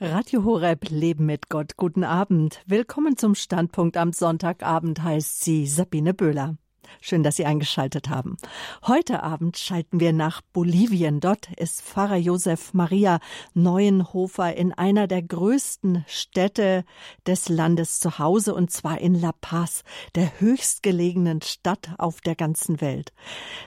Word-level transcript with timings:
Radio 0.00 0.42
Horeb 0.42 0.90
Leben 0.90 1.24
mit 1.24 1.48
Gott. 1.48 1.76
Guten 1.76 2.02
Abend. 2.02 2.60
Willkommen 2.66 3.16
zum 3.16 3.36
Standpunkt 3.36 3.96
am 3.96 4.12
Sonntagabend 4.12 5.04
heißt 5.04 5.44
sie 5.44 5.68
Sabine 5.68 6.12
Böhler. 6.12 6.56
Schön, 7.00 7.22
dass 7.22 7.36
Sie 7.36 7.44
eingeschaltet 7.44 8.08
haben. 8.08 8.36
Heute 8.86 9.22
Abend 9.22 9.58
schalten 9.58 10.00
wir 10.00 10.12
nach 10.12 10.40
Bolivien. 10.52 11.20
Dort 11.20 11.52
ist 11.56 11.82
Pfarrer 11.82 12.16
Josef 12.16 12.74
Maria 12.74 13.20
Neuenhofer 13.54 14.56
in 14.56 14.72
einer 14.72 15.06
der 15.06 15.22
größten 15.22 16.04
Städte 16.06 16.84
des 17.26 17.48
Landes 17.48 17.98
zu 17.98 18.18
Hause, 18.18 18.54
und 18.54 18.70
zwar 18.70 19.00
in 19.00 19.14
La 19.14 19.32
Paz, 19.32 19.82
der 20.14 20.40
höchstgelegenen 20.40 21.42
Stadt 21.42 21.90
auf 21.98 22.20
der 22.20 22.34
ganzen 22.34 22.80
Welt. 22.80 23.12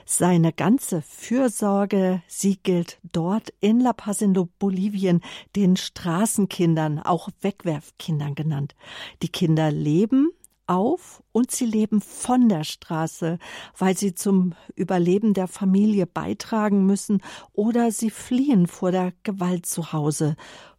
Seine 0.04 0.52
ganze 0.52 1.02
Fürsorge, 1.02 2.22
sie 2.26 2.56
gilt 2.56 2.98
dort 3.12 3.52
in 3.60 3.80
La 3.80 3.92
Paz 3.92 4.20
in 4.20 4.32
Bolivien 4.58 5.20
den 5.56 5.76
Straßenkindern, 5.76 6.98
auch 6.98 7.28
Wegwerfkindern 7.40 8.34
genannt. 8.34 8.74
Die 9.22 9.28
Kinder 9.28 9.70
leben 9.70 10.30
auf 10.68 11.22
und 11.32 11.50
sie 11.50 11.66
leben 11.66 12.00
von 12.00 12.48
der 12.48 12.64
Straße, 12.64 13.38
weil 13.76 13.96
sie 13.96 14.14
zum 14.14 14.54
Überleben 14.74 15.34
der 15.34 15.48
Familie 15.48 16.06
beitragen 16.06 16.86
müssen 16.86 17.22
oder 17.52 17.90
sie 17.90 18.10
fliehen 18.10 18.66
vor 18.66 18.92
der 18.92 19.12
Gewalt 19.22 19.66
zu 19.66 19.92
Hause. 19.92 20.36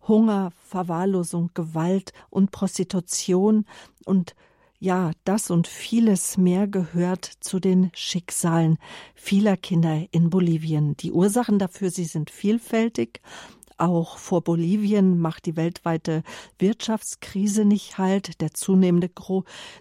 Hunger, 0.07 0.51
Verwahrlosung, 0.67 1.51
Gewalt 1.53 2.13
und 2.29 2.51
Prostitution 2.51 3.65
und 4.05 4.35
ja, 4.81 5.11
das 5.25 5.51
und 5.51 5.67
vieles 5.67 6.37
mehr 6.37 6.65
gehört 6.65 7.25
zu 7.25 7.59
den 7.59 7.91
Schicksalen 7.93 8.77
vieler 9.13 9.57
Kinder 9.57 10.05
in 10.11 10.29
Bolivien. 10.29 10.95
Die 10.95 11.11
Ursachen 11.11 11.59
dafür, 11.59 11.91
sie 11.91 12.05
sind 12.05 12.29
vielfältig 12.29 13.19
auch 13.79 14.17
vor 14.17 14.41
Bolivien 14.43 15.19
macht 15.19 15.45
die 15.45 15.55
weltweite 15.55 16.23
Wirtschaftskrise 16.57 17.65
nicht 17.65 17.97
halt. 17.97 18.41
Der 18.41 18.53
zunehmende 18.53 19.09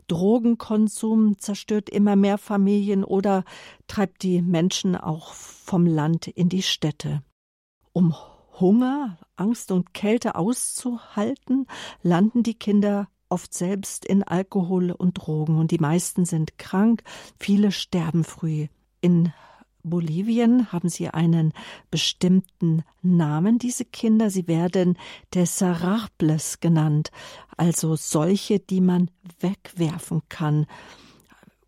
Drogenkonsum 0.09 1.39
zerstört 1.39 1.89
immer 1.91 2.17
mehr 2.17 2.39
Familien 2.39 3.05
oder 3.05 3.45
treibt 3.87 4.23
die 4.23 4.43
Menschen 4.43 4.97
auch 4.97 5.33
vom 5.33 5.87
Land 5.87 6.27
in 6.29 6.49
die 6.49 6.63
Städte. 6.63 7.23
Um 7.93 8.15
Hunger, 8.61 9.19
Angst 9.37 9.71
und 9.71 9.95
Kälte 9.95 10.35
auszuhalten, 10.35 11.67
landen 12.03 12.43
die 12.43 12.55
Kinder 12.55 13.09
oft 13.29 13.55
selbst 13.55 14.05
in 14.05 14.23
Alkohol 14.23 14.91
und 14.91 15.15
Drogen 15.15 15.59
und 15.59 15.71
die 15.71 15.79
meisten 15.79 16.25
sind 16.25 16.59
krank, 16.59 17.03
viele 17.39 17.73
sterben 17.73 18.25
früh. 18.25 18.69
In 19.01 19.33
Bolivien 19.89 20.73
haben 20.73 20.89
sie 20.89 21.09
einen 21.09 21.53
bestimmten 21.91 22.85
Namen, 23.03 23.59
diese 23.59 23.85
Kinder. 23.85 24.31
Sie 24.31 24.47
werden 24.47 24.99
Desarables 25.35 26.61
genannt, 26.61 27.11
also 27.57 27.97
solche, 27.97 28.59
die 28.59 28.81
man 28.81 29.11
wegwerfen 29.41 30.23
kann. 30.29 30.67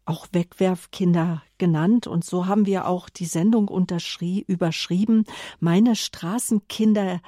Auch 0.05 0.27
Wegwerfkinder 0.33 1.43
genannt. 1.59 2.07
Und 2.07 2.25
so 2.25 2.47
haben 2.47 2.67
wir 2.67 2.87
auch 2.87 3.09
die 3.09 3.27
Sendung 3.27 3.69
überschrieben. 3.69 5.25
Meine 5.61 5.95
Straßenkinder 5.95 7.21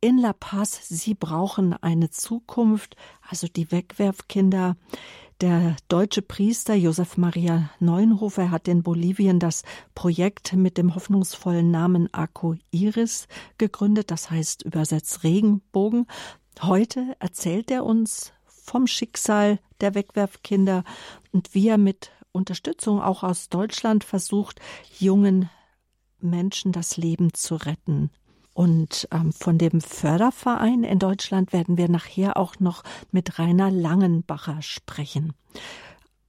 in 0.00 0.18
La 0.18 0.32
Paz, 0.32 0.88
sie 0.88 1.14
brauchen 1.14 1.74
eine 1.74 2.10
Zukunft, 2.10 2.96
also 3.28 3.46
die 3.46 3.70
Wegwerfkinder. 3.70 4.76
Der 5.40 5.74
deutsche 5.88 6.20
Priester 6.20 6.74
Josef 6.74 7.16
Maria 7.16 7.70
Neuenhofer 7.78 8.50
hat 8.50 8.68
in 8.68 8.82
Bolivien 8.82 9.38
das 9.38 9.62
Projekt 9.94 10.52
mit 10.52 10.76
dem 10.76 10.94
hoffnungsvollen 10.94 11.70
Namen 11.70 12.12
Arco 12.12 12.56
Iris 12.70 13.26
gegründet, 13.56 14.10
das 14.10 14.30
heißt 14.30 14.64
übersetzt 14.64 15.24
Regenbogen. 15.24 16.06
Heute 16.60 17.16
erzählt 17.20 17.70
er 17.70 17.86
uns 17.86 18.34
vom 18.44 18.86
Schicksal 18.86 19.60
der 19.80 19.94
Wegwerfkinder 19.94 20.84
und 21.32 21.54
wie 21.54 21.68
er 21.68 21.78
mit 21.78 22.10
Unterstützung 22.32 23.00
auch 23.00 23.22
aus 23.22 23.48
Deutschland 23.48 24.04
versucht, 24.04 24.60
jungen 24.98 25.48
Menschen 26.18 26.70
das 26.70 26.98
Leben 26.98 27.32
zu 27.32 27.54
retten. 27.54 28.10
Und 28.60 29.08
ähm, 29.10 29.32
von 29.32 29.56
dem 29.56 29.80
Förderverein 29.80 30.84
in 30.84 30.98
Deutschland 30.98 31.54
werden 31.54 31.78
wir 31.78 31.88
nachher 31.88 32.36
auch 32.36 32.60
noch 32.60 32.82
mit 33.10 33.38
Rainer 33.38 33.70
Langenbacher 33.70 34.60
sprechen. 34.60 35.32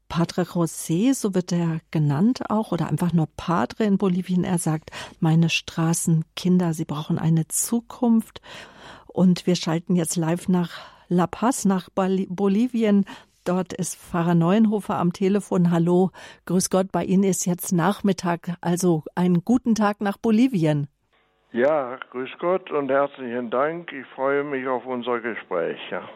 Padre 0.08 0.44
José, 0.44 1.14
so 1.14 1.36
wird 1.36 1.52
er 1.52 1.82
genannt 1.92 2.50
auch, 2.50 2.72
oder 2.72 2.88
einfach 2.88 3.12
nur 3.12 3.28
Padre 3.36 3.84
in 3.84 3.98
Bolivien. 3.98 4.46
Er 4.46 4.60
sagt, 4.60 4.92
meine 5.20 5.50
Straßenkinder, 5.50 6.74
sie 6.74 6.86
brauchen 6.86 7.20
eine 7.20 7.50
Zukunft. 7.50 8.40
Und 9.08 9.46
wir 9.46 9.58
schalten 9.58 9.98
jetzt 9.98 10.16
live 10.16 10.48
nach 10.48 10.72
La 11.10 11.28
Paz, 11.28 11.66
nach 11.66 11.90
Bolivien. 11.90 13.04
Dort 13.44 13.74
ist 13.74 13.98
Pfarrer 13.98 14.36
Neuenhofer 14.36 14.96
am 14.96 15.12
Telefon. 15.12 15.70
Hallo, 15.70 16.12
grüß 16.46 16.70
Gott, 16.70 16.94
bei 16.94 17.04
Ihnen 17.04 17.26
ist 17.26 17.46
jetzt 17.46 17.74
Nachmittag, 17.74 18.56
also 18.62 19.04
einen 19.16 19.44
guten 19.44 19.76
Tag 19.76 20.00
nach 20.00 20.16
Bolivien. 20.16 20.88
Ja, 21.54 22.00
grüß 22.12 22.30
Gott 22.40 22.72
und 22.72 22.90
herzlichen 22.90 23.50
Dank. 23.50 23.92
Ich 23.92 24.08
freue 24.16 24.46
mich 24.46 24.66
auf 24.68 24.86
unser 24.86 25.20
Gespräch. 25.20 25.78
Ja. 25.92 26.08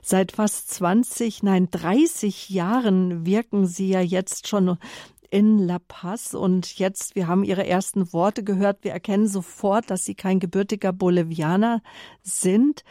Seit 0.00 0.30
fast 0.30 0.70
20, 0.74 1.42
nein 1.42 1.68
30 1.72 2.50
Jahren 2.50 3.26
wirken 3.26 3.66
Sie 3.66 3.88
ja 3.88 4.00
jetzt 4.00 4.46
schon 4.46 4.78
in 5.28 5.58
La 5.58 5.80
Paz 5.88 6.34
und 6.34 6.78
jetzt, 6.78 7.16
wir 7.16 7.26
haben 7.26 7.42
Ihre 7.42 7.66
ersten 7.66 8.12
Worte 8.12 8.44
gehört, 8.44 8.84
wir 8.84 8.92
erkennen 8.92 9.26
sofort, 9.26 9.90
dass 9.90 10.04
Sie 10.04 10.14
kein 10.14 10.38
gebürtiger 10.38 10.92
Bolivianer 10.92 11.82
sind. 12.22 12.84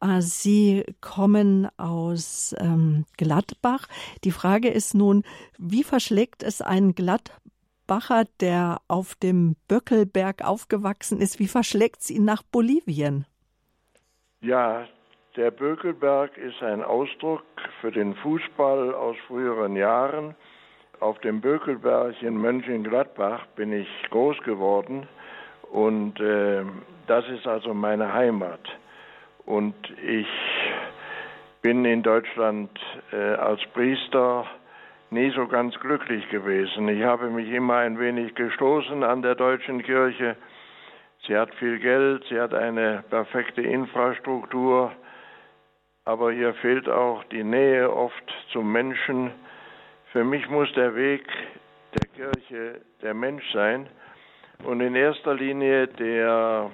Äh, 0.00 0.20
Sie 0.20 0.84
kommen 1.00 1.66
aus 1.78 2.54
ähm, 2.60 3.06
Gladbach. 3.16 3.88
Die 4.22 4.30
Frage 4.30 4.68
ist 4.68 4.94
nun, 4.94 5.24
wie 5.58 5.82
verschlägt 5.82 6.44
es 6.44 6.62
einen 6.62 6.94
Gladbach? 6.94 7.40
Bacher, 7.88 8.24
der 8.40 8.78
auf 8.86 9.16
dem 9.16 9.56
Böckelberg 9.66 10.44
aufgewachsen 10.44 11.20
ist, 11.20 11.40
wie 11.40 11.48
verschlägt 11.48 12.02
es 12.02 12.10
ihn 12.10 12.24
nach 12.24 12.44
Bolivien? 12.44 13.26
Ja, 14.40 14.86
der 15.34 15.50
Böckelberg 15.50 16.36
ist 16.38 16.62
ein 16.62 16.84
Ausdruck 16.84 17.42
für 17.80 17.90
den 17.90 18.14
Fußball 18.16 18.94
aus 18.94 19.16
früheren 19.26 19.74
Jahren. 19.74 20.36
Auf 21.00 21.18
dem 21.20 21.40
Bökelberg 21.40 22.22
in 22.22 22.36
Mönchengladbach 22.36 23.46
bin 23.56 23.72
ich 23.72 23.88
groß 24.10 24.36
geworden 24.44 25.08
und 25.70 26.20
äh, 26.20 26.64
das 27.06 27.24
ist 27.28 27.46
also 27.46 27.74
meine 27.74 28.12
Heimat. 28.12 28.60
Und 29.46 29.74
ich 30.06 30.26
bin 31.62 31.84
in 31.84 32.02
Deutschland 32.02 32.70
äh, 33.12 33.16
als 33.16 33.60
Priester 33.72 34.46
nie 35.10 35.30
so 35.30 35.46
ganz 35.46 35.78
glücklich 35.80 36.28
gewesen. 36.30 36.88
Ich 36.88 37.02
habe 37.02 37.30
mich 37.30 37.50
immer 37.50 37.76
ein 37.78 37.98
wenig 37.98 38.34
gestoßen 38.34 39.02
an 39.02 39.22
der 39.22 39.34
deutschen 39.34 39.82
Kirche. 39.82 40.36
Sie 41.26 41.36
hat 41.36 41.54
viel 41.56 41.78
Geld, 41.78 42.24
sie 42.28 42.40
hat 42.40 42.54
eine 42.54 43.02
perfekte 43.10 43.62
Infrastruktur, 43.62 44.92
aber 46.04 46.32
ihr 46.32 46.54
fehlt 46.54 46.88
auch 46.88 47.24
die 47.24 47.44
Nähe 47.44 47.92
oft 47.92 48.34
zum 48.52 48.70
Menschen. 48.72 49.30
Für 50.12 50.24
mich 50.24 50.48
muss 50.48 50.72
der 50.74 50.94
Weg 50.94 51.26
der 51.94 52.08
Kirche 52.08 52.80
der 53.02 53.14
Mensch 53.14 53.44
sein 53.52 53.88
und 54.64 54.80
in 54.80 54.94
erster 54.94 55.34
Linie 55.34 55.88
der 55.88 56.70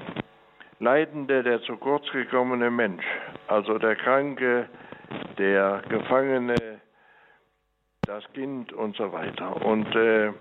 leidende, 0.81 1.43
der 1.43 1.63
zu 1.63 1.77
kurz 1.77 2.11
gekommene 2.11 2.71
Mensch, 2.71 3.05
also 3.49 3.79
der 3.79 3.97
Kranke, 3.97 4.69
der 5.39 5.83
Gefangene, 5.89 6.55
das 8.07 8.25
Kind 8.33 8.73
und 8.73 8.97
so 8.97 9.13
weiter. 9.13 9.65
Und 9.65 9.95
äh, 9.95 10.33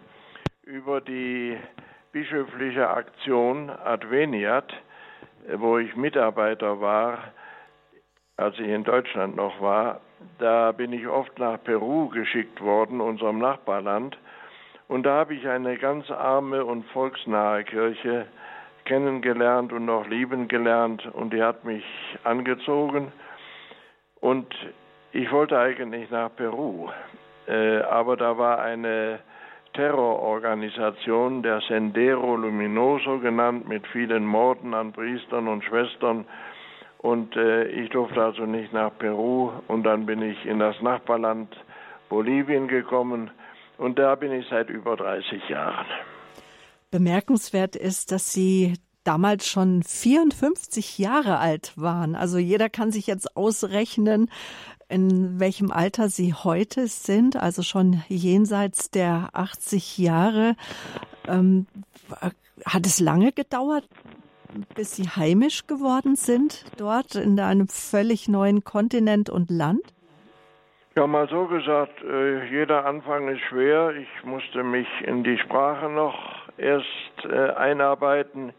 über 0.64 1.02
die 1.02 1.58
bischöfliche 2.12 2.90
Aktion 2.90 3.70
Adveniat, 3.70 4.74
wo 5.56 5.78
ich 5.78 5.96
Mitarbeiter 5.96 6.80
war, 6.80 7.34
als 8.38 8.58
ich 8.60 8.68
in 8.68 8.84
Deutschland 8.84 9.36
noch 9.36 9.62
war, 9.62 10.02
da 10.40 10.72
bin 10.72 10.94
ich 10.94 11.08
oft 11.08 11.38
nach 11.38 11.62
Peru 11.64 12.10
geschickt 12.10 12.62
worden, 12.62 13.02
unserem 13.02 13.40
Nachbarland. 13.40 14.18
Und 14.88 15.04
da 15.04 15.16
habe 15.16 15.34
ich 15.34 15.48
eine 15.48 15.78
ganz 15.78 16.10
arme 16.12 16.66
und 16.66 16.86
volksnahe 16.88 17.64
Kirche 17.64 18.28
kennengelernt 18.86 19.72
und 19.74 19.86
noch 19.86 20.08
lieben 20.08 20.48
gelernt. 20.48 21.06
Und 21.14 21.34
die 21.34 21.42
hat 21.42 21.64
mich 21.66 21.84
angezogen. 22.24 23.12
Und 24.20 24.54
ich 25.12 25.32
wollte 25.32 25.58
eigentlich 25.58 26.10
nach 26.10 26.36
Peru. 26.36 26.90
Äh, 27.48 27.80
aber 27.82 28.18
da 28.18 28.38
war 28.38 28.62
eine 28.62 29.20
Terrororganisation, 29.74 31.42
der 31.42 31.62
Sendero 31.68 32.36
Luminoso 32.36 33.20
genannt, 33.20 33.68
mit 33.68 33.86
vielen 33.88 34.26
Morden 34.26 34.74
an 34.74 34.94
Priestern 34.94 35.48
und 35.48 35.64
Schwestern. 35.64 36.26
Und 37.00 37.36
äh, 37.36 37.66
ich 37.66 37.90
durfte 37.90 38.24
also 38.24 38.46
nicht 38.46 38.72
nach 38.72 38.92
Peru. 38.98 39.52
Und 39.68 39.84
dann 39.84 40.06
bin 40.06 40.22
ich 40.22 40.46
in 40.46 40.60
das 40.60 40.80
Nachbarland 40.82 41.54
Bolivien 42.10 42.68
gekommen. 42.68 43.32
Und 43.78 44.00
da 44.00 44.16
bin 44.16 44.32
ich 44.32 44.48
seit 44.50 44.70
über 44.70 44.96
30 44.96 45.50
Jahren. 45.50 45.88
Bemerkenswert 46.92 47.76
ist, 47.76 48.12
dass 48.12 48.32
Sie 48.32 48.76
damals 49.04 49.48
schon 49.48 49.84
54 49.84 50.98
Jahre 50.98 51.40
alt 51.40 51.74
waren. 51.76 52.16
Also 52.16 52.38
jeder 52.38 52.70
kann 52.70 52.92
sich 52.92 53.08
jetzt 53.08 53.36
ausrechnen, 53.36 54.30
in 54.94 55.40
welchem 55.40 55.72
Alter 55.72 56.08
Sie 56.08 56.34
heute 56.36 56.86
sind, 56.86 57.36
also 57.36 57.64
schon 57.64 58.04
jenseits 58.10 58.92
der 58.92 59.30
80 59.34 59.98
Jahre. 59.98 60.56
Ähm, 61.28 61.66
hat 62.66 62.86
es 62.86 63.00
lange 63.00 63.32
gedauert, 63.32 63.88
bis 64.76 64.96
Sie 64.96 65.10
heimisch 65.10 65.66
geworden 65.66 66.16
sind 66.16 66.66
dort 66.78 67.16
in 67.16 67.40
einem 67.40 67.68
völlig 67.68 68.28
neuen 68.28 68.64
Kontinent 68.64 69.32
und 69.32 69.50
Land? 69.50 69.82
Ja, 70.96 71.08
mal 71.08 71.28
so 71.28 71.48
gesagt, 71.48 72.04
äh, 72.04 72.48
jeder 72.52 72.86
Anfang 72.86 73.28
ist 73.30 73.42
schwer. 73.50 73.96
Ich 73.96 74.24
musste 74.24 74.64
mich 74.64 74.88
in 75.04 75.24
die 75.24 75.40
Sprache 75.40 75.90
noch 75.90 76.14
erst 76.58 76.86
äh, 77.24 77.50
einarbeiten. 77.54 78.54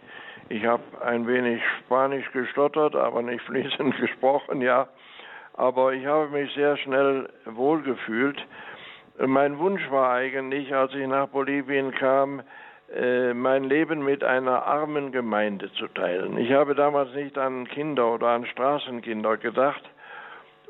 Ich 0.48 0.64
habe 0.66 0.82
ein 1.00 1.28
wenig 1.28 1.62
Spanisch 1.84 2.28
gestottert, 2.32 2.96
aber 2.96 3.22
nicht 3.22 3.44
fließend 3.44 3.96
gesprochen, 4.00 4.60
ja. 4.62 4.88
Aber 5.54 5.92
ich 5.92 6.04
habe 6.04 6.28
mich 6.28 6.52
sehr 6.54 6.76
schnell 6.76 7.28
wohlgefühlt. 7.44 8.44
Mein 9.18 9.58
Wunsch 9.58 9.88
war 9.90 10.12
eigentlich, 10.12 10.74
als 10.74 10.92
ich 10.94 11.06
nach 11.06 11.28
Bolivien 11.28 11.92
kam, 11.92 12.42
äh, 12.92 13.32
mein 13.32 13.64
Leben 13.64 14.04
mit 14.04 14.22
einer 14.24 14.66
armen 14.66 15.12
Gemeinde 15.12 15.72
zu 15.72 15.86
teilen. 15.88 16.36
Ich 16.38 16.52
habe 16.52 16.74
damals 16.74 17.14
nicht 17.14 17.38
an 17.38 17.66
Kinder 17.68 18.12
oder 18.14 18.28
an 18.28 18.46
Straßenkinder 18.46 19.36
gedacht, 19.36 19.82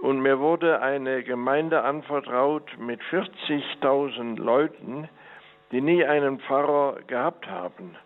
und 0.05 0.21
mir 0.21 0.39
wurde 0.39 0.83
eine 0.83 1.23
Gemeinde 1.23 1.83
anvertraut 1.83 2.77
mit 2.79 3.01
40.000 3.11 4.39
Leuten, 4.39 5.09
die 5.73 5.81
nie 5.81 6.05
einen 6.05 6.41
Pfarrer 6.41 6.99
gehabt 7.07 7.49
haben. 7.49 7.97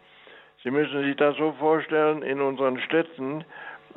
Sie 0.63 0.71
müssen 0.71 1.03
sich 1.03 1.17
das 1.17 1.37
so 1.37 1.53
vorstellen, 1.59 2.23
in 2.23 2.41
unseren 2.41 2.79
Städten, 2.81 3.45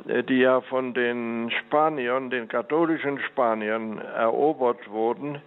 die 0.04 0.38
ja 0.38 0.60
von 0.62 0.94
den 0.94 1.50
Spaniern, 1.60 2.30
den 2.30 2.48
katholischen 2.48 3.20
Spaniern 3.20 3.98
erobert 3.98 4.90
wurden, 4.90 5.40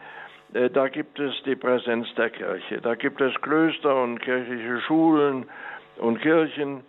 äh, 0.53 0.69
da 0.69 0.87
gibt 0.87 1.19
es 1.19 1.33
die 1.45 1.55
Präsenz 1.55 2.07
der 2.15 2.29
Kirche. 2.29 2.81
Da 2.81 2.95
gibt 2.95 3.21
es 3.21 3.33
Klöster 3.41 4.01
und 4.01 4.19
kirchliche 4.19 4.79
Schulen 4.81 5.45
und 5.97 6.21
Kirchen. 6.21 6.83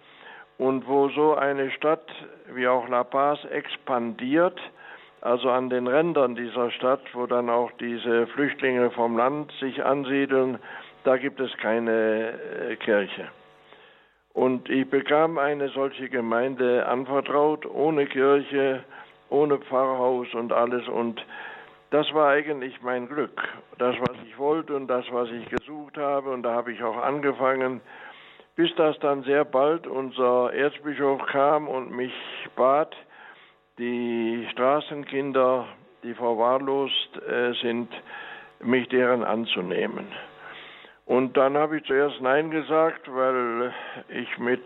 Und 0.58 0.88
wo 0.88 1.10
so 1.10 1.34
eine 1.34 1.70
Stadt 1.72 2.08
wie 2.54 2.66
auch 2.66 2.88
La 2.88 3.04
Paz 3.04 3.38
expandiert, 3.50 4.58
also 5.20 5.50
an 5.50 5.68
den 5.68 5.86
Rändern 5.86 6.34
dieser 6.34 6.70
Stadt, 6.70 7.02
wo 7.12 7.26
dann 7.26 7.50
auch 7.50 7.70
diese 7.72 8.26
Flüchtlinge 8.28 8.90
vom 8.90 9.18
Land 9.18 9.52
sich 9.60 9.84
ansiedeln, 9.84 10.58
da 11.04 11.18
gibt 11.18 11.40
es 11.40 11.54
keine 11.58 12.32
äh, 12.70 12.76
Kirche. 12.76 13.28
Und 14.36 14.68
ich 14.68 14.86
bekam 14.90 15.38
eine 15.38 15.70
solche 15.70 16.10
Gemeinde 16.10 16.86
anvertraut, 16.86 17.64
ohne 17.64 18.04
Kirche, 18.04 18.84
ohne 19.30 19.56
Pfarrhaus 19.56 20.26
und 20.34 20.52
alles. 20.52 20.86
Und 20.88 21.24
das 21.88 22.12
war 22.12 22.28
eigentlich 22.28 22.82
mein 22.82 23.08
Glück. 23.08 23.40
Das, 23.78 23.96
was 23.98 24.14
ich 24.26 24.36
wollte 24.36 24.76
und 24.76 24.88
das, 24.88 25.06
was 25.10 25.30
ich 25.30 25.48
gesucht 25.48 25.96
habe. 25.96 26.28
Und 26.28 26.42
da 26.42 26.52
habe 26.52 26.70
ich 26.70 26.82
auch 26.82 26.98
angefangen, 26.98 27.80
bis 28.56 28.68
das 28.74 28.98
dann 28.98 29.22
sehr 29.22 29.46
bald 29.46 29.86
unser 29.86 30.52
Erzbischof 30.52 31.24
kam 31.28 31.66
und 31.66 31.96
mich 31.96 32.12
bat, 32.56 32.94
die 33.78 34.46
Straßenkinder, 34.52 35.66
die 36.02 36.12
verwahrlost 36.12 37.22
äh, 37.26 37.54
sind, 37.62 37.88
mich 38.60 38.86
deren 38.90 39.24
anzunehmen. 39.24 40.06
Und 41.06 41.36
dann 41.36 41.56
habe 41.56 41.78
ich 41.78 41.84
zuerst 41.84 42.20
Nein 42.20 42.50
gesagt, 42.50 43.02
weil 43.06 43.72
ich 44.08 44.38
mit 44.38 44.62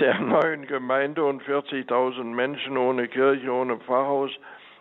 der 0.00 0.18
neuen 0.20 0.66
Gemeinde 0.66 1.24
und 1.24 1.42
40.000 1.42 2.24
Menschen 2.24 2.76
ohne 2.76 3.08
Kirche, 3.08 3.50
ohne 3.50 3.78
Pfarrhaus 3.78 4.30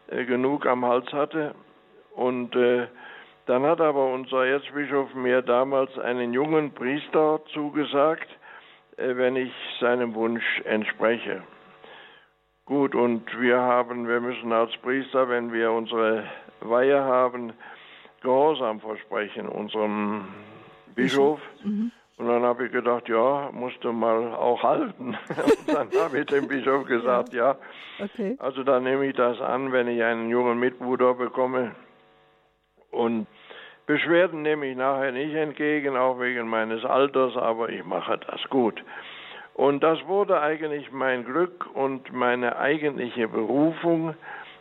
äh, 0.07 0.25
genug 0.25 0.65
am 0.65 0.83
Hals 0.83 1.11
hatte. 1.13 1.53
Und 2.15 2.55
äh, 2.55 2.87
dann 3.45 3.63
hat 3.63 3.79
aber 3.79 4.11
unser 4.11 4.45
Erzbischof 4.45 5.13
mir 5.13 5.43
damals 5.43 5.97
einen 5.99 6.33
jungen 6.33 6.73
Priester 6.73 7.41
zugesagt, 7.53 8.27
äh, 8.97 9.15
wenn 9.15 9.35
ich 9.35 9.53
seinem 9.79 10.15
Wunsch 10.15 10.61
entspreche. 10.65 11.43
Gut, 12.65 12.95
und 12.95 13.23
wir 13.39 13.59
haben, 13.59 14.07
wir 14.07 14.19
müssen 14.19 14.51
als 14.51 14.75
Priester, 14.77 15.29
wenn 15.29 15.53
wir 15.53 15.71
unsere 15.71 16.23
Weihe 16.61 16.99
haben, 17.03 17.53
Gehorsam 18.21 18.79
versprechen 18.79 19.47
unserem 19.47 20.25
Bischof. 20.95 21.39
Mhm. 21.63 21.91
Und 22.17 22.27
dann 22.27 22.43
habe 22.43 22.65
ich 22.65 22.71
gedacht, 22.71 23.09
ja, 23.09 23.49
musst 23.51 23.83
du 23.83 23.91
mal 23.91 24.33
auch 24.33 24.63
halten. 24.63 25.17
Und 25.67 25.67
dann 25.67 25.89
habe 26.01 26.19
ich 26.19 26.25
dem 26.27 26.47
Bischof 26.47 26.85
gesagt, 26.85 27.33
ja. 27.33 27.51
ja. 27.51 28.05
Okay. 28.05 28.37
Also 28.39 28.63
dann 28.63 28.83
nehme 28.83 29.05
ich 29.07 29.15
das 29.15 29.39
an, 29.41 29.73
wenn 29.73 29.87
ich 29.89 30.01
einen 30.01 30.29
jungen 30.29 30.57
Mitbruder 30.57 31.13
bekomme. 31.13 31.75
Und 32.91 33.27
Beschwerden 33.85 34.41
nehme 34.41 34.67
ich 34.67 34.77
nachher 34.77 35.11
nicht 35.11 35.35
entgegen, 35.35 35.97
auch 35.97 36.19
wegen 36.19 36.47
meines 36.47 36.85
Alters, 36.85 37.35
aber 37.35 37.69
ich 37.69 37.83
mache 37.83 38.17
das 38.17 38.41
gut. 38.49 38.81
Und 39.53 39.83
das 39.83 40.05
wurde 40.07 40.41
eigentlich 40.41 40.91
mein 40.91 41.23
Glück 41.23 41.67
und 41.73 42.11
meine 42.11 42.57
eigentliche 42.57 43.27
Berufung. 43.27 44.15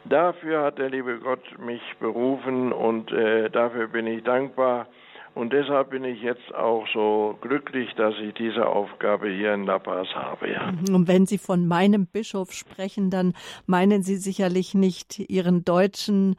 Dafür 0.04 0.62
hat 0.62 0.78
der 0.78 0.90
liebe 0.90 1.18
Gott 1.18 1.58
mich 1.58 1.82
berufen 1.98 2.72
und 2.72 3.10
äh, 3.12 3.48
dafür 3.48 3.88
bin 3.88 4.06
ich 4.06 4.22
dankbar. 4.24 4.86
Und 5.34 5.52
deshalb 5.52 5.90
bin 5.90 6.04
ich 6.04 6.22
jetzt 6.22 6.54
auch 6.54 6.86
so 6.94 7.36
glücklich, 7.40 7.92
dass 7.96 8.14
ich 8.22 8.34
diese 8.34 8.66
Aufgabe 8.66 9.28
hier 9.28 9.52
in 9.52 9.64
La 9.64 9.80
Paz 9.80 10.06
habe. 10.14 10.50
Ja. 10.50 10.72
Und 10.92 11.08
wenn 11.08 11.26
Sie 11.26 11.38
von 11.38 11.66
meinem 11.66 12.06
Bischof 12.06 12.52
sprechen, 12.52 13.10
dann 13.10 13.34
meinen 13.66 14.02
Sie 14.02 14.16
sicherlich 14.16 14.74
nicht 14.74 15.18
Ihren 15.18 15.64
deutschen 15.64 16.36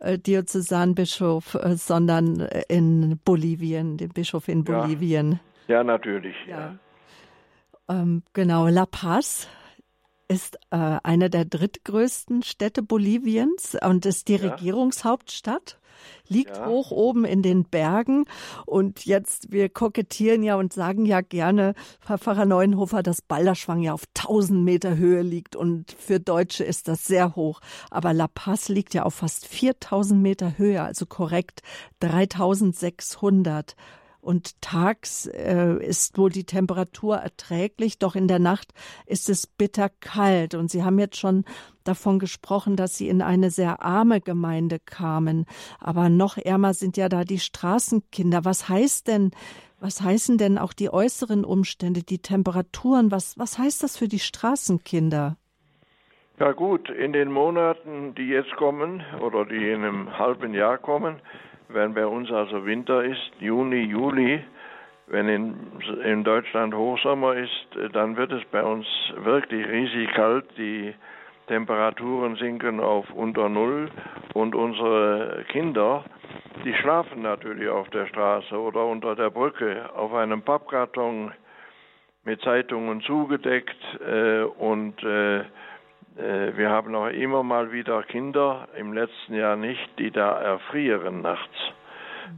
äh, 0.00 0.18
Diözesanbischof, 0.18 1.54
äh, 1.54 1.74
sondern 1.74 2.40
äh, 2.40 2.62
in 2.68 3.18
Bolivien, 3.24 3.96
den 3.96 4.10
Bischof 4.10 4.46
in 4.46 4.62
Bolivien. 4.62 5.40
Ja, 5.66 5.76
ja 5.76 5.84
natürlich. 5.84 6.36
Ja. 6.46 6.78
ja. 7.88 8.00
Ähm, 8.00 8.22
genau, 8.34 8.68
La 8.68 8.86
Paz 8.86 9.48
ist 10.28 10.56
äh, 10.70 10.98
eine 11.02 11.30
der 11.30 11.46
drittgrößten 11.46 12.42
Städte 12.42 12.82
Boliviens 12.82 13.76
und 13.82 14.06
ist 14.06 14.28
die 14.28 14.36
ja. 14.36 14.50
Regierungshauptstadt. 14.50 15.78
Liegt 16.28 16.56
ja. 16.56 16.66
hoch 16.66 16.92
oben 16.92 17.24
in 17.24 17.42
den 17.42 17.64
Bergen. 17.64 18.26
Und 18.66 19.04
jetzt, 19.04 19.50
wir 19.50 19.68
kokettieren 19.68 20.42
ja 20.44 20.54
und 20.54 20.72
sagen 20.72 21.06
ja 21.06 21.22
gerne, 21.22 21.74
Herr 22.06 22.18
Pfarrer 22.18 22.44
Neuenhofer, 22.44 23.02
dass 23.02 23.22
Balderschwang 23.22 23.80
ja 23.80 23.94
auf 23.94 24.04
1000 24.16 24.62
Meter 24.62 24.96
Höhe 24.96 25.22
liegt. 25.22 25.56
Und 25.56 25.90
für 25.98 26.20
Deutsche 26.20 26.62
ist 26.62 26.86
das 26.86 27.04
sehr 27.04 27.34
hoch. 27.34 27.60
Aber 27.90 28.12
La 28.12 28.28
Paz 28.28 28.68
liegt 28.68 28.94
ja 28.94 29.02
auf 29.04 29.14
fast 29.14 29.48
4000 29.48 30.22
Meter 30.22 30.56
Höhe, 30.56 30.82
also 30.82 31.06
korrekt 31.06 31.62
3600 32.00 33.74
und 34.20 34.60
tags 34.60 35.26
äh, 35.26 35.74
ist 35.84 36.18
wohl 36.18 36.30
die 36.30 36.44
Temperatur 36.44 37.16
erträglich, 37.16 37.98
doch 37.98 38.14
in 38.14 38.28
der 38.28 38.38
Nacht 38.38 38.72
ist 39.06 39.28
es 39.28 39.46
bitterkalt. 39.46 40.54
Und 40.54 40.70
Sie 40.70 40.82
haben 40.82 40.98
jetzt 40.98 41.16
schon 41.16 41.44
davon 41.84 42.18
gesprochen, 42.18 42.76
dass 42.76 42.96
Sie 42.96 43.08
in 43.08 43.22
eine 43.22 43.50
sehr 43.50 43.82
arme 43.82 44.20
Gemeinde 44.20 44.78
kamen. 44.78 45.46
Aber 45.78 46.08
noch 46.08 46.36
ärmer 46.36 46.74
sind 46.74 46.96
ja 46.96 47.08
da 47.08 47.24
die 47.24 47.38
Straßenkinder. 47.38 48.44
Was 48.44 48.68
heißt 48.68 49.08
denn, 49.08 49.30
was 49.80 50.02
heißen 50.02 50.38
denn 50.38 50.58
auch 50.58 50.72
die 50.72 50.92
äußeren 50.92 51.44
Umstände, 51.44 52.02
die 52.02 52.18
Temperaturen? 52.18 53.10
Was, 53.10 53.38
was 53.38 53.58
heißt 53.58 53.82
das 53.82 53.96
für 53.96 54.08
die 54.08 54.18
Straßenkinder? 54.18 55.36
Ja 56.40 56.52
gut, 56.52 56.88
in 56.88 57.12
den 57.12 57.32
Monaten, 57.32 58.14
die 58.14 58.28
jetzt 58.28 58.54
kommen 58.56 59.02
oder 59.20 59.44
die 59.44 59.70
in 59.70 59.82
einem 59.82 60.18
halben 60.18 60.54
Jahr 60.54 60.78
kommen, 60.78 61.20
wenn 61.68 61.94
bei 61.94 62.06
uns 62.06 62.30
also 62.30 62.64
Winter 62.64 63.04
ist, 63.04 63.30
Juni, 63.40 63.82
Juli, 63.82 64.42
wenn 65.06 65.28
in, 65.28 65.56
in 66.04 66.24
Deutschland 66.24 66.74
Hochsommer 66.74 67.34
ist, 67.34 67.68
dann 67.92 68.16
wird 68.16 68.32
es 68.32 68.44
bei 68.46 68.62
uns 68.62 68.86
wirklich 69.16 69.66
riesig 69.66 70.12
kalt. 70.12 70.44
Die 70.56 70.94
Temperaturen 71.46 72.36
sinken 72.36 72.78
auf 72.78 73.10
unter 73.10 73.48
Null 73.48 73.90
und 74.34 74.54
unsere 74.54 75.44
Kinder, 75.48 76.04
die 76.64 76.74
schlafen 76.74 77.22
natürlich 77.22 77.68
auf 77.68 77.88
der 77.90 78.06
Straße 78.06 78.54
oder 78.54 78.84
unter 78.84 79.16
der 79.16 79.30
Brücke 79.30 79.88
auf 79.94 80.12
einem 80.12 80.42
Pappkarton 80.42 81.32
mit 82.24 82.42
Zeitungen 82.42 83.00
zugedeckt 83.00 83.76
äh, 84.06 84.42
und 84.42 85.02
äh, 85.02 85.44
wir 86.18 86.70
haben 86.70 86.94
auch 86.94 87.08
immer 87.08 87.42
mal 87.42 87.70
wieder 87.72 88.02
Kinder, 88.02 88.68
im 88.76 88.92
letzten 88.92 89.34
Jahr 89.34 89.56
nicht, 89.56 89.88
die 89.98 90.10
da 90.10 90.40
erfrieren 90.40 91.22
nachts, 91.22 91.56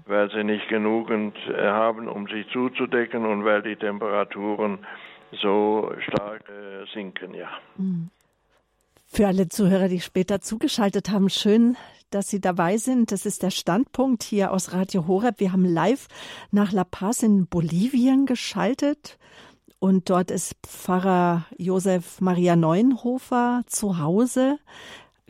weil 0.07 0.31
sie 0.31 0.45
nicht 0.45 0.69
genügend 0.69 1.37
äh, 1.49 1.67
haben, 1.67 2.09
um 2.09 2.27
sich 2.27 2.47
zuzudecken 2.53 3.25
und 3.25 3.45
weil 3.45 3.63
die 3.63 3.77
Temperaturen 3.77 4.87
so 5.33 5.93
stark 6.07 6.43
äh, 6.49 6.85
sinken, 6.93 7.35
ja. 7.35 7.49
Mhm. 7.77 8.11
Für 9.13 9.27
alle 9.27 9.49
Zuhörer, 9.49 9.89
die 9.89 10.01
später 10.01 10.41
zugeschaltet 10.41 11.11
haben, 11.11 11.31
schön, 11.31 11.77
dass 12.11 12.29
Sie 12.29 12.41
dabei 12.41 12.77
sind. 12.77 13.11
Das 13.11 13.27
ist 13.27 13.43
der 13.43 13.51
Standpunkt 13.51 14.23
hier 14.23 14.53
aus 14.53 14.73
Radio 14.73 15.09
Horeb. 15.09 15.41
Wir 15.41 15.53
haben 15.53 15.65
live 15.65 16.07
nach 16.53 16.71
La 16.71 16.85
Paz 16.85 17.25
in 17.25 17.47
Bolivien 17.47 18.27
geschaltet. 18.27 19.19
Und 19.81 20.11
dort 20.11 20.31
ist 20.31 20.55
Pfarrer 20.67 21.47
Josef 21.57 22.21
Maria 22.21 22.55
Neuenhofer 22.55 23.63
zu 23.67 23.99
Hause, 23.99 24.59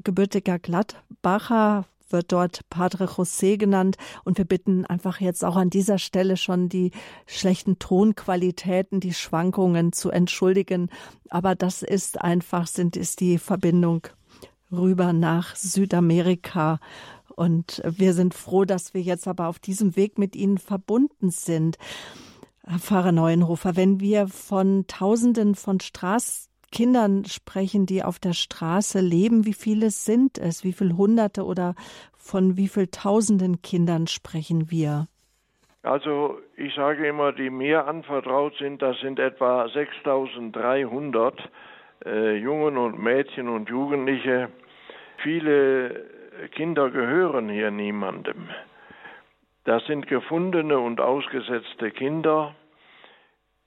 gebürtiger 0.02 0.58
Gladbacher, 0.58 1.86
wird 2.08 2.32
dort 2.32 2.68
Padre 2.68 3.04
José 3.04 3.56
genannt. 3.56 3.96
Und 4.24 4.38
wir 4.38 4.44
bitten 4.44 4.84
einfach 4.86 5.20
jetzt 5.20 5.44
auch 5.44 5.54
an 5.54 5.70
dieser 5.70 5.98
Stelle 5.98 6.36
schon 6.36 6.68
die 6.68 6.90
schlechten 7.26 7.78
Tonqualitäten, 7.78 8.98
die 8.98 9.14
Schwankungen 9.14 9.92
zu 9.92 10.10
entschuldigen. 10.10 10.90
Aber 11.28 11.54
das 11.54 11.82
ist 11.82 12.20
einfach, 12.20 12.66
sind, 12.66 12.96
ist 12.96 13.20
die 13.20 13.38
Verbindung 13.38 14.08
rüber 14.72 15.12
nach 15.12 15.54
Südamerika. 15.54 16.80
Und 17.36 17.82
wir 17.86 18.14
sind 18.14 18.34
froh, 18.34 18.64
dass 18.64 18.94
wir 18.94 19.02
jetzt 19.02 19.28
aber 19.28 19.46
auf 19.46 19.60
diesem 19.60 19.94
Weg 19.94 20.18
mit 20.18 20.34
Ihnen 20.34 20.58
verbunden 20.58 21.30
sind. 21.30 21.78
Herr 22.70 22.78
Pfarrer 22.78 23.10
Neuenhofer, 23.10 23.76
wenn 23.76 23.98
wir 23.98 24.28
von 24.28 24.84
Tausenden 24.86 25.56
von 25.56 25.80
Straßkindern 25.80 27.24
sprechen, 27.24 27.84
die 27.84 28.04
auf 28.04 28.20
der 28.20 28.32
Straße 28.32 29.00
leben, 29.00 29.44
wie 29.44 29.54
viele 29.54 29.90
sind 29.90 30.38
es? 30.38 30.62
Wie 30.62 30.72
viele 30.72 30.96
Hunderte 30.96 31.44
oder 31.44 31.74
von 32.16 32.56
wie 32.56 32.68
viel 32.68 32.86
Tausenden 32.86 33.60
Kindern 33.62 34.06
sprechen 34.06 34.70
wir? 34.70 35.08
Also 35.82 36.38
ich 36.56 36.72
sage 36.76 37.08
immer, 37.08 37.32
die 37.32 37.50
mir 37.50 37.88
anvertraut 37.88 38.54
sind, 38.58 38.82
das 38.82 39.00
sind 39.00 39.18
etwa 39.18 39.68
6300 39.68 41.50
äh, 42.06 42.36
Jungen 42.36 42.76
und 42.76 43.02
Mädchen 43.02 43.48
und 43.48 43.68
Jugendliche. 43.68 44.48
Viele 45.24 46.04
Kinder 46.52 46.88
gehören 46.90 47.48
hier 47.48 47.72
niemandem. 47.72 48.48
Das 49.64 49.84
sind 49.86 50.06
gefundene 50.06 50.78
und 50.78 51.00
ausgesetzte 51.00 51.90
Kinder, 51.90 52.54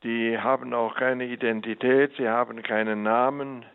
die 0.03 0.37
haben 0.37 0.73
auch 0.73 0.95
keine 0.95 1.25
Identität, 1.25 2.13
sie 2.17 2.27
haben 2.27 2.61
keinen 2.61 3.03
Namen. 3.03 3.65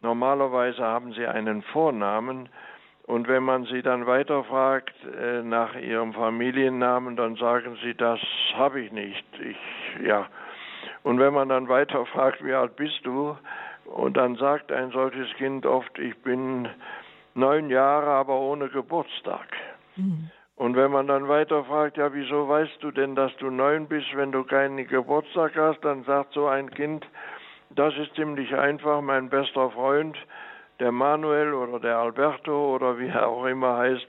Normalerweise 0.00 0.82
haben 0.82 1.12
sie 1.12 1.26
einen 1.26 1.62
Vornamen. 1.62 2.48
Und 3.06 3.28
wenn 3.28 3.42
man 3.42 3.64
sie 3.64 3.82
dann 3.82 4.06
weiterfragt 4.06 4.94
äh, 5.04 5.42
nach 5.42 5.74
ihrem 5.74 6.14
Familiennamen, 6.14 7.16
dann 7.16 7.36
sagen 7.36 7.76
sie, 7.82 7.94
das 7.94 8.20
habe 8.54 8.80
ich 8.80 8.92
nicht. 8.92 9.24
Ich, 9.40 10.06
ja. 10.06 10.26
Und 11.02 11.18
wenn 11.18 11.34
man 11.34 11.50
dann 11.50 11.68
weiterfragt, 11.68 12.42
wie 12.42 12.54
alt 12.54 12.76
bist 12.76 13.00
du? 13.04 13.36
Und 13.84 14.16
dann 14.16 14.36
sagt 14.36 14.72
ein 14.72 14.90
solches 14.90 15.28
Kind 15.36 15.66
oft, 15.66 15.98
ich 15.98 16.16
bin 16.18 16.66
neun 17.34 17.68
Jahre, 17.68 18.06
aber 18.06 18.38
ohne 18.38 18.68
Geburtstag. 18.68 19.46
Mhm. 19.96 20.30
Und 20.56 20.76
wenn 20.76 20.92
man 20.92 21.08
dann 21.08 21.28
weiter 21.28 21.64
fragt, 21.64 21.96
ja, 21.96 22.12
wieso 22.14 22.48
weißt 22.48 22.76
du 22.80 22.92
denn, 22.92 23.16
dass 23.16 23.34
du 23.38 23.50
neun 23.50 23.88
bist, 23.88 24.06
wenn 24.14 24.30
du 24.30 24.44
keinen 24.44 24.86
Geburtstag 24.86 25.56
hast, 25.56 25.80
dann 25.84 26.04
sagt 26.04 26.32
so 26.32 26.46
ein 26.46 26.70
Kind, 26.70 27.04
das 27.70 27.92
ist 27.96 28.14
ziemlich 28.14 28.54
einfach, 28.54 29.00
mein 29.00 29.30
bester 29.30 29.70
Freund, 29.70 30.16
der 30.78 30.92
Manuel 30.92 31.54
oder 31.54 31.80
der 31.80 31.98
Alberto 31.98 32.74
oder 32.74 32.98
wie 32.98 33.08
er 33.08 33.28
auch 33.28 33.46
immer 33.46 33.78
heißt, 33.78 34.06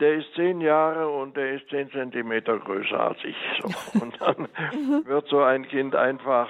der 0.00 0.14
ist 0.14 0.34
zehn 0.34 0.60
Jahre 0.60 1.08
und 1.08 1.36
der 1.36 1.54
ist 1.54 1.68
zehn 1.68 1.90
Zentimeter 1.90 2.58
größer 2.58 2.98
als 2.98 3.18
ich. 3.22 3.36
So. 3.60 4.00
Und 4.00 4.20
dann 4.20 4.48
mhm. 4.72 5.06
wird 5.06 5.28
so 5.28 5.40
ein 5.42 5.68
Kind 5.68 5.94
einfach 5.94 6.48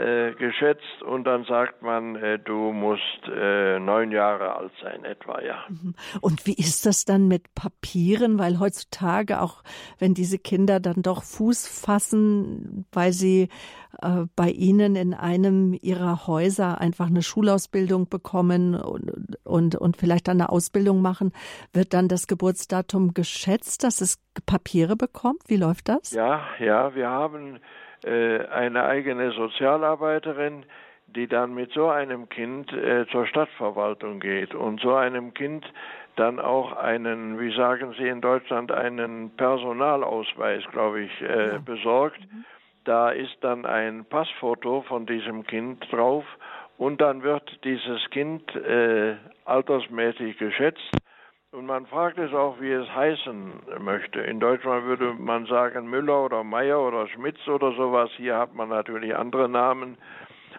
äh, 0.00 0.34
geschätzt 0.34 1.02
und 1.02 1.24
dann 1.24 1.44
sagt 1.44 1.82
man, 1.82 2.16
äh, 2.16 2.38
du 2.38 2.72
musst 2.72 3.02
äh, 3.28 3.78
neun 3.78 4.12
Jahre 4.12 4.56
alt 4.56 4.72
sein, 4.82 5.04
etwa, 5.04 5.42
ja. 5.42 5.64
Mhm. 5.68 5.94
Und 6.20 6.46
wie 6.46 6.54
ist 6.54 6.86
das 6.86 7.04
dann 7.04 7.28
mit 7.28 7.54
Papieren? 7.54 8.38
Weil 8.38 8.58
heutzutage 8.58 9.40
auch, 9.42 9.62
wenn 9.98 10.14
diese 10.14 10.38
Kinder 10.38 10.80
dann 10.80 11.02
doch 11.02 11.22
Fuß 11.22 11.68
fassen, 11.68 12.86
weil 12.92 13.12
sie 13.12 13.48
äh, 14.00 14.24
bei 14.36 14.48
Ihnen 14.50 14.96
in 14.96 15.12
einem 15.12 15.76
Ihrer 15.80 16.26
Häuser 16.26 16.80
einfach 16.80 17.08
eine 17.08 17.22
Schulausbildung 17.22 18.08
bekommen 18.08 18.74
und, 18.74 19.36
und, 19.44 19.76
und 19.76 19.96
vielleicht 19.96 20.28
dann 20.28 20.40
eine 20.40 20.48
Ausbildung 20.48 21.02
machen, 21.02 21.32
wird 21.72 21.92
dann 21.92 22.08
das 22.08 22.26
Geburtsdatum 22.26 23.12
geschätzt, 23.12 23.84
dass 23.84 24.00
es 24.00 24.18
Papiere 24.46 24.96
bekommt? 24.96 25.42
Wie 25.46 25.56
läuft 25.56 25.88
das? 25.88 26.12
Ja, 26.12 26.42
ja, 26.58 26.94
wir 26.94 27.08
haben 27.08 27.60
eine 28.06 28.84
eigene 28.84 29.32
Sozialarbeiterin, 29.32 30.64
die 31.06 31.26
dann 31.26 31.54
mit 31.54 31.72
so 31.72 31.88
einem 31.88 32.28
Kind 32.28 32.72
äh, 32.72 33.06
zur 33.10 33.26
Stadtverwaltung 33.26 34.20
geht 34.20 34.54
und 34.54 34.80
so 34.80 34.94
einem 34.94 35.34
Kind 35.34 35.64
dann 36.16 36.38
auch 36.38 36.76
einen, 36.76 37.38
wie 37.40 37.54
sagen 37.56 37.94
Sie 37.98 38.06
in 38.06 38.20
Deutschland, 38.20 38.72
einen 38.72 39.30
Personalausweis, 39.36 40.62
glaube 40.70 41.02
ich, 41.02 41.20
äh, 41.22 41.52
ja. 41.52 41.58
besorgt. 41.58 42.20
Mhm. 42.20 42.44
Da 42.84 43.10
ist 43.10 43.36
dann 43.40 43.66
ein 43.66 44.04
Passfoto 44.04 44.82
von 44.82 45.06
diesem 45.06 45.46
Kind 45.46 45.86
drauf 45.90 46.24
und 46.78 47.00
dann 47.00 47.22
wird 47.22 47.64
dieses 47.64 48.08
Kind 48.10 48.54
äh, 48.54 49.16
altersmäßig 49.44 50.38
geschätzt 50.38 50.96
und 51.52 51.66
man 51.66 51.84
fragt 51.86 52.16
es 52.18 52.32
auch, 52.32 52.60
wie 52.60 52.70
es 52.70 52.88
heißen 52.94 53.52
möchte. 53.80 54.20
In 54.20 54.38
Deutschland 54.38 54.84
würde 54.84 55.14
man 55.14 55.46
sagen 55.46 55.88
Müller 55.90 56.24
oder 56.24 56.44
Meier 56.44 56.80
oder 56.80 57.08
Schmitz 57.08 57.38
oder 57.48 57.72
sowas. 57.72 58.08
Hier 58.16 58.36
hat 58.36 58.54
man 58.54 58.68
natürlich 58.68 59.16
andere 59.16 59.48
Namen. 59.48 59.98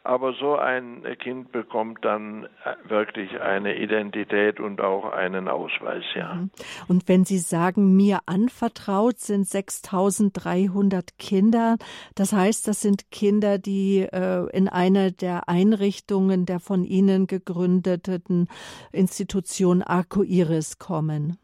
Aber 0.03 0.33
so 0.33 0.55
ein 0.55 1.03
Kind 1.19 1.51
bekommt 1.51 2.03
dann 2.03 2.45
äh, 2.65 2.89
wirklich 2.89 3.39
eine 3.39 3.77
Identität 3.77 4.59
und 4.59 4.81
auch 4.81 5.11
einen 5.11 5.47
Ausweis, 5.47 6.03
ja. 6.15 6.33
Mhm. 6.33 6.51
Und 6.87 7.07
wenn 7.07 7.23
Sie 7.23 7.37
sagen, 7.37 7.95
mir 7.95 8.19
anvertraut 8.25 9.19
sind 9.19 9.47
6300 9.47 11.19
Kinder, 11.19 11.77
das 12.15 12.33
heißt, 12.33 12.67
das 12.67 12.81
sind 12.81 13.11
Kinder, 13.11 13.59
die 13.59 13.99
äh, 13.99 14.49
in 14.51 14.67
einer 14.67 15.11
der 15.11 15.47
Einrichtungen 15.47 16.47
der 16.47 16.59
von 16.59 16.83
Ihnen 16.83 17.27
gegründeten 17.27 18.47
Institution 18.91 19.83
Arco 19.83 20.23
Iris 20.23 20.79
kommen. 20.79 21.37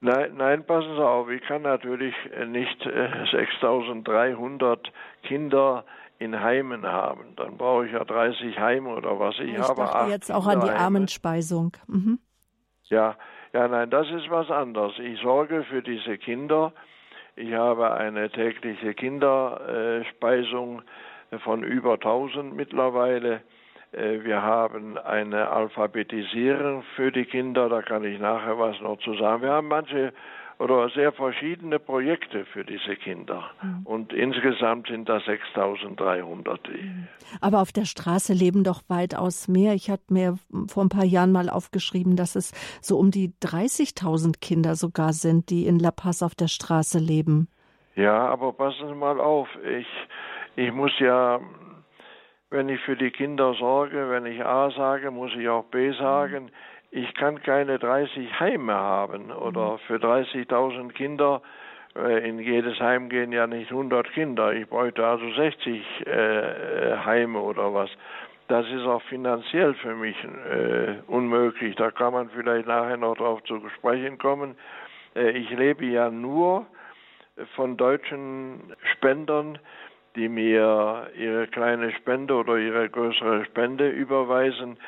Nein, 0.00 0.34
nein, 0.36 0.64
passen 0.64 0.94
Sie 0.94 1.04
auf, 1.04 1.28
ich 1.28 1.42
kann 1.42 1.62
natürlich 1.62 2.14
nicht 2.46 2.86
äh, 2.86 3.26
6300 3.32 4.92
Kinder 5.24 5.84
in 6.18 6.40
Heimen 6.40 6.84
haben. 6.84 7.36
Dann 7.36 7.56
brauche 7.56 7.86
ich 7.86 7.92
ja 7.92 8.04
30 8.04 8.58
Heime 8.58 8.90
oder 8.90 9.18
was. 9.18 9.38
Ich, 9.38 9.52
ich 9.52 9.58
habe 9.58 9.82
dachte 9.82 10.10
jetzt 10.10 10.32
auch 10.32 10.46
an 10.46 10.60
die 10.60 10.70
Armenspeisung. 10.70 11.76
Mhm. 11.86 12.18
Ja, 12.84 13.16
ja, 13.52 13.68
nein, 13.68 13.90
das 13.90 14.10
ist 14.10 14.28
was 14.30 14.50
anderes. 14.50 14.98
Ich 14.98 15.20
sorge 15.20 15.64
für 15.64 15.82
diese 15.82 16.18
Kinder. 16.18 16.72
Ich 17.36 17.52
habe 17.54 17.92
eine 17.92 18.30
tägliche 18.30 18.94
Kinderspeisung 18.94 20.82
von 21.44 21.62
über 21.62 21.94
1000 21.94 22.54
mittlerweile. 22.54 23.42
Äh, 23.92 24.24
wir 24.24 24.42
haben 24.42 24.98
eine 24.98 25.48
Alphabetisierung 25.50 26.82
für 26.96 27.12
die 27.12 27.24
Kinder, 27.24 27.68
da 27.68 27.82
kann 27.82 28.04
ich 28.04 28.18
nachher 28.18 28.58
was 28.58 28.80
noch 28.80 28.98
zu 28.98 29.14
sagen. 29.14 29.42
Wir 29.42 29.52
haben 29.52 29.68
manche 29.68 30.12
oder 30.58 30.90
sehr 30.90 31.12
verschiedene 31.12 31.78
Projekte 31.78 32.44
für 32.46 32.64
diese 32.64 32.96
Kinder. 32.96 33.50
Mhm. 33.62 33.86
Und 33.86 34.12
insgesamt 34.12 34.88
sind 34.88 35.08
das 35.08 35.24
6300. 35.24 36.68
Mhm. 36.68 37.08
Aber 37.40 37.60
auf 37.60 37.72
der 37.72 37.84
Straße 37.84 38.32
leben 38.32 38.64
doch 38.64 38.82
weitaus 38.88 39.48
mehr. 39.48 39.74
Ich 39.74 39.90
hatte 39.90 40.12
mir 40.12 40.38
vor 40.66 40.84
ein 40.84 40.88
paar 40.88 41.04
Jahren 41.04 41.32
mal 41.32 41.48
aufgeschrieben, 41.48 42.16
dass 42.16 42.34
es 42.34 42.52
so 42.80 42.98
um 42.98 43.10
die 43.10 43.32
30.000 43.42 44.40
Kinder 44.40 44.74
sogar 44.74 45.12
sind, 45.12 45.50
die 45.50 45.66
in 45.66 45.78
La 45.78 45.90
Paz 45.90 46.22
auf 46.22 46.34
der 46.34 46.48
Straße 46.48 46.98
leben. 46.98 47.48
Ja, 47.94 48.28
aber 48.28 48.52
passen 48.52 48.88
Sie 48.88 48.94
mal 48.94 49.20
auf. 49.20 49.48
Ich, 49.64 49.86
ich 50.56 50.72
muss 50.72 50.92
ja 50.98 51.40
wenn 52.50 52.68
ich 52.68 52.80
für 52.80 52.96
die 52.96 53.10
Kinder 53.10 53.54
sorge, 53.54 54.08
wenn 54.10 54.24
ich 54.24 54.44
A 54.44 54.70
sage, 54.70 55.10
muss 55.10 55.32
ich 55.38 55.48
auch 55.48 55.64
B 55.64 55.92
sagen. 55.92 56.50
Ich 56.90 57.14
kann 57.14 57.42
keine 57.42 57.78
30 57.78 58.40
Heime 58.40 58.74
haben 58.74 59.30
oder 59.30 59.72
mhm. 59.72 59.78
für 59.86 59.96
30.000 59.96 60.92
Kinder 60.92 61.42
äh, 61.96 62.28
in 62.28 62.38
jedes 62.38 62.78
Heim 62.80 63.08
gehen 63.08 63.32
ja 63.32 63.46
nicht 63.46 63.70
100 63.70 64.10
Kinder. 64.12 64.52
Ich 64.52 64.68
bräuchte 64.68 65.06
also 65.06 65.30
60 65.32 66.06
äh, 66.06 66.96
Heime 67.04 67.40
oder 67.40 67.74
was. 67.74 67.90
Das 68.48 68.66
ist 68.68 68.86
auch 68.86 69.02
finanziell 69.02 69.74
für 69.74 69.94
mich 69.94 70.16
äh, 70.24 70.94
unmöglich. 71.06 71.76
Da 71.76 71.90
kann 71.90 72.14
man 72.14 72.30
vielleicht 72.30 72.66
nachher 72.66 72.96
noch 72.96 73.16
darauf 73.16 73.42
zu 73.44 73.60
sprechen 73.76 74.16
kommen. 74.16 74.56
Äh, 75.14 75.30
ich 75.32 75.50
lebe 75.50 75.84
ja 75.84 76.10
nur 76.10 76.66
von 77.54 77.76
deutschen 77.76 78.74
Spendern, 78.94 79.58
die 80.16 80.28
mir 80.28 81.10
ihre 81.16 81.46
kleine 81.48 81.92
Spende 81.92 82.34
oder 82.34 82.56
ihre 82.56 82.88
größere 82.88 83.44
Spende 83.44 83.88
überweisen. 83.90 84.78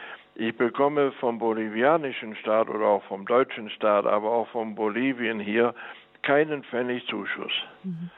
Ich 0.41 0.57
bekomme 0.57 1.13
vom 1.21 1.39
bolivianischen 1.39 2.35
Staat 2.37 2.71
oder 2.71 2.87
auch 2.87 3.03
vom 3.05 3.27
deutschen 3.27 3.69
Staat, 3.69 4.07
aber 4.07 4.31
auch 4.31 4.49
von 4.49 4.75
Bolivien 4.75 5.39
hier 5.39 5.75
keinen 6.23 6.65
Pfennig 6.65 7.07
Zuschuss. 7.09 7.53
Mhm. 7.85 8.11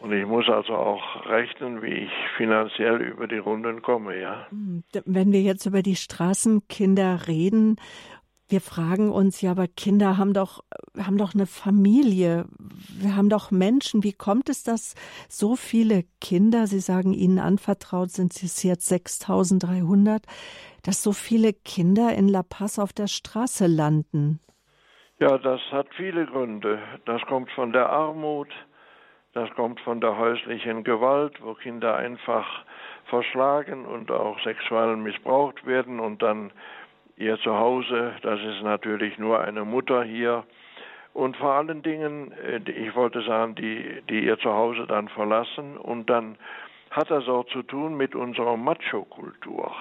Und 0.00 0.12
ich 0.14 0.24
muss 0.24 0.48
also 0.48 0.74
auch 0.74 1.26
rechnen, 1.26 1.82
wie 1.82 1.92
ich 1.92 2.10
finanziell 2.38 3.02
über 3.02 3.26
die 3.26 3.36
Runden 3.36 3.82
komme, 3.82 4.18
ja. 4.18 4.46
Mhm. 4.50 4.84
Wenn 5.04 5.32
wir 5.32 5.42
jetzt 5.42 5.66
über 5.66 5.82
die 5.82 5.96
Straßenkinder 5.96 7.28
reden, 7.28 7.76
Wir 8.50 8.60
fragen 8.60 9.12
uns 9.12 9.40
ja, 9.42 9.52
aber 9.52 9.68
Kinder 9.68 10.18
haben 10.18 10.34
doch, 10.34 10.64
haben 10.98 11.18
doch 11.18 11.34
eine 11.34 11.46
Familie. 11.46 12.46
Wir 12.98 13.14
haben 13.14 13.28
doch 13.28 13.52
Menschen. 13.52 14.02
Wie 14.02 14.12
kommt 14.12 14.48
es, 14.48 14.64
dass 14.64 14.96
so 15.28 15.54
viele 15.54 16.02
Kinder, 16.20 16.66
Sie 16.66 16.80
sagen, 16.80 17.12
Ihnen 17.12 17.38
anvertraut 17.38 18.10
sind 18.10 18.32
es 18.42 18.64
jetzt 18.64 18.86
6300, 18.86 20.26
dass 20.82 21.00
so 21.00 21.12
viele 21.12 21.52
Kinder 21.52 22.12
in 22.12 22.26
La 22.26 22.42
Paz 22.42 22.80
auf 22.80 22.92
der 22.92 23.06
Straße 23.06 23.68
landen? 23.68 24.40
Ja, 25.20 25.38
das 25.38 25.60
hat 25.70 25.86
viele 25.96 26.26
Gründe. 26.26 26.80
Das 27.04 27.22
kommt 27.28 27.52
von 27.52 27.72
der 27.72 27.88
Armut, 27.88 28.48
das 29.32 29.48
kommt 29.54 29.78
von 29.82 30.00
der 30.00 30.16
häuslichen 30.16 30.82
Gewalt, 30.82 31.40
wo 31.40 31.54
Kinder 31.54 31.94
einfach 31.94 32.46
verschlagen 33.04 33.84
und 33.86 34.10
auch 34.10 34.40
sexuell 34.42 34.96
missbraucht 34.96 35.64
werden 35.66 36.00
und 36.00 36.20
dann 36.20 36.50
ihr 37.20 37.38
Zuhause, 37.38 38.14
das 38.22 38.40
ist 38.40 38.62
natürlich 38.62 39.18
nur 39.18 39.40
eine 39.40 39.64
Mutter 39.64 40.02
hier. 40.02 40.44
Und 41.12 41.36
vor 41.36 41.52
allen 41.52 41.82
Dingen, 41.82 42.32
äh, 42.32 42.60
ich 42.70 42.94
wollte 42.94 43.22
sagen, 43.22 43.54
die, 43.54 44.02
die 44.08 44.24
ihr 44.24 44.38
Zuhause 44.38 44.86
dann 44.86 45.08
verlassen. 45.08 45.76
Und 45.76 46.08
dann 46.08 46.36
hat 46.90 47.10
das 47.10 47.28
auch 47.28 47.46
zu 47.46 47.62
tun 47.62 47.96
mit 47.96 48.14
unserer 48.14 48.56
Macho-Kultur 48.56 49.72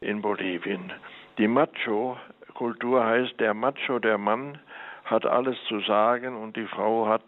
in 0.00 0.20
Bolivien. 0.20 0.92
Die 1.38 1.48
Macho-Kultur 1.48 3.04
heißt, 3.04 3.38
der 3.38 3.54
Macho, 3.54 3.98
der 3.98 4.18
Mann, 4.18 4.58
hat 5.04 5.24
alles 5.24 5.56
zu 5.68 5.80
sagen 5.80 6.36
und 6.36 6.56
die 6.56 6.66
Frau 6.66 7.06
hat 7.08 7.22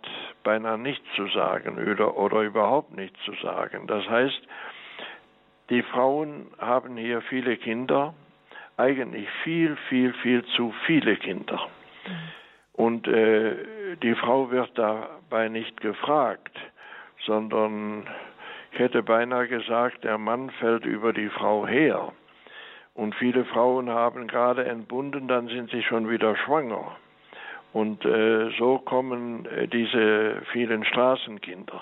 beinahe 0.45 0.77
nichts 0.77 1.07
zu 1.17 1.27
sagen 1.29 1.79
oder, 1.79 2.15
oder 2.17 2.43
überhaupt 2.43 2.95
nichts 2.95 3.19
zu 3.25 3.33
sagen. 3.43 3.87
Das 3.87 4.07
heißt, 4.07 4.43
die 5.71 5.83
Frauen 5.83 6.49
haben 6.59 6.99
hier 6.99 7.23
viele 7.23 7.57
Kinder, 7.57 8.13
eigentlich 8.81 9.29
viel, 9.45 9.77
viel, 9.89 10.13
viel 10.15 10.45
zu 10.57 10.75
viele 10.87 11.17
Kinder. 11.17 11.69
Und 12.73 13.07
äh, 13.07 13.57
die 14.03 14.15
Frau 14.15 14.51
wird 14.51 14.71
dabei 14.77 15.49
nicht 15.49 15.81
gefragt, 15.81 16.57
sondern 17.27 18.07
ich 18.73 18.79
hätte 18.79 19.03
beinahe 19.03 19.49
gesagt, 19.49 20.05
der 20.05 20.17
Mann 20.17 20.51
fällt 20.59 20.87
über 20.87 21.13
die 21.13 21.29
Frau 21.29 21.67
her. 21.67 22.13
Und 22.95 23.15
viele 23.17 23.45
Frauen 23.45 23.91
haben 23.91 24.27
gerade 24.27 24.65
entbunden, 24.65 25.29
dann 25.29 25.49
sind 25.49 25.71
sie 25.71 25.83
schon 25.83 26.09
wieder 26.09 26.37
schwanger. 26.37 26.97
Und 27.73 28.05
äh, 28.05 28.51
so 28.59 28.79
kommen 28.79 29.47
äh, 29.47 29.69
diese 29.69 30.43
vielen 30.53 30.85
Straßenkinder. 30.85 31.81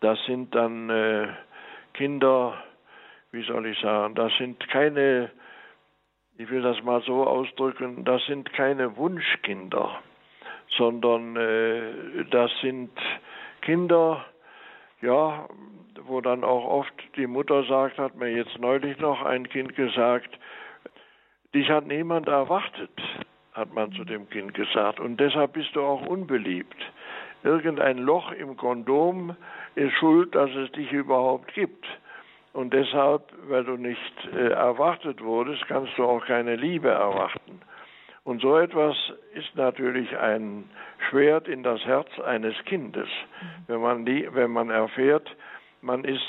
Das 0.00 0.18
sind 0.24 0.54
dann 0.54 0.90
äh, 0.90 1.28
Kinder, 1.92 2.54
wie 3.30 3.44
soll 3.44 3.66
ich 3.66 3.78
sagen, 3.78 4.14
das 4.14 4.32
sind 4.38 4.68
keine 4.68 5.30
ich 6.36 6.50
will 6.50 6.62
das 6.62 6.82
mal 6.82 7.00
so 7.02 7.26
ausdrücken, 7.26 8.04
das 8.04 8.24
sind 8.26 8.52
keine 8.52 8.96
Wunschkinder, 8.96 10.00
sondern 10.76 11.36
äh, 11.36 12.24
das 12.30 12.50
sind 12.60 12.90
Kinder, 13.62 14.24
ja, 15.00 15.48
wo 16.06 16.20
dann 16.20 16.42
auch 16.44 16.64
oft 16.64 16.92
die 17.16 17.26
Mutter 17.26 17.64
sagt, 17.64 17.98
hat 17.98 18.16
mir 18.16 18.30
jetzt 18.30 18.58
neulich 18.58 18.98
noch 18.98 19.22
ein 19.22 19.48
Kind 19.48 19.76
gesagt, 19.76 20.38
dich 21.54 21.70
hat 21.70 21.86
niemand 21.86 22.26
erwartet, 22.26 22.90
hat 23.52 23.72
man 23.72 23.92
zu 23.92 24.04
dem 24.04 24.28
Kind 24.28 24.54
gesagt, 24.54 24.98
und 24.98 25.18
deshalb 25.18 25.52
bist 25.52 25.76
du 25.76 25.82
auch 25.82 26.04
unbeliebt. 26.06 26.76
Irgendein 27.44 27.98
Loch 27.98 28.32
im 28.32 28.56
Kondom 28.56 29.36
ist 29.74 29.92
schuld, 29.94 30.34
dass 30.34 30.50
es 30.50 30.72
dich 30.72 30.90
überhaupt 30.92 31.52
gibt. 31.54 31.86
Und 32.54 32.72
deshalb, 32.72 33.22
weil 33.48 33.64
du 33.64 33.76
nicht 33.76 34.28
äh, 34.32 34.50
erwartet 34.50 35.20
wurdest, 35.20 35.66
kannst 35.66 35.98
du 35.98 36.04
auch 36.04 36.24
keine 36.24 36.54
Liebe 36.54 36.88
erwarten. 36.88 37.60
Und 38.22 38.40
so 38.40 38.56
etwas 38.56 38.96
ist 39.34 39.54
natürlich 39.56 40.16
ein 40.16 40.64
Schwert 41.10 41.48
in 41.48 41.64
das 41.64 41.84
Herz 41.84 42.08
eines 42.20 42.54
Kindes. 42.64 43.08
Wenn 43.66 43.80
man, 43.80 44.06
die, 44.06 44.28
wenn 44.32 44.52
man 44.52 44.70
erfährt, 44.70 45.28
man 45.82 46.04
ist 46.04 46.22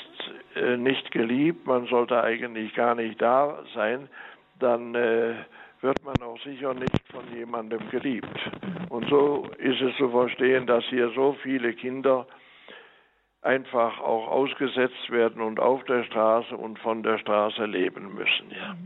äh, 0.56 0.76
nicht 0.76 1.12
geliebt, 1.12 1.64
man 1.64 1.86
sollte 1.86 2.20
eigentlich 2.20 2.74
gar 2.74 2.96
nicht 2.96 3.22
da 3.22 3.62
sein, 3.72 4.08
dann 4.58 4.96
äh, 4.96 5.34
wird 5.80 6.04
man 6.04 6.16
auch 6.22 6.40
sicher 6.42 6.74
nicht 6.74 7.02
von 7.12 7.22
jemandem 7.32 7.88
geliebt. 7.90 8.36
Und 8.88 9.08
so 9.08 9.46
ist 9.58 9.80
es 9.80 9.96
zu 9.96 10.10
verstehen, 10.10 10.66
dass 10.66 10.84
hier 10.86 11.10
so 11.14 11.36
viele 11.42 11.72
Kinder 11.72 12.26
einfach 13.42 14.00
auch 14.00 14.28
ausgesetzt 14.28 15.10
werden 15.10 15.40
und 15.40 15.60
auf 15.60 15.84
der 15.84 16.04
Straße 16.04 16.56
und 16.56 16.78
von 16.78 17.02
der 17.02 17.18
Straße 17.18 17.64
leben 17.64 18.14
müssen. 18.14 18.50
Ja. 18.50 18.76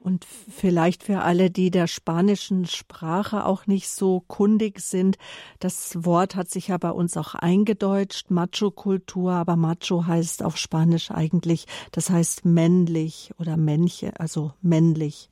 Und 0.00 0.24
vielleicht 0.24 1.02
für 1.02 1.22
alle, 1.22 1.50
die 1.50 1.72
der 1.72 1.88
spanischen 1.88 2.66
Sprache 2.66 3.44
auch 3.44 3.66
nicht 3.66 3.88
so 3.88 4.20
kundig 4.28 4.78
sind, 4.78 5.18
das 5.58 6.04
Wort 6.04 6.36
hat 6.36 6.48
sich 6.48 6.68
ja 6.68 6.78
bei 6.78 6.92
uns 6.92 7.16
auch 7.16 7.34
eingedeutscht, 7.34 8.30
Macho-Kultur, 8.30 9.32
aber 9.32 9.56
Macho 9.56 10.06
heißt 10.06 10.44
auf 10.44 10.56
Spanisch 10.56 11.10
eigentlich, 11.10 11.66
das 11.90 12.10
heißt 12.10 12.44
männlich 12.44 13.32
oder 13.40 13.56
Männche, 13.56 14.12
also 14.20 14.52
männlich. 14.62 15.30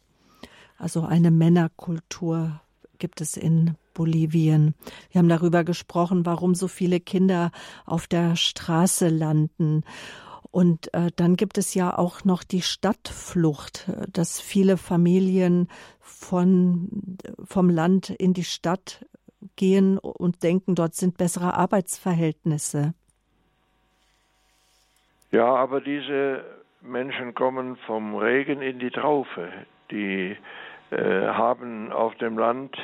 Also 0.79 1.03
eine 1.03 1.31
Männerkultur 1.31 2.61
gibt 2.99 3.21
es 3.21 3.37
in 3.37 3.77
Bolivien. 3.97 4.75
Wir 5.11 5.21
haben 5.21 5.29
darüber 5.29 5.65
gesprochen, 5.65 6.27
warum 6.27 6.55
so 6.55 6.69
viele 6.69 7.01
Kinder 7.01 7.51
auf 7.87 8.07
der 8.07 8.37
Straße 8.37 9.09
landen. 9.09 9.83
Und 10.51 10.93
äh, 10.95 11.11
dann 11.17 11.37
gibt 11.37 11.59
es 11.59 11.75
ja 11.75 11.97
auch 11.97 12.25
noch 12.25 12.43
die 12.43 12.63
Stadtflucht, 12.63 13.91
dass 14.13 14.41
viele 14.41 14.77
Familien 14.77 15.69
von, 16.01 17.19
vom 17.45 17.69
Land 17.69 18.11
in 18.11 18.33
die 18.33 18.45
Stadt 18.45 19.05
gehen 19.57 19.99
und 19.99 20.43
denken, 20.43 20.75
dort 20.75 20.95
sind 20.95 21.19
bessere 21.19 21.55
Arbeitsverhältnisse. 21.55 22.95
Ja, 25.31 25.55
aber 25.55 25.81
diese 25.81 26.45
Menschen 26.81 27.35
kommen 27.35 27.77
vom 27.87 28.15
Regen 28.15 28.63
in 28.63 28.79
die 28.79 28.91
Traufe. 28.91 29.53
Die 29.91 30.37
äh, 30.91 31.27
haben 31.27 31.93
auf 31.93 32.15
dem 32.17 32.39
Land 32.39 32.77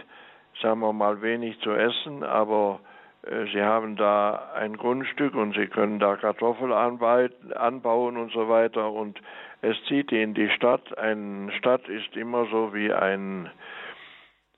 sagen 0.61 0.81
wir 0.81 0.93
mal, 0.93 1.23
wenig 1.23 1.59
zu 1.61 1.71
essen, 1.71 2.25
aber 2.25 2.81
äh, 3.23 3.47
sie 3.53 3.63
haben 3.63 3.97
da 3.97 4.51
ein 4.55 4.77
Grundstück 4.77 5.35
und 5.35 5.55
sie 5.55 5.67
können 5.67 5.99
da 5.99 6.17
Kartoffeln 6.17 6.73
anbauen 6.73 8.17
und 8.17 8.33
so 8.33 8.49
weiter 8.49 8.91
und 8.91 9.21
es 9.61 9.77
zieht 9.85 10.13
in 10.13 10.35
die 10.35 10.51
Stadt. 10.51 10.97
Eine 10.99 11.53
Stadt 11.53 11.89
ist 11.89 12.17
immer 12.17 12.47
so 12.47 12.75
wie 12.75 12.93
ein, 12.93 13.49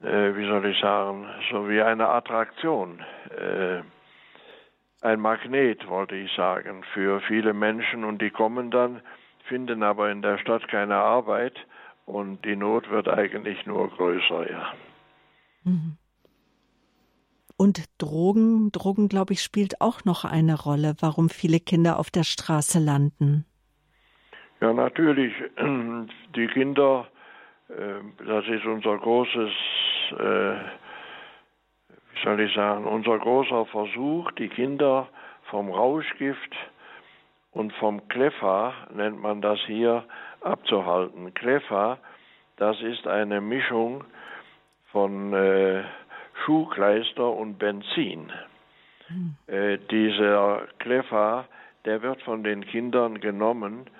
äh, 0.02 0.34
wie 0.34 0.46
soll 0.46 0.64
ich 0.66 0.80
sagen, 0.80 1.26
so 1.50 1.68
wie 1.68 1.82
eine 1.82 2.08
Attraktion. 2.08 3.00
Äh, 3.36 3.82
ein 5.02 5.20
Magnet, 5.20 5.86
wollte 5.88 6.16
ich 6.16 6.32
sagen, 6.32 6.82
für 6.94 7.20
viele 7.20 7.52
Menschen 7.52 8.04
und 8.04 8.22
die 8.22 8.30
kommen 8.30 8.70
dann, 8.70 9.02
finden 9.44 9.82
aber 9.82 10.10
in 10.10 10.22
der 10.22 10.38
Stadt 10.38 10.66
keine 10.68 10.96
Arbeit 10.96 11.54
und 12.06 12.42
die 12.46 12.56
Not 12.56 12.88
wird 12.90 13.08
eigentlich 13.08 13.66
nur 13.66 13.90
größer, 13.90 14.50
ja. 14.50 14.72
Mhm. 15.64 15.96
Und 17.56 17.84
Drogen, 17.98 18.72
Drogen, 18.72 19.08
glaube 19.08 19.32
ich, 19.32 19.42
spielt 19.42 19.80
auch 19.80 20.04
noch 20.04 20.24
eine 20.24 20.60
Rolle, 20.60 20.94
warum 21.00 21.28
viele 21.28 21.60
Kinder 21.60 21.98
auf 21.98 22.10
der 22.10 22.24
Straße 22.24 22.80
landen. 22.80 23.46
Ja, 24.60 24.72
natürlich. 24.72 25.32
Die 26.36 26.46
Kinder, 26.48 27.06
äh, 27.68 28.24
das 28.26 28.46
ist 28.48 28.64
unser 28.64 28.98
großes, 28.98 29.50
äh, 30.18 30.54
wie 32.12 32.24
soll 32.24 32.40
ich 32.40 32.54
sagen, 32.54 32.86
unser 32.86 33.18
großer 33.18 33.66
Versuch, 33.66 34.30
die 34.32 34.48
Kinder 34.48 35.08
vom 35.50 35.70
Rauschgift 35.70 36.54
und 37.52 37.72
vom 37.74 38.08
Kleffa, 38.08 38.72
nennt 38.92 39.20
man 39.20 39.42
das 39.42 39.60
hier, 39.66 40.04
abzuhalten. 40.40 41.34
Kleffa, 41.34 41.98
das 42.56 42.80
ist 42.80 43.06
eine 43.06 43.40
Mischung 43.40 44.04
von 44.94 45.32
äh, 45.32 45.82
Schuhkleister 46.44 47.28
und 47.28 47.58
Benzin. 47.58 48.32
Hm. 49.08 49.34
Äh, 49.48 49.78
dieser 49.90 50.68
Kleffer, 50.78 51.46
der 51.84 52.00
wird 52.00 52.22
von 52.22 52.44
den 52.44 52.64
Kindern 52.64 53.20
genommen, 53.20 53.90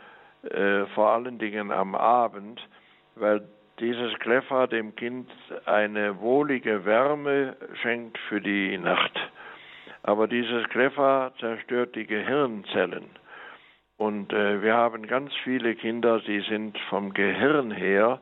äh, 0.45 0.87
vor 0.95 1.11
allen 1.11 1.39
Dingen 1.39 1.73
am 1.73 1.97
Abend, 1.97 2.61
weil 3.17 3.43
dieses 3.81 4.17
Kleffer 4.21 4.69
dem 4.69 4.95
Kind 4.95 5.29
eine 5.67 6.21
wohlige 6.21 6.85
Wärme 6.85 7.57
schenkt 7.83 8.17
für 8.29 8.41
die 8.41 8.79
Nacht. 8.79 9.19
Aber 10.05 10.29
dieses 10.29 10.69
Kleffer 10.69 11.33
zerstört 11.41 11.97
die 11.97 12.07
Gehirnzellen. 12.07 13.07
Und 13.97 14.33
äh, 14.33 14.63
wir 14.63 14.75
haben 14.75 15.09
ganz 15.09 15.33
viele 15.43 15.75
Kinder, 15.75 16.21
die 16.21 16.41
sind 16.43 16.79
vom 16.89 17.13
Gehirn 17.15 17.73
her 17.73 18.21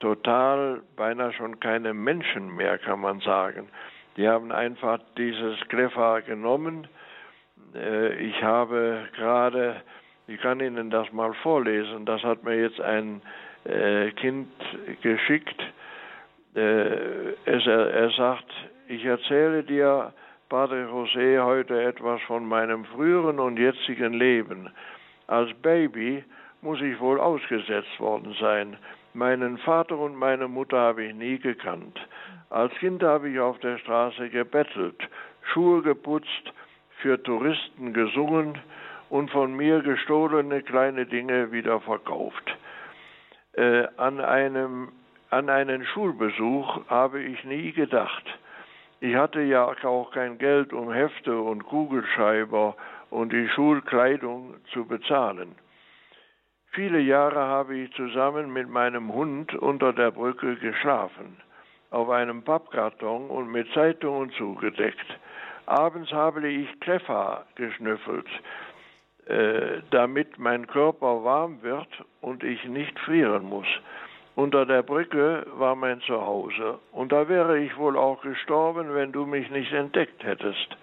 total 0.00 0.82
beinahe 0.96 1.32
schon 1.32 1.60
keine 1.60 1.94
Menschen 1.94 2.54
mehr, 2.54 2.78
kann 2.78 3.00
man 3.00 3.20
sagen. 3.20 3.68
Die 4.16 4.28
haben 4.28 4.52
einfach 4.52 4.98
dieses 5.16 5.58
Kleffer 5.68 6.22
genommen. 6.22 6.86
Äh, 7.74 8.14
ich 8.16 8.42
habe 8.42 9.08
gerade, 9.16 9.82
ich 10.26 10.40
kann 10.40 10.60
Ihnen 10.60 10.90
das 10.90 11.12
mal 11.12 11.34
vorlesen, 11.34 12.04
das 12.06 12.22
hat 12.22 12.44
mir 12.44 12.60
jetzt 12.60 12.80
ein 12.80 13.22
äh, 13.64 14.10
Kind 14.12 14.48
geschickt. 15.02 15.62
Äh, 16.54 17.34
er 17.44 18.10
sagt, 18.16 18.50
ich 18.88 19.04
erzähle 19.04 19.62
dir, 19.62 20.12
Padre 20.48 20.86
José, 20.86 21.42
heute 21.42 21.82
etwas 21.82 22.22
von 22.22 22.46
meinem 22.46 22.84
früheren 22.84 23.40
und 23.40 23.58
jetzigen 23.58 24.14
Leben. 24.14 24.70
Als 25.26 25.52
Baby 25.54 26.22
muss 26.62 26.80
ich 26.80 27.00
wohl 27.00 27.18
ausgesetzt 27.18 27.98
worden 27.98 28.34
sein. 28.40 28.76
Meinen 29.16 29.56
Vater 29.56 29.96
und 29.96 30.14
meine 30.14 30.46
Mutter 30.46 30.76
habe 30.76 31.04
ich 31.04 31.14
nie 31.14 31.38
gekannt. 31.38 31.98
Als 32.50 32.70
Kind 32.74 33.02
habe 33.02 33.30
ich 33.30 33.40
auf 33.40 33.58
der 33.60 33.78
Straße 33.78 34.28
gebettelt, 34.28 35.00
Schuhe 35.40 35.80
geputzt, 35.80 36.52
für 36.98 37.22
Touristen 37.22 37.94
gesungen 37.94 38.58
und 39.08 39.30
von 39.30 39.56
mir 39.56 39.80
gestohlene 39.80 40.60
kleine 40.60 41.06
Dinge 41.06 41.50
wieder 41.50 41.80
verkauft. 41.80 42.58
Äh, 43.54 43.86
an, 43.96 44.20
einem, 44.20 44.92
an 45.30 45.48
einen 45.48 45.86
Schulbesuch 45.86 46.86
habe 46.90 47.22
ich 47.22 47.42
nie 47.44 47.72
gedacht. 47.72 48.24
Ich 49.00 49.14
hatte 49.14 49.40
ja 49.40 49.64
auch 49.64 50.10
kein 50.10 50.36
Geld, 50.36 50.74
um 50.74 50.92
Hefte 50.92 51.40
und 51.40 51.64
Kugelschreiber 51.64 52.76
und 53.08 53.32
die 53.32 53.48
Schulkleidung 53.48 54.56
zu 54.74 54.84
bezahlen. 54.84 55.54
Viele 56.76 57.00
Jahre 57.00 57.40
habe 57.40 57.74
ich 57.74 57.90
zusammen 57.94 58.52
mit 58.52 58.68
meinem 58.68 59.10
Hund 59.10 59.54
unter 59.54 59.94
der 59.94 60.10
Brücke 60.10 60.56
geschlafen, 60.56 61.38
auf 61.90 62.10
einem 62.10 62.42
Pappkarton 62.42 63.30
und 63.30 63.50
mit 63.50 63.66
Zeitungen 63.72 64.30
zugedeckt. 64.32 65.06
Abends 65.64 66.12
habe 66.12 66.46
ich 66.46 66.68
Kleffer 66.80 67.46
geschnüffelt, 67.54 68.26
äh, 69.24 69.80
damit 69.90 70.38
mein 70.38 70.66
Körper 70.66 71.24
warm 71.24 71.62
wird 71.62 71.88
und 72.20 72.44
ich 72.44 72.62
nicht 72.66 72.98
frieren 72.98 73.46
muss. 73.46 73.68
Unter 74.34 74.66
der 74.66 74.82
Brücke 74.82 75.46
war 75.54 75.76
mein 75.76 76.02
Zuhause, 76.02 76.78
und 76.92 77.10
da 77.10 77.26
wäre 77.26 77.58
ich 77.58 77.74
wohl 77.78 77.96
auch 77.96 78.20
gestorben, 78.20 78.94
wenn 78.94 79.12
du 79.12 79.24
mich 79.24 79.48
nicht 79.50 79.72
entdeckt 79.72 80.22
hättest. 80.22 80.76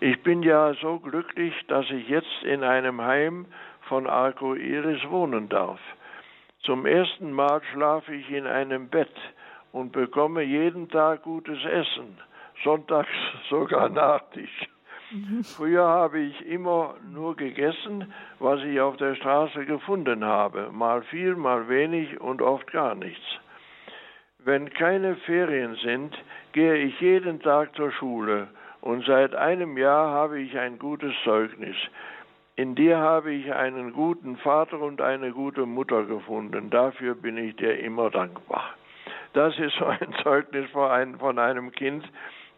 Ich 0.00 0.22
bin 0.22 0.42
ja 0.42 0.74
so 0.74 0.98
glücklich, 0.98 1.54
dass 1.68 1.90
ich 1.90 2.06
jetzt 2.06 2.42
in 2.42 2.62
einem 2.62 3.00
Heim 3.00 3.46
von 3.88 4.06
Arco 4.06 4.54
Iris 4.54 5.02
wohnen 5.08 5.48
darf. 5.48 5.80
Zum 6.62 6.86
ersten 6.86 7.32
Mal 7.32 7.60
schlafe 7.72 8.14
ich 8.14 8.30
in 8.30 8.46
einem 8.46 8.88
Bett 8.88 9.14
und 9.72 9.92
bekomme 9.92 10.42
jeden 10.42 10.88
Tag 10.88 11.22
gutes 11.22 11.64
Essen 11.64 12.18
sonntags 12.64 13.08
sogar 13.50 13.88
Nachtisch. 13.88 14.68
Früher 15.56 15.86
habe 15.86 16.18
ich 16.18 16.46
immer 16.46 16.96
nur 17.12 17.36
gegessen, 17.36 18.12
was 18.40 18.60
ich 18.64 18.80
auf 18.80 18.96
der 18.96 19.14
Straße 19.14 19.64
gefunden 19.64 20.24
habe, 20.24 20.70
mal 20.72 21.02
viel, 21.04 21.36
mal 21.36 21.68
wenig 21.68 22.20
und 22.20 22.42
oft 22.42 22.72
gar 22.72 22.96
nichts. 22.96 23.24
Wenn 24.40 24.68
keine 24.70 25.14
Ferien 25.14 25.76
sind, 25.76 26.16
gehe 26.52 26.74
ich 26.76 27.00
jeden 27.00 27.40
Tag 27.40 27.76
zur 27.76 27.92
Schule 27.92 28.48
und 28.80 29.04
seit 29.06 29.34
einem 29.36 29.78
Jahr 29.78 30.10
habe 30.10 30.40
ich 30.40 30.58
ein 30.58 30.76
gutes 30.78 31.14
Zeugnis. 31.22 31.76
In 32.58 32.74
dir 32.74 32.96
habe 32.96 33.32
ich 33.32 33.52
einen 33.52 33.92
guten 33.92 34.38
Vater 34.38 34.80
und 34.80 35.02
eine 35.02 35.30
gute 35.30 35.66
Mutter 35.66 36.04
gefunden. 36.04 36.70
Dafür 36.70 37.14
bin 37.14 37.36
ich 37.36 37.54
dir 37.56 37.78
immer 37.80 38.08
dankbar. 38.08 38.70
Das 39.34 39.58
ist 39.58 39.74
so 39.76 39.84
ein 39.84 40.14
Zeugnis 40.22 40.70
von 40.70 41.38
einem 41.38 41.70
Kind, 41.72 42.10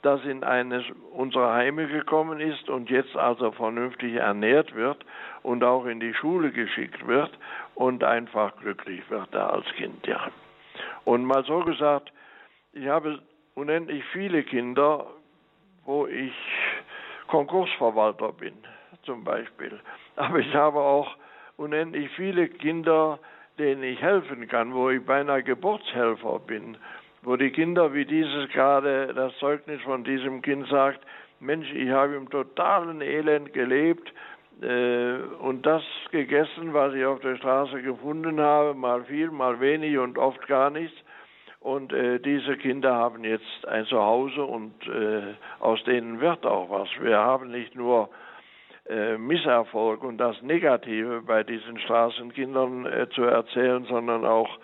das 0.03 0.25
in 0.25 0.45
eines 0.45 0.85
unserer 1.13 1.53
Heime 1.53 1.89
gekommen 1.89 2.39
ist 2.39 2.71
und 2.71 2.89
jetzt 2.91 3.17
also 3.17 3.51
vernünftig 3.51 4.15
ernährt 4.15 4.73
wird 4.77 5.05
und 5.43 5.65
auch 5.65 5.85
in 5.87 5.99
die 5.99 6.15
Schule 6.15 6.53
geschickt 6.53 7.05
wird 7.09 7.37
und 7.75 8.05
einfach 8.05 8.57
glücklich 8.59 9.03
wird 9.11 9.27
da 9.33 9.49
als 9.49 9.67
Kind, 9.75 10.07
ja. 10.07 10.31
Und 11.05 11.25
mal 11.25 11.43
so 11.43 11.65
gesagt, 11.65 12.13
ich 12.73 12.87
habe 12.87 13.19
unendlich 13.57 14.05
viele 14.13 14.45
Kinder, 14.45 15.09
wo 15.85 16.07
ich 16.07 16.33
Konkursverwalter 17.27 18.33
bin, 18.33 18.55
zum 19.09 19.25
Beispiel. 19.25 19.81
Aber 20.17 20.39
ich 20.39 20.55
habe 20.55 20.79
auch 20.79 21.17
unendlich 21.57 22.09
viele 22.11 22.49
Kinder, 22.49 23.19
denen 23.59 23.83
ich 23.83 24.01
helfen 24.01 24.47
kann, 24.47 24.73
wo 24.73 24.91
ich 24.91 25.05
beinahe 25.05 25.43
Geburtshelfer 25.43 26.39
bin 26.39 26.77
wo 27.23 27.37
die 27.37 27.51
Kinder 27.51 27.93
wie 27.95 28.05
dieses 28.05 28.49
gerade 28.51 29.13
das 29.15 29.37
Zeugnis 29.39 29.81
von 29.83 30.05
diesem 30.05 30.43
Kind 30.43 30.69
sagt, 30.69 31.01
Mensch, 31.41 31.71
ich 31.73 31.91
habe 31.91 32.15
im 32.15 32.31
totalen 32.31 33.01
Elend 33.01 33.53
gelebt 33.53 34.13
äh, 34.63 35.17
und 35.41 35.65
das 35.67 35.83
gegessen, 36.11 36.75
was 36.75 36.95
ich 36.95 37.05
auf 37.05 37.21
der 37.21 37.37
Straße 37.37 37.83
gefunden 37.83 38.41
habe, 38.41 38.75
mal 38.75 39.05
viel, 39.05 39.31
mal 39.31 39.61
wenig 39.61 39.99
und 39.99 40.19
oft 40.19 40.47
gar 40.49 40.71
nichts. 40.71 40.97
Und 41.61 41.93
äh, 41.93 42.21
diese 42.21 42.57
Kinder 42.57 42.95
haben 42.95 43.25
jetzt 43.25 43.67
ein 43.67 43.85
Zuhause 43.87 44.45
und 44.45 44.75
äh, 44.87 45.35
aus 45.59 45.83
denen 45.85 46.21
wird 46.21 46.47
auch 46.47 46.71
was. 46.71 46.89
Wir 47.01 47.19
haben 47.19 47.51
nicht 47.51 47.75
nur 47.75 48.11
Misserfolg 49.19 50.03
und 50.03 50.19
das 50.19 50.41
Negative 50.43 51.23
bei 51.23 51.43
diesen 51.43 51.79
Straßenkindern 51.81 52.87
äh, 52.87 53.09
zu 53.11 53.23
erzählen, 53.23 53.85
sondern 53.85 54.25
auch 54.25 54.59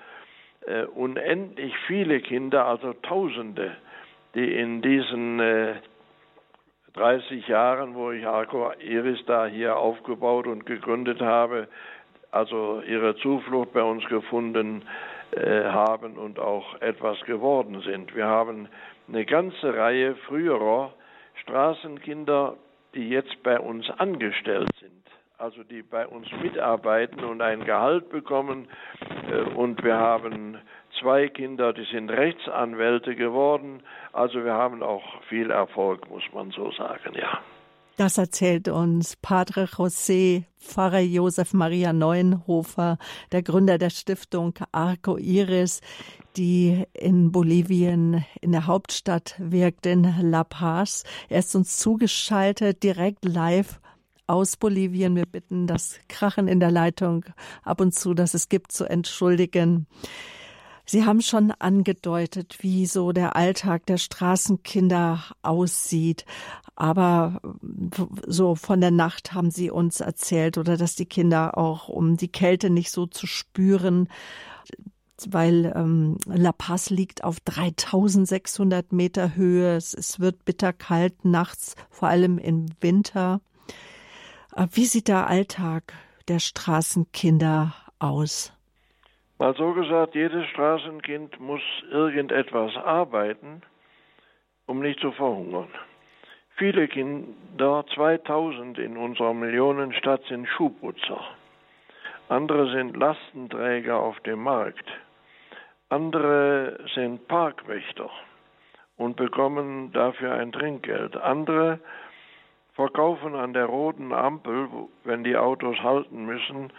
äh, 0.67 0.85
unendlich 0.85 1.75
viele 1.87 2.21
Kinder, 2.21 2.67
also 2.67 2.95
Tausende, 2.95 3.77
die 4.35 4.55
in 4.55 4.81
diesen 4.81 5.41
äh, 5.41 5.75
30 6.95 7.49
Jahren, 7.49 7.95
wo 7.95 8.13
ich 8.13 8.27
Arco 8.27 8.73
Iris 8.79 9.25
da 9.27 9.47
hier 9.47 9.77
aufgebaut 9.77 10.47
und 10.47 10.65
gegründet 10.65 11.21
habe, 11.21 11.69
also 12.31 12.83
ihre 12.87 13.17
Zuflucht 13.17 13.73
bei 13.73 13.83
uns 13.83 14.05
gefunden 14.07 14.83
äh, 15.33 15.65
haben 15.65 16.17
und 16.17 16.39
auch 16.39 16.81
etwas 16.81 17.21
geworden 17.23 17.81
sind. 17.83 18.15
Wir 18.15 18.27
haben 18.27 18.69
eine 19.09 19.25
ganze 19.25 19.75
Reihe 19.77 20.15
früherer 20.29 20.95
Straßenkinder, 21.43 22.57
die 22.95 23.09
jetzt 23.09 23.43
bei 23.43 23.59
uns 23.59 23.89
angestellt 23.91 24.71
sind 24.81 25.05
also 25.39 25.63
die 25.65 25.83
bei 25.83 26.07
uns 26.07 26.27
mitarbeiten 26.43 27.25
und 27.25 27.43
ein 27.43 27.65
Gehalt 27.65 28.09
bekommen. 28.09 28.69
Äh, 29.31 29.43
und 29.55 29.83
wir 29.83 29.97
haben 29.97 30.59
zwei 31.01 31.29
Kinder, 31.29 31.73
die 31.73 31.85
sind 31.85 32.11
Rechtsanwälte 32.11 33.15
geworden. 33.15 33.83
Also 34.13 34.45
wir 34.45 34.55
haben 34.55 34.83
auch 34.83 35.23
viel 35.25 35.51
Erfolg, 35.51 36.09
muss 36.09 36.25
man 36.33 36.51
so 36.51 36.71
sagen, 36.73 37.15
ja. 37.15 37.43
Das 37.97 38.19
erzählt 38.19 38.67
uns 38.67 39.15
Padre 39.15 39.67
José 39.67 40.43
Pfarrer 40.59 40.99
Josef 40.99 41.53
Maria 41.53 41.93
Neuenhofer, 41.93 42.99
der 43.31 43.45
Gründer 43.45 43.79
der 43.79 43.91
Stiftung 43.91 44.55
Arco 44.73 45.17
Iris, 45.17 45.81
die 46.37 46.83
in 46.93 47.31
Bolivien 47.31 48.25
in 48.41 48.51
der 48.51 48.67
Hauptstadt 48.67 49.37
wirkt, 49.39 49.87
in 49.87 50.13
La 50.23 50.43
Paz. 50.43 51.05
Er 51.29 51.39
ist 51.39 51.55
uns 51.55 51.77
zugeschaltet, 51.77 52.83
direkt 52.83 53.25
live 53.25 53.81
aus 54.27 54.57
Bolivien. 54.57 55.15
Wir 55.15 55.27
bitten 55.27 55.69
das 55.69 56.01
Krachen 56.09 56.49
in 56.49 56.59
der 56.59 56.73
Leitung 56.73 57.25
ab 57.63 57.81
und 57.81 57.95
zu, 57.95 58.13
dass 58.13 58.35
es 58.35 58.49
gibt, 58.49 58.73
zu 58.73 58.87
entschuldigen. 58.87 59.87
Sie 60.87 61.05
haben 61.05 61.23
schon 61.23 61.51
angedeutet, 61.51 62.59
wie 62.61 62.87
so 62.87 63.12
der 63.12 63.37
Alltag 63.37 63.87
der 63.87 63.97
Straßenkinder 63.97 65.25
aussieht. 65.42 66.27
Aber 66.77 67.40
so 68.27 68.55
von 68.55 68.81
der 68.81 68.90
Nacht 68.90 69.33
haben 69.33 69.51
Sie 69.51 69.70
uns 69.70 70.01
erzählt 70.01 70.59
oder 70.59 70.77
dass 70.77 70.94
die 70.94 71.07
Kinder 71.07 71.57
auch, 71.57 71.88
um 71.88 72.16
die 72.16 72.29
Kälte 72.29 72.68
nicht 72.68 72.90
so 72.90 73.07
zu 73.07 73.27
spüren, 73.27 74.09
weil 75.27 75.73
ähm, 75.75 76.18
La 76.27 76.53
Paz 76.53 76.90
liegt 76.90 77.25
auf 77.25 77.40
3600 77.40 78.92
Meter 78.92 79.37
Höhe. 79.37 79.77
Es, 79.77 79.94
es 79.94 80.20
wird 80.20 80.44
bitterkalt 80.44 81.25
nachts, 81.25 81.77
vor 81.88 82.09
allem 82.09 82.38
im 82.38 82.66
Winter. 82.81 83.40
Äh, 84.55 84.66
wie 84.73 84.85
sieht 84.85 85.09
der 85.09 85.29
Alltag 85.29 85.94
der 86.29 86.40
Straßenkinder 86.40 87.75
aus? 87.99 88.53
Mal 89.38 89.55
so 89.57 89.73
gesagt, 89.73 90.14
jedes 90.14 90.47
Straßenkind 90.51 91.40
muss 91.40 91.62
irgendetwas 91.90 92.77
arbeiten, 92.77 93.62
um 94.66 94.81
nicht 94.81 95.01
zu 95.01 95.11
verhungern. 95.11 95.68
Viele 96.57 96.87
Kinder, 96.87 97.85
2000 97.94 98.79
in 98.79 98.97
unserer 98.97 99.35
Millionenstadt, 99.35 100.23
sind 100.29 100.47
Schuhputzer. 100.47 101.20
Andere 102.29 102.70
sind 102.70 102.97
Lastenträger 102.97 103.99
auf 103.99 104.20
dem 104.20 104.40
Markt. 104.40 104.87
Andere 105.88 106.79
sind 106.94 107.27
Parkwächter 107.27 108.11
und 108.97 109.16
bekommen 109.16 109.92
dafür 109.92 110.35
ein 110.35 110.53
Trinkgeld. 110.53 111.16
Andere 111.16 111.81
verkaufen 112.75 113.35
an 113.35 113.53
der 113.53 113.66
roten 113.66 114.12
Ampel, 114.12 114.68
wenn 115.03 115.25
die 115.25 115.37
Autos 115.37 115.77
halten 115.83 116.25
müssen, 116.25 116.73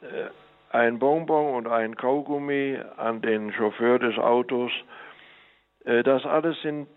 äh, 0.00 0.30
ein 0.72 0.98
Bonbon 0.98 1.54
und 1.54 1.68
ein 1.68 1.96
Kaugummi 1.96 2.78
an 2.96 3.20
den 3.20 3.52
Chauffeur 3.52 3.98
des 3.98 4.18
Autos. 4.18 4.72
Äh, 5.84 6.02
das 6.02 6.24
alles 6.24 6.60
sind 6.62 6.88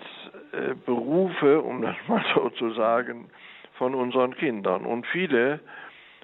äh, 0.54 0.74
Berufe, 0.86 1.62
um 1.62 1.82
das 1.82 1.96
mal 2.08 2.24
so 2.34 2.50
zu 2.52 2.72
sagen, 2.72 3.30
von 3.78 3.94
unseren 3.94 4.36
Kindern. 4.36 4.86
Und 4.86 5.06
viele 5.08 5.60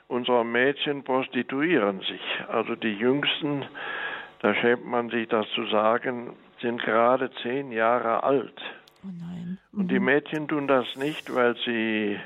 unserer 0.07 0.43
Mädchen 0.43 1.03
prostituieren 1.03 1.99
sich. 2.01 2.21
Also 2.49 2.75
die 2.75 2.93
Jüngsten, 2.93 3.65
da 4.39 4.53
schämt 4.55 4.85
man 4.85 5.09
sich 5.09 5.27
das 5.27 5.47
zu 5.55 5.65
sagen, 5.67 6.33
sind 6.61 6.81
gerade 6.81 7.31
zehn 7.41 7.71
Jahre 7.71 8.23
alt. 8.23 8.61
Oh. 9.03 9.07
Mhm. 9.07 9.57
Und 9.73 9.89
die 9.89 9.99
mhm. 9.99 10.05
Mädchen 10.05 10.47
tun 10.47 10.67
das 10.67 10.85
nicht, 10.95 11.33
weil 11.33 11.55
sie 11.65 12.19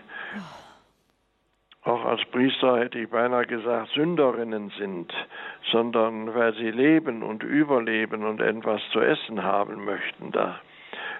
auch 1.85 2.03
als 2.03 2.25
Priester 2.25 2.79
hätte 2.79 2.97
ich 2.97 3.09
beinahe 3.09 3.45
gesagt, 3.45 3.89
Sünderinnen 3.91 4.71
sind, 4.77 5.13
sondern 5.71 6.33
weil 6.33 6.53
sie 6.55 6.71
leben 6.71 7.21
und 7.21 7.43
überleben 7.43 8.25
und 8.25 8.41
etwas 8.41 8.81
zu 8.91 8.99
essen 8.99 9.43
haben 9.43 9.85
möchten 9.85 10.31
da. 10.31 10.59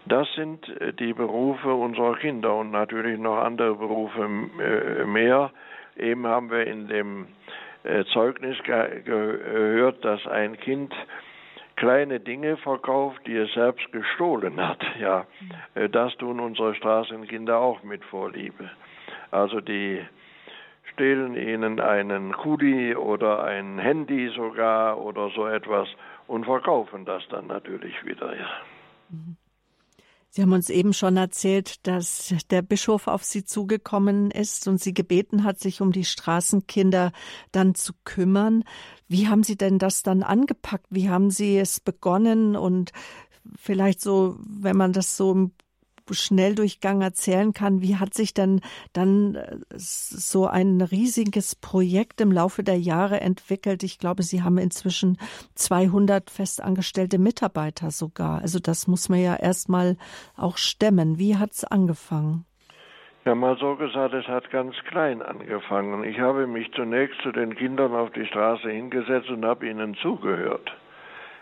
Das 0.08 0.28
sind 0.34 0.68
äh, 0.82 0.94
die 0.94 1.14
Berufe 1.14 1.72
unserer 1.72 2.16
Kinder 2.16 2.56
und 2.56 2.72
natürlich 2.72 3.20
noch 3.20 3.38
andere 3.38 3.76
Berufe 3.76 4.24
äh, 4.24 5.06
mehr. 5.06 5.52
Eben 5.98 6.26
haben 6.26 6.50
wir 6.50 6.66
in 6.66 6.88
dem 6.88 7.28
äh, 7.84 8.04
Zeugnis 8.06 8.58
gehört, 8.64 10.04
dass 10.04 10.26
ein 10.26 10.60
Kind 10.60 10.94
kleine 11.76 12.20
Dinge 12.20 12.58
verkauft, 12.58 13.22
die 13.28 13.36
es 13.36 13.54
selbst 13.54 13.92
gestohlen 13.92 14.60
hat. 14.66 14.84
Ja, 15.00 15.26
das 15.92 16.16
tun 16.18 16.40
unsere 16.40 16.74
Straßenkinder 16.74 17.58
auch 17.58 17.84
mit 17.84 18.04
Vorliebe. 18.06 18.70
Also 19.32 19.60
die 19.60 20.02
stehlen 20.96 21.36
ihnen 21.36 21.80
einen 21.80 22.32
Kuli 22.32 22.96
oder 22.96 23.44
ein 23.44 23.78
Handy 23.78 24.32
sogar 24.36 25.00
oder 25.00 25.30
so 25.36 25.46
etwas 25.46 25.88
und 26.28 26.46
verkaufen 26.46 27.06
das 27.06 27.22
dann 27.30 27.48
natürlich 27.48 27.94
wieder. 28.06 28.36
Ja. 28.36 28.48
Sie 30.30 30.42
haben 30.42 30.54
uns 30.54 30.70
eben 30.70 30.94
schon 30.94 31.16
erzählt, 31.18 31.86
dass 31.88 32.34
der 32.50 32.62
Bischof 32.62 33.08
auf 33.08 33.24
Sie 33.24 33.46
zugekommen 33.46 34.32
ist 34.32 34.68
und 34.68 34.82
Sie 34.82 34.94
gebeten 34.94 35.44
hat, 35.44 35.60
sich 35.60 35.82
um 35.82 35.92
die 35.92 36.04
Straßenkinder 36.04 37.12
dann 37.52 37.76
zu 37.76 37.94
kümmern. 38.04 38.64
Wie 39.08 39.28
haben 39.28 39.44
Sie 39.44 39.58
denn 39.58 39.80
das 39.80 40.02
dann 40.02 40.24
angepackt? 40.24 40.88
Wie 40.90 41.10
haben 41.10 41.30
Sie 41.30 41.58
es 41.58 41.80
begonnen? 41.80 42.56
Und 42.56 42.92
vielleicht 43.56 44.02
so, 44.02 44.38
wenn 44.40 44.76
man 44.76 44.92
das 44.92 45.16
so 45.16 45.32
im 45.32 45.52
Schnelldurchgang 46.14 47.02
erzählen 47.02 47.54
kann, 47.54 47.82
wie 47.82 47.96
hat 47.98 48.14
sich 48.14 48.34
denn 48.34 48.62
dann 48.94 49.36
äh, 49.36 49.58
so 49.76 50.48
ein 50.48 50.82
riesiges 50.82 51.56
Projekt 51.56 52.22
im 52.22 52.32
Laufe 52.32 52.64
der 52.64 52.78
Jahre 52.78 53.22
entwickelt? 53.22 53.84
Ich 53.84 54.00
glaube, 54.00 54.24
Sie 54.24 54.44
haben 54.44 54.58
inzwischen 54.58 55.18
200 55.56 56.30
festangestellte 56.30 57.18
Mitarbeiter 57.18 57.92
sogar. 57.92 58.42
Also 58.42 58.60
das 58.60 58.88
muss 58.88 59.10
man 59.10 59.20
ja 59.20 59.36
erstmal 59.36 59.98
auch 60.36 60.58
stemmen. 60.58 61.18
Wie 61.18 61.38
hat 61.38 61.52
es 61.52 61.64
angefangen? 61.64 62.46
Ja, 63.26 63.34
mal 63.34 63.58
so 63.58 63.76
gesagt, 63.76 64.14
es 64.14 64.28
hat 64.28 64.52
ganz 64.52 64.76
klein 64.88 65.24
angefangen. 65.24 66.04
Ich 66.04 66.20
habe 66.20 66.46
mich 66.46 66.72
zunächst 66.74 67.20
zu 67.24 67.32
den 67.32 67.56
Kindern 67.56 67.96
auf 67.96 68.12
die 68.12 68.28
Straße 68.28 68.70
hingesetzt 68.70 69.30
und 69.30 69.44
habe 69.44 69.68
ihnen 69.68 69.96
zugehört. 69.96 70.72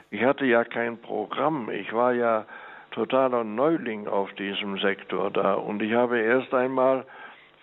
Ich 0.10 0.23
hatte 0.23 0.45
ja 0.45 0.63
kein 0.63 0.97
Programm. 0.97 1.69
Ich 1.69 1.91
war 1.91 2.13
ja 2.13 2.45
totaler 2.93 3.43
Neuling 3.43 4.08
auf 4.08 4.32
diesem 4.34 4.77
Sektor 4.79 5.29
da. 5.32 5.56
Und 5.56 5.82
ich 5.82 5.93
habe 5.93 6.19
erst 6.19 6.53
einmal 6.53 7.06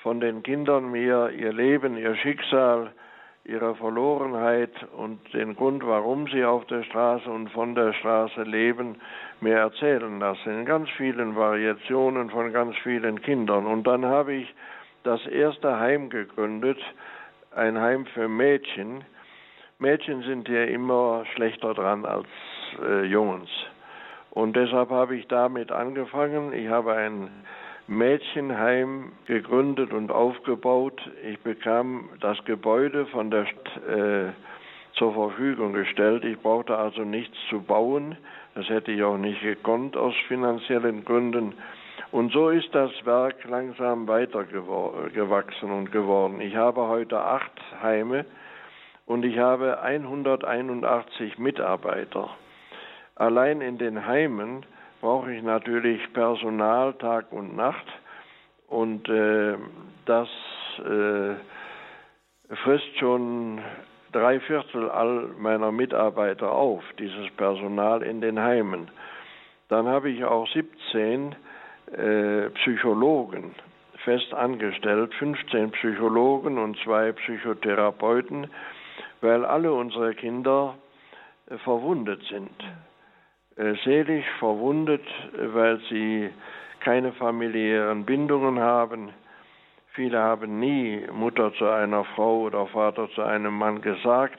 von 0.02 0.20
den 0.20 0.42
Kindern 0.42 0.90
mir 0.90 1.30
ihr 1.30 1.52
Leben, 1.52 1.96
ihr 1.96 2.14
Schicksal, 2.16 2.92
ihre 3.44 3.74
Verlorenheit 3.74 4.70
und 4.96 5.18
den 5.32 5.56
Grund, 5.56 5.84
warum 5.86 6.26
sie 6.28 6.44
auf 6.44 6.66
der 6.66 6.82
Straße 6.84 7.28
und 7.30 7.50
von 7.50 7.74
der 7.74 7.92
Straße 7.94 8.42
leben, 8.42 8.96
mir 9.40 9.56
erzählen 9.56 10.20
lassen. 10.20 10.60
In 10.60 10.64
ganz 10.66 10.88
vielen 10.90 11.34
Variationen 11.36 12.30
von 12.30 12.52
ganz 12.52 12.76
vielen 12.78 13.22
Kindern. 13.22 13.66
Und 13.66 13.86
dann 13.86 14.04
habe 14.04 14.34
ich 14.34 14.54
das 15.02 15.26
erste 15.26 15.78
Heim 15.78 16.10
gegründet, 16.10 16.78
ein 17.54 17.78
Heim 17.78 18.06
für 18.06 18.28
Mädchen. 18.28 19.04
Mädchen 19.78 20.22
sind 20.22 20.48
ja 20.48 20.64
immer 20.64 21.24
schlechter 21.34 21.72
dran 21.74 22.04
als 22.04 22.28
äh, 22.82 23.04
Jungs. 23.04 23.48
Und 24.30 24.54
deshalb 24.54 24.90
habe 24.90 25.16
ich 25.16 25.26
damit 25.28 25.72
angefangen. 25.72 26.52
Ich 26.52 26.68
habe 26.68 26.94
ein 26.94 27.28
Mädchenheim 27.88 29.12
gegründet 29.26 29.92
und 29.92 30.12
aufgebaut. 30.12 31.00
Ich 31.28 31.40
bekam 31.40 32.08
das 32.20 32.42
Gebäude 32.44 33.06
von 33.06 33.30
der 33.30 33.46
Stadt 33.46 33.88
äh, 33.88 34.32
zur 34.92 35.12
Verfügung 35.14 35.72
gestellt. 35.72 36.24
Ich 36.24 36.38
brauchte 36.38 36.76
also 36.76 37.02
nichts 37.02 37.36
zu 37.48 37.60
bauen. 37.60 38.16
Das 38.54 38.68
hätte 38.68 38.92
ich 38.92 39.02
auch 39.02 39.18
nicht 39.18 39.40
gekonnt 39.42 39.96
aus 39.96 40.14
finanziellen 40.28 41.04
Gründen. 41.04 41.54
Und 42.12 42.32
so 42.32 42.50
ist 42.50 42.74
das 42.74 42.90
Werk 43.04 43.44
langsam 43.48 44.08
weitergewachsen 44.08 45.70
und 45.70 45.92
geworden. 45.92 46.40
Ich 46.40 46.56
habe 46.56 46.88
heute 46.88 47.20
acht 47.20 47.52
Heime 47.82 48.24
und 49.06 49.24
ich 49.24 49.38
habe 49.38 49.80
181 49.80 51.38
Mitarbeiter. 51.38 52.30
Allein 53.20 53.60
in 53.60 53.76
den 53.76 54.06
Heimen 54.06 54.64
brauche 55.02 55.30
ich 55.30 55.42
natürlich 55.42 56.00
Personal 56.14 56.94
Tag 56.94 57.30
und 57.32 57.54
Nacht 57.54 57.84
und 58.66 59.06
äh, 59.10 59.58
das 60.06 60.26
äh, 60.78 61.34
frisst 62.64 62.98
schon 62.98 63.60
drei 64.12 64.40
Viertel 64.40 64.88
all 64.88 65.28
meiner 65.36 65.70
Mitarbeiter 65.70 66.50
auf, 66.50 66.82
dieses 66.98 67.30
Personal 67.36 68.00
in 68.00 68.22
den 68.22 68.40
Heimen. 68.40 68.88
Dann 69.68 69.86
habe 69.86 70.08
ich 70.08 70.24
auch 70.24 70.48
17 70.48 71.36
äh, 71.92 72.48
Psychologen 72.54 73.54
fest 74.02 74.32
angestellt, 74.32 75.12
15 75.16 75.72
Psychologen 75.72 76.56
und 76.56 76.78
zwei 76.84 77.12
Psychotherapeuten, 77.12 78.46
weil 79.20 79.44
alle 79.44 79.74
unsere 79.74 80.14
Kinder 80.14 80.74
äh, 81.50 81.58
verwundet 81.58 82.22
sind. 82.30 82.50
Äh, 83.60 83.74
seelisch 83.84 84.24
verwundet, 84.38 85.04
weil 85.36 85.78
sie 85.90 86.30
keine 86.80 87.12
familiären 87.12 88.06
Bindungen 88.06 88.58
haben. 88.58 89.10
Viele 89.92 90.18
haben 90.18 90.58
nie 90.58 91.02
Mutter 91.12 91.52
zu 91.54 91.66
einer 91.66 92.04
Frau 92.04 92.42
oder 92.42 92.66
Vater 92.68 93.10
zu 93.10 93.22
einem 93.22 93.52
Mann 93.52 93.82
gesagt. 93.82 94.38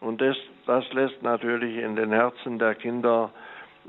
Und 0.00 0.20
das, 0.20 0.36
das 0.66 0.92
lässt 0.92 1.22
natürlich 1.22 1.76
in 1.76 1.94
den 1.94 2.10
Herzen 2.10 2.58
der 2.58 2.74
Kinder 2.74 3.30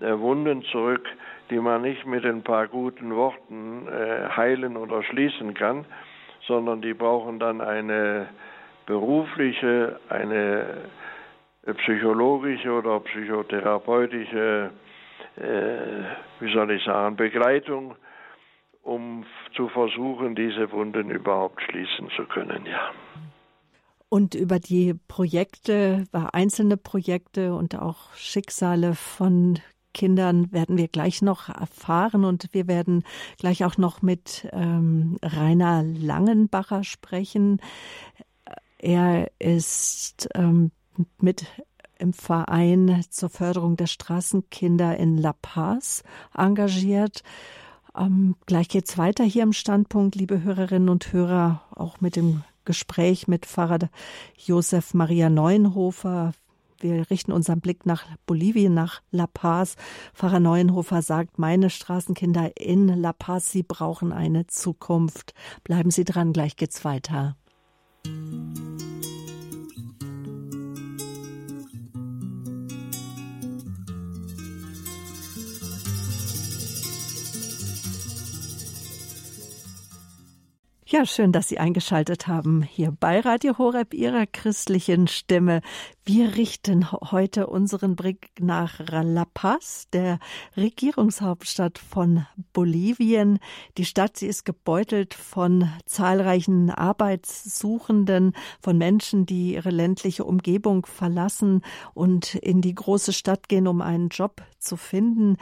äh, 0.02 0.12
Wunden 0.20 0.62
zurück, 0.66 1.08
die 1.50 1.58
man 1.58 1.82
nicht 1.82 2.06
mit 2.06 2.24
ein 2.24 2.44
paar 2.44 2.68
guten 2.68 3.16
Worten 3.16 3.88
äh, 3.88 4.30
heilen 4.38 4.78
oder 4.78 5.02
schließen 5.02 5.56
kann, 5.56 5.86
sondern 6.46 6.84
die 6.84 6.94
brauchen 6.94 7.40
dann 7.40 7.60
eine 7.60 8.28
berufliche, 8.86 10.00
eine 10.10 10.66
psychologische 11.66 12.72
oder 12.72 13.00
psychotherapeutische, 13.02 14.72
äh, 15.36 16.04
wie 16.40 16.54
soll 16.54 16.72
ich 16.72 16.84
sagen, 16.84 17.16
Begleitung, 17.16 17.96
um 18.84 19.26
zu 19.56 19.68
versuchen, 19.70 20.36
diese 20.36 20.72
Wunden 20.72 21.10
überhaupt 21.12 21.62
schließen 21.64 22.10
zu 22.16 22.26
können, 22.26 22.66
ja. 22.66 22.92
Und 24.12 24.34
über 24.34 24.58
die 24.58 24.96
Projekte, 25.08 26.06
einzelne 26.12 26.78
Projekte 26.78 27.54
und 27.54 27.78
auch 27.78 28.12
Schicksale 28.16 28.96
von 28.96 29.60
Kindern 29.94 30.52
werden 30.52 30.78
wir 30.78 30.88
gleich 30.88 31.22
noch 31.22 31.50
erfahren 31.50 32.26
und 32.26 32.48
wir 32.52 32.68
werden 32.68 33.04
gleich 33.38 33.64
auch 33.66 33.78
noch 33.78 34.02
mit 34.02 34.48
ähm, 34.52 35.18
Rainer 35.22 35.84
Langenbacher 35.84 36.84
sprechen. 36.84 37.62
Er 38.80 39.30
ist 39.40 40.30
ähm, 40.34 40.72
mit 41.20 41.46
im 41.98 42.14
Verein 42.14 43.04
zur 43.10 43.30
Förderung 43.30 43.76
der 43.76 43.88
Straßenkinder 43.88 44.98
in 44.98 45.18
La 45.18 45.34
Paz 45.34 46.04
engagiert. 46.36 47.24
Ähm, 47.98 48.36
gleich 48.46 48.70
geht's 48.70 48.98
weiter 48.98 49.24
hier 49.24 49.44
im 49.44 49.54
Standpunkt, 49.54 50.16
liebe 50.16 50.42
Hörerinnen 50.42 50.90
und 50.90 51.12
Hörer, 51.12 51.62
auch 51.76 52.02
mit 52.02 52.16
dem 52.16 52.44
Gespräch 52.66 53.28
mit 53.28 53.46
Pfarrer 53.46 53.90
Josef 54.38 54.94
Maria 54.94 55.30
Neuenhofer. 55.30 56.34
Wir 56.80 57.10
richten 57.10 57.34
unseren 57.34 57.60
Blick 57.60 57.86
nach 57.86 58.06
Bolivien, 58.26 58.74
nach 58.74 59.02
La 59.12 59.28
Paz. 59.28 59.76
Pfarrer 60.14 60.40
Neuenhofer 60.40 61.02
sagt, 61.02 61.38
meine 61.38 61.70
Straßenkinder 61.70 62.56
in 62.56 62.88
La 62.88 63.12
Paz, 63.12 63.52
sie 63.52 63.64
brauchen 63.64 64.14
eine 64.14 64.48
Zukunft. 64.48 65.34
Bleiben 65.66 65.92
Sie 65.92 66.06
dran, 66.06 66.32
gleich 66.32 66.56
geht's 66.56 66.86
weiter. 66.86 67.36
Musik 68.06 68.69
Ja, 80.92 81.06
schön, 81.06 81.32
dass 81.32 81.48
Sie 81.48 81.60
eingeschaltet 81.60 82.26
haben 82.26 82.64
hier 82.64 82.92
bei 82.92 83.20
Radio 83.20 83.60
Horeb 83.60 83.94
Ihrer 83.94 84.26
christlichen 84.26 85.08
Stimme. 85.08 85.62
Wir 86.04 86.36
richten 86.36 86.92
heute 86.92 87.46
unseren 87.46 87.96
Blick 87.96 88.32
nach 88.40 88.80
La 88.88 89.26
Paz, 89.32 89.88
der 89.94 90.18
Regierungshauptstadt 90.58 91.78
von 91.78 92.26
Bolivien. 92.54 93.38
Die 93.78 93.86
Stadt, 93.86 94.18
sie 94.18 94.26
ist 94.26 94.46
gebeutelt 94.46 95.14
von 95.14 95.70
zahlreichen 95.86 96.72
Arbeitssuchenden, 96.72 98.34
von 98.60 98.76
Menschen, 98.80 99.28
die 99.28 99.54
ihre 99.54 99.70
ländliche 99.70 100.24
Umgebung 100.24 100.88
verlassen 100.88 101.62
und 101.94 102.34
in 102.34 102.62
die 102.62 102.74
große 102.74 103.14
Stadt 103.14 103.48
gehen, 103.48 103.68
um 103.68 103.82
einen 103.84 104.10
Job 104.10 104.42
zu 104.58 104.76
finden. 104.76 105.38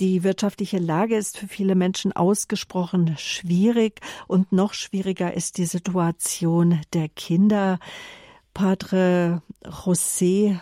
Die 0.00 0.22
wirtschaftliche 0.22 0.78
Lage 0.78 1.16
ist 1.16 1.38
für 1.38 1.48
viele 1.48 1.74
Menschen 1.74 2.12
ausgesprochen 2.12 3.16
schwierig 3.18 4.00
und 4.28 4.52
noch 4.52 4.72
schwieriger 4.72 5.34
ist 5.34 5.58
die 5.58 5.64
Situation 5.64 6.80
der 6.92 7.08
Kinder. 7.08 7.80
Padre 8.54 9.42
José 9.64 10.60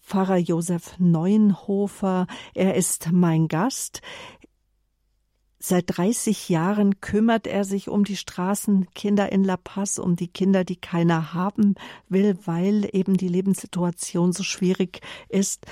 Pfarrer 0.00 0.38
Josef 0.38 0.98
Neuenhofer, 0.98 2.26
er 2.54 2.74
ist 2.74 3.12
mein 3.12 3.48
Gast. 3.48 4.00
Seit 5.58 5.84
30 5.98 6.48
Jahren 6.48 7.00
kümmert 7.00 7.46
er 7.46 7.64
sich 7.64 7.90
um 7.90 8.04
die 8.04 8.16
Straßenkinder 8.16 9.30
in 9.30 9.44
La 9.44 9.58
Paz, 9.58 9.98
um 9.98 10.16
die 10.16 10.28
Kinder, 10.28 10.64
die 10.64 10.76
keiner 10.76 11.34
haben 11.34 11.74
will, 12.08 12.38
weil 12.46 12.88
eben 12.92 13.18
die 13.18 13.28
Lebenssituation 13.28 14.32
so 14.32 14.42
schwierig 14.42 15.02
ist. 15.28 15.66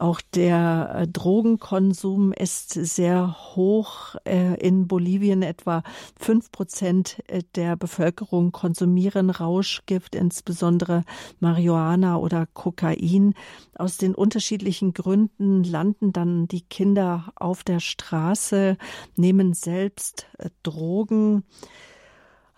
Auch 0.00 0.22
der 0.22 0.94
äh, 0.94 1.08
Drogenkonsum 1.08 2.32
ist 2.32 2.70
sehr 2.72 3.36
hoch. 3.54 4.14
Äh, 4.24 4.54
in 4.54 4.88
Bolivien 4.88 5.42
etwa 5.42 5.82
fünf 6.18 6.50
Prozent 6.50 7.22
äh, 7.28 7.42
der 7.54 7.76
Bevölkerung 7.76 8.50
konsumieren 8.50 9.28
Rauschgift, 9.28 10.14
insbesondere 10.14 11.04
Marihuana 11.38 12.16
oder 12.16 12.46
Kokain. 12.46 13.34
Aus 13.74 13.98
den 13.98 14.14
unterschiedlichen 14.14 14.94
Gründen 14.94 15.64
landen 15.64 16.14
dann 16.14 16.48
die 16.48 16.62
Kinder 16.62 17.34
auf 17.36 17.62
der 17.62 17.80
Straße, 17.80 18.78
nehmen 19.16 19.52
selbst 19.52 20.26
Drogen. 20.62 21.44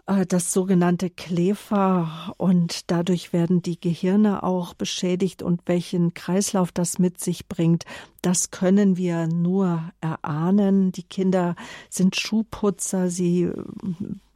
Äh, 0.07 0.27
das 0.27 0.53
sogenannte 0.53 1.11
Klefa 1.11 2.33
und 2.37 2.91
dadurch 2.91 3.33
werden 3.33 3.63
die 3.63 3.81
Gehirne 3.81 4.43
auch 4.43 4.75
beschädigt 4.75 5.43
und 5.43 5.63
welchen 5.67 6.15
Kreislauf 6.15 6.73
das 6.73 6.99
mit 6.99 7.21
sich 7.21 7.49
bringt, 7.49 7.85
das 8.21 8.51
können 8.51 8.97
wir 8.97 9.27
nur 9.27 9.93
erahnen. 10.01 10.93
Die 10.93 11.05
Kinder 11.05 11.55
sind 11.89 12.17
Schuhputzer, 12.17 13.11
sie 13.11 13.45
äh, 13.45 13.65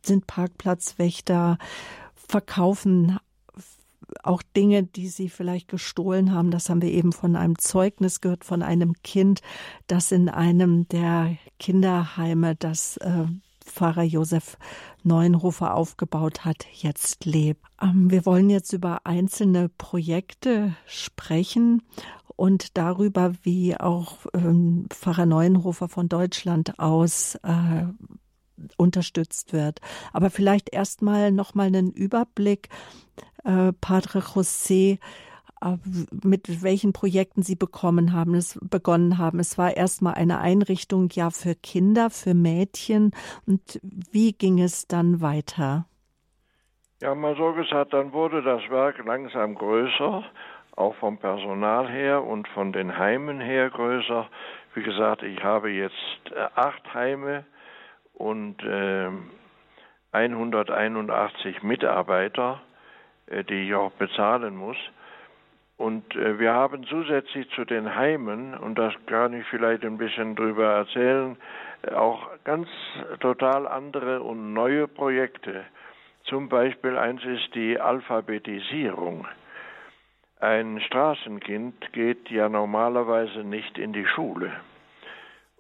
sind 0.03 0.27
Parkplatzwächter, 0.27 1.59
verkaufen 2.15 3.19
auch 4.23 4.43
Dinge, 4.57 4.85
die 4.85 5.09
sie 5.09 5.29
vielleicht 5.29 5.67
gestohlen 5.69 6.33
haben. 6.33 6.53
Das 6.53 6.71
haben 6.71 6.81
wir 6.81 6.93
eben 6.93 7.13
von 7.13 7.35
einem 7.35 7.59
Zeugnis 7.59 8.21
gehört, 8.21 8.45
von 8.45 8.63
einem 8.63 8.95
Kind, 9.03 9.41
das 9.89 10.13
in 10.13 10.29
einem 10.29 10.87
der 10.89 11.37
Kinderheime, 11.59 12.55
das 12.55 12.99
äh, 12.99 13.27
Pfarrer 13.67 14.03
Josef 14.03 14.57
Neuenhofer 15.03 15.75
aufgebaut 15.75 16.45
hat, 16.45 16.67
jetzt 16.73 17.25
lebt. 17.25 17.65
Ähm, 17.81 18.11
wir 18.11 18.27
wollen 18.27 18.51
jetzt 18.51 18.73
über 18.73 19.01
einzelne 19.05 19.69
Projekte 19.69 20.75
sprechen 20.87 21.83
und 22.37 22.77
darüber, 22.77 23.33
wie 23.43 23.77
auch 23.77 24.27
ähm, 24.35 24.87
Pfarrer 24.91 25.27
Neuenhofer 25.27 25.89
von 25.89 26.09
Deutschland 26.09 26.79
aus 26.79 27.37
äh, 27.43 27.87
unterstützt 28.77 29.53
wird. 29.53 29.81
Aber 30.13 30.31
vielleicht 30.31 30.73
erstmal 30.73 31.33
noch 31.33 31.55
mal 31.55 31.67
einen 31.67 31.93
Überblick, 31.93 32.69
äh, 33.45 33.73
Padre 33.73 34.21
José, 34.21 34.99
mit 36.23 36.63
welchen 36.63 36.93
Projekten 36.93 37.43
Sie 37.43 37.57
bekommen 37.57 38.13
haben, 38.13 38.35
es 38.35 38.59
begonnen 38.63 39.19
haben. 39.19 39.39
Es 39.39 39.57
war 39.59 39.77
erstmal 39.77 40.15
eine 40.15 40.41
Einrichtung 40.41 41.09
ja 41.13 41.31
für 41.31 41.55
Kinder, 41.55 42.11
für 42.11 42.35
Mädchen. 42.35 43.13
Und 43.47 43.81
wie 43.83 44.33
ging 44.33 44.61
es 44.61 44.87
dann 44.87 45.21
weiter? 45.21 45.87
Ja, 47.01 47.15
mal 47.15 47.37
so 47.37 47.53
gesagt, 47.53 47.93
dann 47.93 48.13
wurde 48.13 48.43
das 48.43 48.63
Werk 48.71 49.05
langsam 49.05 49.55
größer, 49.55 50.25
auch 50.77 50.95
vom 50.97 51.19
Personal 51.19 51.91
her 51.91 52.25
und 52.25 52.49
von 52.49 52.73
den 52.73 52.97
Heimen 52.97 53.41
her 53.41 53.71
größer. 53.71 54.29
Wie 54.75 54.83
gesagt, 54.83 55.23
ich 55.23 55.43
habe 55.43 55.71
jetzt 55.71 55.95
äh, 56.31 56.49
acht 56.55 56.95
Heime 56.95 57.45
und 58.15 58.63
äh, 58.63 59.11
181 60.13 61.63
Mitarbeiter, 61.63 62.63
die 63.51 63.69
ich 63.69 63.75
auch 63.75 63.91
bezahlen 63.93 64.57
muss. 64.57 64.77
Und 65.77 66.17
äh, 66.17 66.39
wir 66.39 66.55
haben 66.55 66.85
zusätzlich 66.85 67.49
zu 67.51 67.65
den 67.65 67.95
Heimen, 67.95 68.55
und 68.55 68.79
das 68.79 68.95
kann 69.07 69.35
ich 69.35 69.47
vielleicht 69.49 69.85
ein 69.85 69.99
bisschen 69.99 70.35
drüber 70.35 70.65
erzählen, 70.65 71.37
äh, 71.83 71.93
auch 71.95 72.29
ganz 72.45 72.69
total 73.21 73.69
andere 73.69 74.23
und 74.23 74.55
neue 74.55 74.89
Projekte. 74.89 75.65
Zum 76.25 76.49
Beispiel 76.49 76.97
eins 76.97 77.23
ist 77.25 77.55
die 77.55 77.79
Alphabetisierung. 77.79 79.27
Ein 80.41 80.81
Straßenkind 80.81 81.93
geht 81.93 82.31
ja 82.31 82.49
normalerweise 82.49 83.45
nicht 83.45 83.79
in 83.79 83.93
die 83.93 84.07
Schule. 84.07 84.53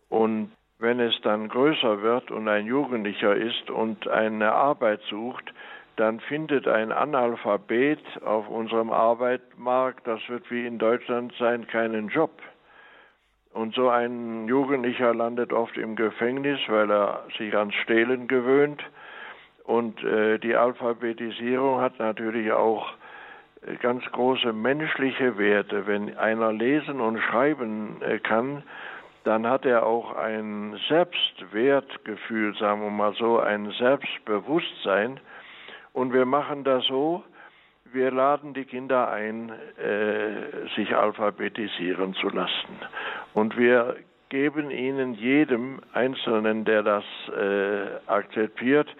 Und 0.09 0.51
wenn 0.79 1.01
es 1.01 1.19
dann 1.23 1.49
größer 1.49 2.03
wird 2.03 2.31
und 2.31 2.49
ein 2.49 2.67
Jugendlicher 2.67 3.35
ist 3.35 3.71
und 3.71 4.09
eine 4.09 4.53
Arbeit 4.53 5.01
sucht, 5.09 5.53
dann 5.97 6.21
findet 6.21 6.69
ein 6.69 6.93
Analphabet 6.93 8.01
auf 8.25 8.49
unserem 8.49 8.91
Arbeitsmarkt, 8.91 10.07
das 10.07 10.21
wird 10.29 10.51
wie 10.51 10.67
in 10.67 10.79
Deutschland 10.79 11.33
sein, 11.39 11.67
keinen 11.67 12.09
Job. 12.09 12.31
Und 13.53 13.75
so 13.75 13.89
ein 13.89 14.47
Jugendlicher 14.49 15.15
landet 15.15 15.55
oft 15.55 15.79
im 15.79 15.97
Gefängnis, 15.97 16.61
weil 16.69 16.91
er 16.91 17.25
sich 17.39 17.57
ans 17.57 17.75
Stehlen 17.75 18.29
gewöhnt. 18.29 18.83
Und 19.65 20.05
äh, 20.05 20.39
die 20.39 20.55
Alphabetisierung 20.55 21.81
hat 21.81 21.99
natürlich 21.99 22.53
auch 22.53 22.87
äh, 23.67 23.77
ganz 23.77 24.05
große 24.13 24.53
menschliche 24.53 25.39
Werte. 25.39 25.87
Wenn 25.87 26.19
einer 26.19 26.53
lesen 26.53 27.01
und 27.01 27.19
schreiben 27.19 28.03
äh, 28.03 28.19
kann, 28.19 28.63
dann 29.25 29.47
hat 29.47 29.65
er 29.65 29.87
auch 29.87 30.15
ein 30.15 30.79
Selbstwertgefühl, 30.89 32.55
sagen 32.59 32.83
wir 32.83 32.91
mal 32.91 33.15
so, 33.15 33.41
ein 33.41 33.71
Selbstbewusstsein 33.71 35.19
und 35.97 36.13
wir 36.13 36.27
machen 36.27 36.63
das 36.63 36.85
so, 36.85 37.25
wir 37.91 38.11
laden 38.11 38.53
die 38.53 38.67
Kinder 38.67 39.09
ein, 39.09 39.51
äh, 39.79 40.69
sich 40.77 40.95
alphabetisieren 40.95 42.13
zu 42.13 42.29
lassen. 42.29 42.79
Und 43.33 43.57
wir 43.57 43.97
geben 44.29 44.71
ihnen 44.71 45.15
jedem 45.15 45.81
Einzelnen, 45.95 46.67
der 46.67 46.83
das 46.83 47.05
äh, 47.31 48.11
akzeptiert, 48.11 48.95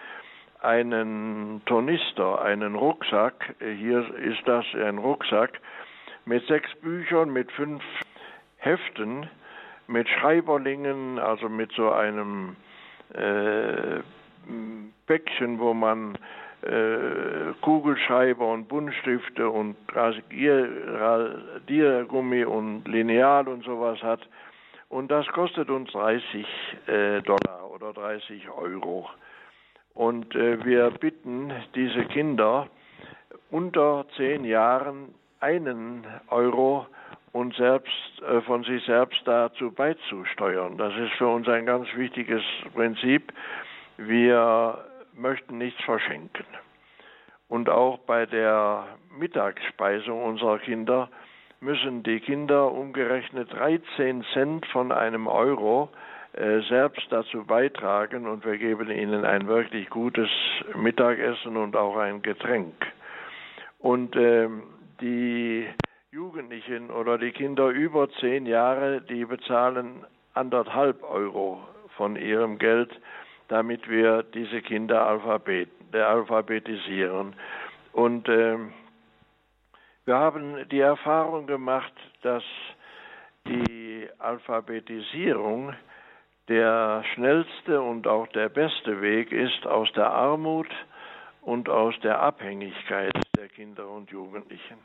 einen 0.61 1.61
Tornister, 1.67 2.41
einen 2.41 2.73
Rucksack. 2.73 3.53
Hier 3.59 3.99
ist 4.15 4.41
das 4.47 4.65
ein 4.73 4.97
Rucksack 4.97 5.51
mit 6.25 6.47
sechs 6.47 6.73
Büchern, 6.81 7.29
mit 7.29 7.51
fünf 7.51 7.83
Heften, 8.57 9.29
mit 9.85 10.09
Schreiberlingen, 10.09 11.19
also 11.19 11.47
mit 11.47 11.71
so 11.73 11.91
einem 11.91 12.55
äh, 13.13 14.01
Päckchen, 15.05 15.59
wo 15.59 15.75
man 15.75 16.15
äh, 16.15 16.46
Kugelschreiber 17.61 18.51
und 18.51 18.67
Buntstifte 18.67 19.47
und 19.49 19.75
Radiergummi 19.93 22.45
und 22.45 22.87
Lineal 22.87 23.47
und 23.47 23.63
sowas 23.63 24.01
hat. 24.01 24.27
Und 24.89 25.11
das 25.11 25.27
kostet 25.27 25.69
uns 25.69 25.91
30 25.91 26.45
äh, 26.87 27.21
Dollar 27.21 27.69
oder 27.73 27.93
30 27.93 28.49
Euro. 28.49 29.09
Und 29.93 30.33
äh, 30.35 30.63
wir 30.63 30.91
bitten 30.91 31.51
diese 31.75 32.05
Kinder 32.05 32.67
unter 33.51 34.05
zehn 34.15 34.45
Jahren 34.45 35.13
einen 35.39 36.05
Euro 36.29 36.87
und 37.33 37.55
selbst 37.55 38.21
äh, 38.21 38.41
von 38.41 38.63
sich 38.63 38.83
selbst 38.85 39.21
dazu 39.25 39.71
beizusteuern. 39.71 40.77
Das 40.77 40.95
ist 40.95 41.13
für 41.13 41.27
uns 41.27 41.47
ein 41.47 41.65
ganz 41.65 41.87
wichtiges 41.95 42.43
Prinzip. 42.73 43.33
Wir 43.97 44.85
möchten 45.17 45.57
nichts 45.57 45.81
verschenken. 45.83 46.45
Und 47.49 47.69
auch 47.69 47.99
bei 47.99 48.25
der 48.25 48.85
Mittagsspeisung 49.17 50.23
unserer 50.23 50.59
Kinder 50.59 51.09
müssen 51.59 52.03
die 52.03 52.19
Kinder 52.19 52.71
umgerechnet 52.71 53.51
13 53.51 54.23
Cent 54.33 54.65
von 54.67 54.91
einem 54.91 55.27
Euro 55.27 55.89
äh, 56.33 56.59
selbst 56.69 57.07
dazu 57.09 57.45
beitragen 57.45 58.27
und 58.27 58.45
wir 58.45 58.57
geben 58.57 58.91
ihnen 58.91 59.25
ein 59.25 59.47
wirklich 59.47 59.89
gutes 59.89 60.29
Mittagessen 60.75 61.57
und 61.57 61.75
auch 61.75 61.97
ein 61.97 62.21
Getränk. 62.21 62.75
Und 63.79 64.15
äh, 64.15 64.49
die 65.01 65.67
Jugendlichen 66.11 66.91
oder 66.91 67.17
die 67.17 67.31
Kinder 67.31 67.69
über 67.69 68.09
zehn 68.19 68.45
Jahre, 68.45 69.01
die 69.01 69.25
bezahlen 69.25 70.05
anderthalb 70.33 71.03
Euro 71.03 71.61
von 71.95 72.15
ihrem 72.15 72.59
Geld 72.59 72.91
damit 73.47 73.89
wir 73.89 74.23
diese 74.23 74.61
Kinder 74.61 75.05
alphabet, 75.07 75.69
äh, 75.93 75.99
alphabetisieren. 75.99 77.35
Und 77.93 78.27
äh, 78.27 78.57
wir 80.05 80.15
haben 80.15 80.67
die 80.69 80.79
Erfahrung 80.79 81.47
gemacht, 81.47 81.93
dass 82.21 82.43
die 83.47 84.07
Alphabetisierung 84.19 85.73
der 86.47 87.03
schnellste 87.13 87.81
und 87.81 88.07
auch 88.07 88.27
der 88.27 88.49
beste 88.49 89.01
Weg 89.01 89.31
ist 89.31 89.65
aus 89.65 89.91
der 89.93 90.09
Armut 90.09 90.67
und 91.41 91.69
aus 91.69 91.93
der 92.03 92.21
Abhängigkeit 92.21 93.13
der 93.37 93.49
Kinder 93.49 93.89
und 93.89 94.09
Jugendlichen. 94.11 94.77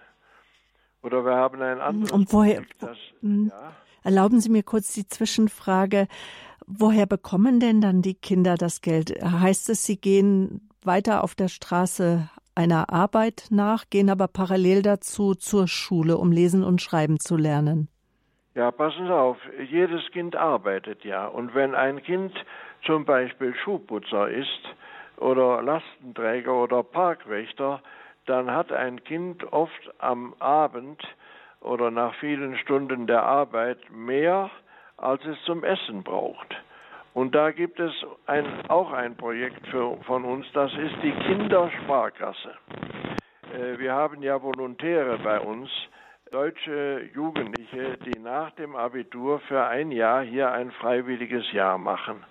Oder 1.03 1.25
wir 1.25 1.35
haben 1.35 1.61
ein 1.63 1.81
anderes. 1.81 2.13
Und 2.13 2.33
woher? 2.33 2.63
Das, 2.81 2.97
hm. 3.21 3.51
ja? 3.51 3.73
Erlauben 4.05 4.41
Sie 4.41 4.51
mir 4.51 4.63
kurz 4.63 4.93
die 4.95 5.07
Zwischenfrage. 5.07 6.09
Woher 6.67 7.07
bekommen 7.07 7.61
denn 7.61 7.81
dann 7.81 8.03
die 8.03 8.15
Kinder 8.15 8.57
das 8.57 8.81
Geld? 8.81 9.11
Heißt 9.23 9.69
es, 9.69 9.85
sie 9.85 10.01
gehen 10.01 10.69
weiter 10.85 11.25
auf 11.25 11.35
der 11.35 11.49
Straße 11.49 12.29
einer 12.55 12.93
Arbeit 12.93 13.47
nach, 13.51 13.85
gehen 13.89 14.11
aber 14.11 14.29
parallel 14.29 14.83
dazu 14.83 15.35
zur 15.35 15.69
Schule, 15.69 16.19
um 16.19 16.33
lesen 16.33 16.63
und 16.63 16.83
schreiben 16.83 17.19
zu 17.19 17.37
lernen? 17.37 17.89
Ja, 18.55 18.71
passen 18.71 19.07
Sie 19.07 19.15
auf, 19.15 19.39
jedes 19.71 20.03
Kind 20.11 20.37
arbeitet 20.37 21.05
ja. 21.05 21.27
Und 21.27 21.55
wenn 21.55 21.75
ein 21.75 22.03
Kind 22.03 22.33
zum 22.85 23.05
Beispiel 23.07 23.55
Schuhputzer 23.55 24.29
ist 24.29 24.61
oder 25.17 25.63
Lastenträger 25.63 26.55
oder 26.55 26.83
Parkwächter, 26.83 27.83
dann 28.27 28.51
hat 28.51 28.71
ein 28.71 29.03
Kind 29.05 29.51
oft 29.53 29.91
am 29.99 30.35
Abend 30.39 31.03
oder 31.61 31.91
nach 31.91 32.15
vielen 32.17 32.59
Stunden 32.59 33.07
der 33.07 33.23
Arbeit 33.23 33.79
mehr, 33.91 34.51
als 35.03 35.25
es 35.25 35.37
zum 35.45 35.65
Essen 35.65 36.03
braucht. 36.03 36.57
Und 37.15 37.35
da 37.35 37.51
gibt 37.51 37.79
es 37.79 37.93
ein, 38.27 38.47
auch 38.69 38.93
ein 38.93 39.17
Projekt 39.17 39.67
für, 39.67 39.99
von 40.07 40.25
uns, 40.25 40.47
das 40.55 40.73
ist 40.73 40.95
die 41.03 41.13
Kindersparkasse. 41.13 42.55
Äh, 43.53 43.79
wir 43.79 43.93
haben 43.93 44.23
ja 44.23 44.41
Volontäre 44.43 45.19
bei 45.19 45.39
uns, 45.39 45.69
deutsche 46.31 47.11
Jugendliche, 47.15 47.99
die 48.07 48.19
nach 48.19 48.51
dem 48.53 48.75
Abitur 48.75 49.41
für 49.41 49.67
ein 49.67 49.93
Jahr 49.93 50.23
hier 50.23 50.51
ein 50.51 50.71
freiwilliges 50.71 51.53
Jahr 51.53 51.77
machen. 51.77 52.25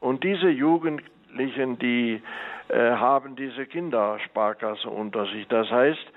Und 0.00 0.24
diese 0.24 0.48
Jugendlichen, 0.48 1.78
die 1.78 2.20
äh, 2.68 2.90
haben 2.90 3.36
diese 3.36 3.66
Kindersparkasse 3.66 4.90
unter 4.90 5.26
sich. 5.26 5.46
Das 5.46 5.70
heißt, 5.70 6.12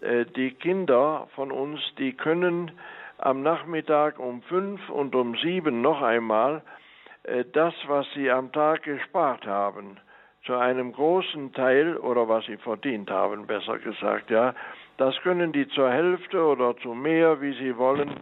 äh, 0.00 0.26
die 0.36 0.50
Kinder 0.50 1.28
von 1.34 1.50
uns, 1.50 1.80
die 1.96 2.12
können 2.12 2.70
am 3.18 3.42
Nachmittag 3.42 4.18
um 4.18 4.42
fünf 4.42 4.88
und 4.90 5.14
um 5.14 5.36
sieben 5.36 5.82
noch 5.82 6.02
einmal 6.02 6.62
äh, 7.24 7.44
das, 7.52 7.74
was 7.86 8.06
sie 8.14 8.30
am 8.30 8.52
Tag 8.52 8.82
gespart 8.82 9.46
haben, 9.46 9.98
zu 10.44 10.54
einem 10.54 10.92
großen 10.92 11.52
Teil 11.52 11.96
oder 11.96 12.28
was 12.28 12.44
sie 12.46 12.58
verdient 12.58 13.10
haben, 13.10 13.46
besser 13.46 13.78
gesagt, 13.78 14.30
ja, 14.30 14.54
das 14.96 15.16
können 15.22 15.52
die 15.52 15.66
zur 15.68 15.90
Hälfte 15.90 16.44
oder 16.44 16.76
zu 16.76 16.94
mehr, 16.94 17.40
wie 17.40 17.52
sie 17.54 17.76
wollen, 17.76 18.20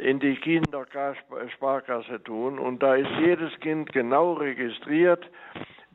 in 0.00 0.20
die 0.20 0.36
Kindersparkasse 0.36 2.22
tun. 2.22 2.58
Und 2.58 2.82
da 2.82 2.94
ist 2.94 3.10
jedes 3.20 3.52
Kind 3.60 3.92
genau 3.92 4.32
registriert, 4.34 5.28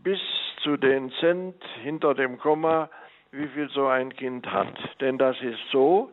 bis 0.03 0.19
zu 0.61 0.77
den 0.77 1.09
Cent 1.19 1.55
hinter 1.81 2.13
dem 2.13 2.37
Komma, 2.37 2.89
wie 3.31 3.47
viel 3.47 3.69
so 3.69 3.87
ein 3.87 4.13
Kind 4.15 4.51
hat. 4.51 4.77
Denn 5.01 5.17
das 5.17 5.39
ist 5.41 5.59
so, 5.71 6.11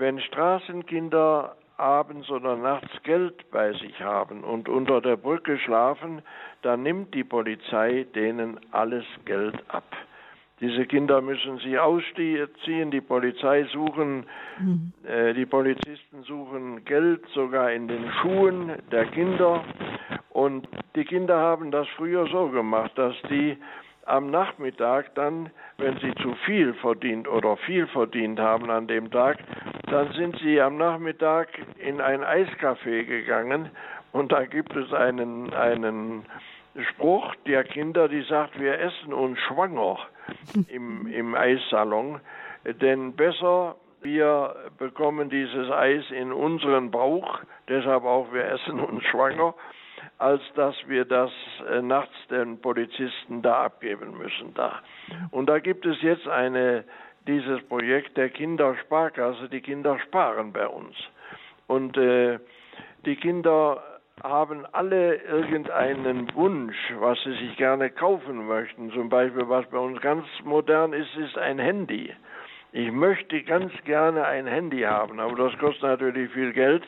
wenn 0.00 0.20
Straßenkinder 0.20 1.54
abends 1.76 2.28
oder 2.30 2.56
nachts 2.56 3.02
Geld 3.04 3.50
bei 3.50 3.72
sich 3.72 4.00
haben 4.00 4.44
und 4.44 4.68
unter 4.68 5.00
der 5.00 5.16
Brücke 5.16 5.58
schlafen, 5.58 6.22
dann 6.62 6.82
nimmt 6.82 7.14
die 7.14 7.24
Polizei 7.24 8.06
denen 8.14 8.60
alles 8.70 9.04
Geld 9.24 9.56
ab. 9.68 9.84
Diese 10.60 10.84
Kinder 10.84 11.22
müssen 11.22 11.58
sie 11.58 11.78
ausziehen, 11.78 12.90
die 12.90 13.00
Polizei 13.00 13.64
suchen, 13.72 14.26
mhm. 14.58 14.92
äh, 15.08 15.32
die 15.32 15.46
Polizisten 15.46 16.22
suchen 16.24 16.84
Geld 16.84 17.26
sogar 17.34 17.72
in 17.72 17.88
den 17.88 18.12
Schuhen 18.20 18.72
der 18.92 19.06
Kinder. 19.06 19.64
Und 20.28 20.68
die 20.96 21.04
Kinder 21.04 21.38
haben 21.38 21.70
das 21.70 21.88
früher 21.96 22.26
so 22.26 22.48
gemacht, 22.48 22.92
dass 22.96 23.14
die 23.30 23.56
am 24.04 24.30
Nachmittag 24.30 25.14
dann, 25.14 25.50
wenn 25.78 25.98
sie 26.00 26.14
zu 26.16 26.34
viel 26.44 26.74
verdient 26.74 27.26
oder 27.28 27.56
viel 27.58 27.86
verdient 27.86 28.38
haben 28.38 28.70
an 28.70 28.86
dem 28.86 29.10
Tag, 29.10 29.38
dann 29.90 30.12
sind 30.12 30.38
sie 30.38 30.60
am 30.60 30.76
Nachmittag 30.76 31.48
in 31.78 32.00
ein 32.00 32.22
Eiscafé 32.22 33.04
gegangen 33.04 33.70
und 34.12 34.32
da 34.32 34.44
gibt 34.44 34.74
es 34.76 34.92
einen, 34.92 35.52
einen 35.52 36.24
Spruch 36.90 37.34
der 37.46 37.64
Kinder, 37.64 38.08
die 38.08 38.22
sagt, 38.22 38.58
wir 38.60 38.78
essen 38.78 39.12
uns 39.12 39.38
schwanger 39.40 39.98
im, 40.68 41.06
im 41.06 41.34
Eissalon, 41.34 42.20
denn 42.64 43.14
besser 43.14 43.76
wir 44.02 44.54
bekommen 44.78 45.28
dieses 45.28 45.70
Eis 45.70 46.04
in 46.10 46.32
unseren 46.32 46.90
Bauch, 46.90 47.40
deshalb 47.68 48.04
auch 48.04 48.32
wir 48.32 48.44
essen 48.44 48.80
uns 48.80 49.04
schwanger, 49.04 49.54
als 50.18 50.42
dass 50.54 50.74
wir 50.86 51.04
das 51.04 51.30
äh, 51.68 51.82
nachts 51.82 52.14
den 52.30 52.60
Polizisten 52.60 53.42
da 53.42 53.64
abgeben 53.64 54.16
müssen 54.16 54.54
da. 54.54 54.80
Und 55.30 55.46
da 55.46 55.58
gibt 55.58 55.84
es 55.84 56.00
jetzt 56.00 56.28
eine 56.28 56.84
dieses 57.26 57.62
Projekt 57.68 58.16
der 58.16 58.30
Kindersparkasse, 58.30 59.48
die 59.48 59.60
Kinder 59.60 59.98
sparen 60.00 60.52
bei 60.52 60.66
uns. 60.66 60.96
Und 61.66 61.96
äh, 61.96 62.38
die 63.04 63.16
Kinder 63.16 63.82
haben 64.22 64.66
alle 64.72 65.16
irgendeinen 65.16 66.34
Wunsch, 66.34 66.76
was 66.98 67.18
sie 67.22 67.32
sich 67.32 67.56
gerne 67.56 67.90
kaufen 67.90 68.46
möchten. 68.46 68.90
Zum 68.92 69.08
Beispiel, 69.08 69.48
was 69.48 69.66
bei 69.70 69.78
uns 69.78 70.00
ganz 70.00 70.26
modern 70.44 70.92
ist, 70.92 71.14
ist 71.16 71.38
ein 71.38 71.58
Handy. 71.58 72.12
Ich 72.72 72.92
möchte 72.92 73.42
ganz 73.42 73.72
gerne 73.84 74.24
ein 74.26 74.46
Handy 74.46 74.82
haben, 74.82 75.18
aber 75.18 75.48
das 75.48 75.58
kostet 75.58 75.82
natürlich 75.82 76.30
viel 76.32 76.52
Geld. 76.52 76.84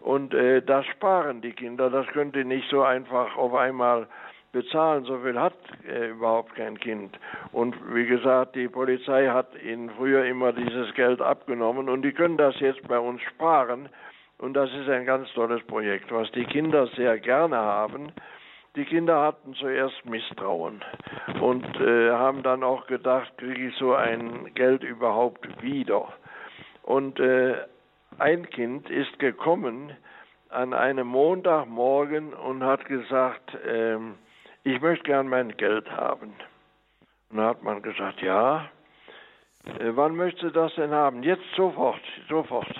Und 0.00 0.32
äh, 0.32 0.62
das 0.62 0.86
sparen 0.86 1.40
die 1.40 1.52
Kinder. 1.52 1.90
Das 1.90 2.06
können 2.08 2.32
die 2.32 2.44
nicht 2.44 2.68
so 2.70 2.82
einfach 2.82 3.36
auf 3.36 3.54
einmal 3.54 4.06
bezahlen. 4.52 5.04
So 5.04 5.18
viel 5.18 5.38
hat 5.38 5.54
äh, 5.86 6.10
überhaupt 6.10 6.54
kein 6.54 6.78
Kind. 6.78 7.18
Und 7.52 7.74
wie 7.94 8.06
gesagt, 8.06 8.54
die 8.56 8.68
Polizei 8.68 9.28
hat 9.28 9.48
ihnen 9.62 9.90
früher 9.90 10.24
immer 10.24 10.52
dieses 10.52 10.92
Geld 10.94 11.20
abgenommen 11.20 11.88
und 11.88 12.02
die 12.02 12.12
können 12.12 12.36
das 12.36 12.58
jetzt 12.60 12.86
bei 12.88 12.98
uns 12.98 13.20
sparen. 13.22 13.88
Und 14.38 14.54
das 14.54 14.70
ist 14.72 14.88
ein 14.88 15.04
ganz 15.04 15.28
tolles 15.32 15.62
Projekt, 15.66 16.12
was 16.12 16.30
die 16.32 16.44
Kinder 16.44 16.86
sehr 16.96 17.18
gerne 17.18 17.56
haben. 17.56 18.12
Die 18.76 18.84
Kinder 18.84 19.20
hatten 19.20 19.54
zuerst 19.54 20.04
Misstrauen 20.04 20.84
und 21.40 21.64
äh, 21.80 22.10
haben 22.12 22.44
dann 22.44 22.62
auch 22.62 22.86
gedacht, 22.86 23.32
kriege 23.38 23.68
ich 23.68 23.76
so 23.76 23.94
ein 23.94 24.54
Geld 24.54 24.84
überhaupt 24.84 25.48
wieder? 25.60 26.12
Und 26.82 27.18
äh, 27.18 27.56
ein 28.18 28.48
Kind 28.50 28.88
ist 28.88 29.18
gekommen 29.18 29.96
an 30.50 30.72
einem 30.74 31.08
Montagmorgen 31.08 32.32
und 32.32 32.62
hat 32.62 32.84
gesagt, 32.84 33.54
äh, 33.66 33.98
ich 34.64 34.80
möchte 34.80 35.04
gern 35.04 35.28
mein 35.28 35.56
Geld 35.56 35.90
haben. 35.90 36.34
Und 37.30 37.36
da 37.36 37.48
hat 37.48 37.62
man 37.62 37.82
gesagt, 37.82 38.22
ja, 38.22 38.68
äh, 39.78 39.90
wann 39.94 40.16
möchtest 40.16 40.44
du 40.44 40.50
das 40.50 40.74
denn 40.74 40.90
haben? 40.90 41.22
Jetzt 41.22 41.44
sofort, 41.56 42.02
sofort. 42.28 42.74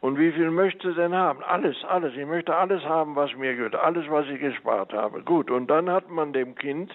Und 0.00 0.18
wie 0.18 0.32
viel 0.32 0.50
möchtest 0.50 0.84
du 0.84 0.92
denn 0.92 1.14
haben? 1.14 1.42
Alles, 1.42 1.76
alles. 1.84 2.14
Ich 2.16 2.26
möchte 2.26 2.54
alles 2.54 2.82
haben, 2.84 3.16
was 3.16 3.34
mir 3.34 3.54
gehört, 3.54 3.74
alles, 3.74 4.08
was 4.08 4.26
ich 4.28 4.40
gespart 4.40 4.92
habe. 4.92 5.22
Gut, 5.22 5.50
und 5.50 5.66
dann 5.68 5.90
hat 5.90 6.08
man 6.08 6.32
dem 6.32 6.54
Kind 6.54 6.92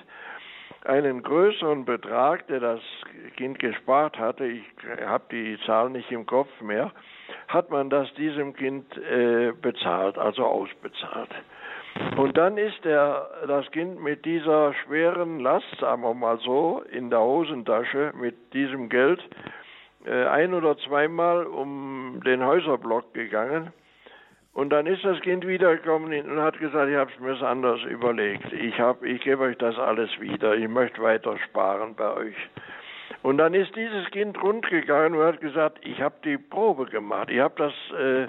einen 0.86 1.24
größeren 1.24 1.86
Betrag, 1.86 2.48
der 2.48 2.60
das 2.60 2.82
Kind 3.38 3.60
gespart 3.60 4.18
hatte, 4.18 4.46
ich 4.46 4.64
habe 5.06 5.24
die 5.32 5.58
Zahl 5.66 5.90
nicht 5.90 6.12
im 6.12 6.26
Kopf 6.26 6.50
mehr, 6.62 6.92
hat 7.48 7.70
man 7.72 7.90
das 7.90 8.12
diesem 8.16 8.54
Kind 8.54 8.86
äh, 8.98 9.52
bezahlt, 9.52 10.18
also 10.18 10.46
ausbezahlt. 10.46 11.30
Und 12.18 12.38
dann 12.38 12.58
ist 12.58 12.84
der, 12.84 13.30
das 13.48 13.70
Kind 13.72 14.02
mit 14.02 14.26
dieser 14.26 14.74
schweren 14.74 15.40
Last, 15.40 15.66
sagen 15.80 16.02
wir 16.02 16.14
mal 16.14 16.38
so, 16.40 16.84
in 16.92 17.10
der 17.10 17.22
Hosentasche 17.22 18.14
mit 18.16 18.36
diesem 18.54 18.90
Geld 18.90 19.22
äh, 20.06 20.26
ein 20.26 20.54
oder 20.54 20.78
zweimal 20.78 21.46
um 21.46 22.22
den 22.26 22.44
Häuserblock 22.46 23.14
gegangen. 23.14 23.74
Und 24.54 24.70
dann 24.70 24.88
ist 24.88 25.04
das 25.04 25.20
Kind 25.20 25.46
wiedergekommen 25.46 26.14
und 26.30 26.42
hat 26.42 26.58
gesagt, 26.60 26.90
ich 26.90 26.96
habe 26.96 27.12
es 27.12 27.20
mir 27.20 27.46
anders 27.46 27.82
überlegt. 27.84 28.54
Ich, 28.54 28.76
ich 29.02 29.22
gebe 29.22 29.44
euch 29.44 29.58
das 29.58 29.78
alles 29.78 30.10
wieder. 30.20 30.56
Ich 30.56 30.70
möchte 30.70 31.02
weiter 31.02 31.38
sparen 31.50 31.94
bei 31.96 32.14
euch. 32.14 32.36
Und 33.22 33.38
dann 33.38 33.54
ist 33.54 33.76
dieses 33.76 34.10
Kind 34.12 34.42
rundgegangen 34.42 35.16
und 35.20 35.26
hat 35.26 35.42
gesagt, 35.42 35.80
ich 35.82 36.00
habe 36.00 36.16
die 36.24 36.38
Probe 36.38 36.86
gemacht. 36.86 37.30
Ich 37.30 37.40
habe 37.40 37.56
das 37.58 37.74
äh, 38.00 38.28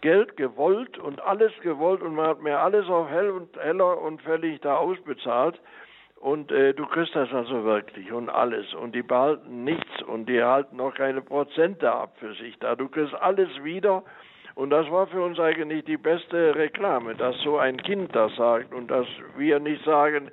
Geld 0.00 0.36
gewollt 0.36 0.98
und 0.98 1.20
alles 1.20 1.52
gewollt 1.62 2.02
und 2.02 2.14
man 2.14 2.26
hat 2.26 2.42
mir 2.42 2.58
alles 2.58 2.88
auf 2.88 3.08
hell 3.08 3.30
und 3.30 3.56
heller 3.56 4.00
und 4.00 4.22
fällig 4.22 4.60
da 4.60 4.76
ausbezahlt. 4.76 5.60
Und 6.20 6.50
äh, 6.50 6.74
du 6.74 6.84
kriegst 6.86 7.14
das 7.14 7.32
also 7.32 7.64
wirklich 7.64 8.10
und 8.12 8.28
alles. 8.28 8.74
Und 8.74 8.94
die 8.94 9.02
behalten 9.02 9.64
nichts 9.64 10.02
und 10.02 10.28
die 10.28 10.42
halten 10.42 10.76
noch 10.76 10.94
keine 10.94 11.22
Prozente 11.22 11.92
ab 11.92 12.16
für 12.18 12.34
sich 12.34 12.58
da. 12.58 12.74
Du 12.74 12.88
kriegst 12.88 13.14
alles 13.14 13.48
wieder. 13.62 14.02
Und 14.56 14.70
das 14.70 14.90
war 14.90 15.06
für 15.06 15.22
uns 15.22 15.38
eigentlich 15.38 15.84
die 15.84 15.96
beste 15.96 16.56
Reklame, 16.56 17.14
dass 17.14 17.36
so 17.42 17.58
ein 17.58 17.76
Kind 17.76 18.14
das 18.16 18.34
sagt 18.34 18.74
und 18.74 18.90
dass 18.90 19.06
wir 19.36 19.60
nicht 19.60 19.84
sagen, 19.84 20.32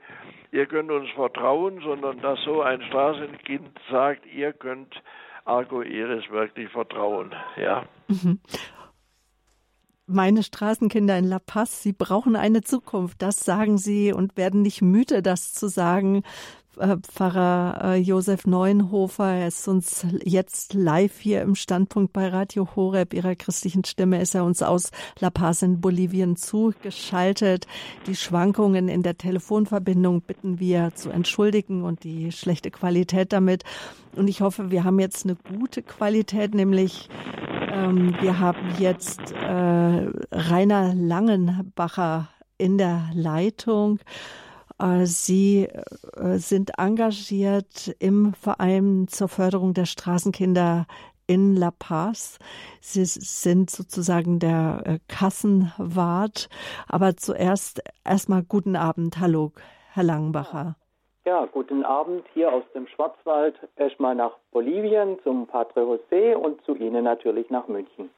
ihr 0.51 0.65
könnt 0.65 0.89
uns 0.89 1.09
vertrauen, 1.11 1.79
sondern 1.83 2.19
dass 2.21 2.41
so 2.41 2.63
ein 2.63 2.81
Straßenkind 2.81 3.79
sagt, 3.91 4.25
ihr 4.25 4.53
könnt 4.53 4.99
Arco 5.45 5.83
Iris 5.83 6.27
wirklich 6.31 6.69
vertrauen. 6.71 7.35
Ja. 7.57 7.83
Mhm 8.07 8.39
meine 10.07 10.43
Straßenkinder 10.43 11.17
in 11.17 11.25
La 11.25 11.39
Paz, 11.39 11.81
sie 11.81 11.93
brauchen 11.93 12.35
eine 12.35 12.61
Zukunft. 12.61 13.21
Das 13.21 13.39
sagen 13.39 13.77
sie 13.77 14.13
und 14.13 14.37
werden 14.37 14.61
nicht 14.61 14.81
müde, 14.81 15.21
das 15.21 15.53
zu 15.53 15.67
sagen. 15.67 16.23
Äh, 16.77 16.97
Pfarrer 16.97 17.79
äh, 17.83 17.95
Josef 17.95 18.45
Neuenhofer, 18.45 19.33
er 19.33 19.47
ist 19.47 19.67
uns 19.67 20.05
jetzt 20.23 20.73
live 20.73 21.19
hier 21.19 21.41
im 21.41 21.55
Standpunkt 21.55 22.13
bei 22.13 22.27
Radio 22.27 22.67
Horeb, 22.75 23.13
ihrer 23.13 23.35
christlichen 23.35 23.83
Stimme, 23.85 24.21
ist 24.21 24.35
er 24.35 24.43
uns 24.43 24.61
aus 24.61 24.91
La 25.19 25.29
Paz 25.29 25.61
in 25.61 25.79
Bolivien 25.79 26.35
zugeschaltet. 26.35 27.67
Die 28.07 28.15
Schwankungen 28.15 28.87
in 28.87 29.03
der 29.03 29.17
Telefonverbindung 29.17 30.21
bitten 30.21 30.59
wir 30.59 30.91
zu 30.95 31.09
entschuldigen 31.09 31.83
und 31.83 32.03
die 32.03 32.31
schlechte 32.31 32.71
Qualität 32.71 33.31
damit. 33.31 33.63
Und 34.15 34.27
ich 34.27 34.41
hoffe, 34.41 34.71
wir 34.71 34.83
haben 34.83 34.99
jetzt 34.99 35.25
eine 35.25 35.35
gute 35.35 35.81
Qualität, 35.81 36.53
nämlich 36.55 37.09
ähm, 37.71 38.15
wir 38.19 38.39
haben 38.39 38.75
jetzt 38.79 39.31
äh, 39.31 40.07
Rainer 40.31 40.93
Langenbacher 40.93 42.29
in 42.57 42.77
der 42.77 43.09
Leitung. 43.13 43.99
Äh, 44.79 45.05
Sie 45.05 45.65
äh, 45.65 46.37
sind 46.37 46.77
engagiert 46.77 47.95
im 47.99 48.33
Verein 48.33 49.07
zur 49.07 49.27
Förderung 49.27 49.73
der 49.73 49.85
Straßenkinder 49.85 50.85
in 51.27 51.55
La 51.55 51.71
Paz. 51.71 52.37
Sie 52.81 53.05
sind 53.05 53.69
sozusagen 53.69 54.39
der 54.39 54.81
äh, 54.85 54.99
Kassenwart. 55.07 56.49
Aber 56.87 57.15
zuerst 57.15 57.81
erstmal 58.03 58.43
guten 58.43 58.75
Abend. 58.75 59.19
Hallo, 59.19 59.51
Herr 59.93 60.03
Langenbacher. 60.03 60.75
Ja, 61.25 61.45
guten 61.45 61.83
Abend 61.83 62.23
hier 62.33 62.53
aus 62.53 62.63
dem 62.75 62.85
Schwarzwald. 62.87 63.55
Erstmal 63.77 64.13
nach 64.13 64.33
Bolivien 64.51 65.17
zum 65.23 65.47
Padre 65.47 65.81
José 65.81 66.35
und 66.35 66.63
zu 66.65 66.75
Ihnen 66.75 67.03
natürlich 67.03 67.49
nach 67.49 67.67
München. 67.67 68.11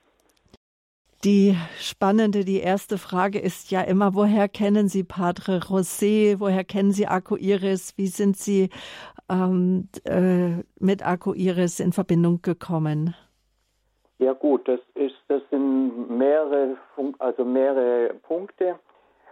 Die 1.24 1.56
spannende, 1.80 2.46
die 2.46 2.60
erste 2.60 3.00
Frage 3.00 3.40
ist 3.40 3.72
ja 3.72 3.82
immer, 3.82 4.14
woher 4.14 4.48
kennen 4.48 4.88
Sie 4.88 5.04
Padre 5.04 5.58
José? 5.58 6.40
Woher 6.40 6.64
kennen 6.64 6.92
Sie 6.92 7.08
Arco 7.08 7.36
Iris? 7.36 7.98
Wie 7.98 8.06
sind 8.06 8.38
Sie 8.38 8.70
ähm, 9.28 9.90
äh, 10.04 10.64
mit 10.80 11.04
Arco 11.04 11.34
Iris 11.34 11.80
in 11.80 11.92
Verbindung 11.92 12.44
gekommen? 12.44 13.16
Ja 14.20 14.34
gut, 14.34 14.68
das 14.68 14.80
ist, 14.94 15.16
das 15.28 15.42
sind 15.50 16.10
mehrere, 16.10 16.78
also 17.18 17.44
mehrere 17.44 18.14
Punkte. 18.22 18.76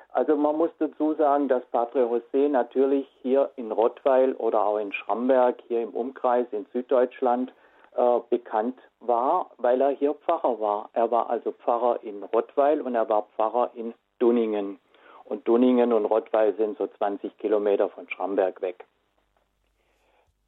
Also 0.09 0.35
man 0.35 0.57
muss 0.57 0.71
dazu 0.79 1.13
sagen, 1.13 1.47
dass 1.49 1.63
Padre 1.67 2.05
José 2.05 2.49
natürlich 2.49 3.05
hier 3.21 3.51
in 3.57 3.71
Rottweil 3.71 4.33
oder 4.33 4.65
auch 4.65 4.79
in 4.79 4.91
Schramberg, 4.91 5.61
hier 5.67 5.83
im 5.83 5.89
Umkreis 5.89 6.47
in 6.51 6.65
Süddeutschland, 6.73 7.53
äh, 7.95 8.19
bekannt 8.29 8.77
war, 8.99 9.51
weil 9.57 9.81
er 9.81 9.89
hier 9.89 10.13
Pfarrer 10.13 10.59
war. 10.59 10.89
Er 10.93 11.11
war 11.11 11.29
also 11.29 11.51
Pfarrer 11.51 11.99
in 12.03 12.23
Rottweil 12.23 12.81
und 12.81 12.95
er 12.95 13.07
war 13.09 13.23
Pfarrer 13.35 13.71
in 13.75 13.93
Dunningen. 14.19 14.79
Und 15.23 15.47
Dunningen 15.47 15.91
und 15.91 16.05
Rottweil 16.05 16.55
sind 16.55 16.77
so 16.77 16.87
20 16.87 17.37
Kilometer 17.37 17.89
von 17.89 18.09
Schramberg 18.09 18.61
weg. 18.61 18.85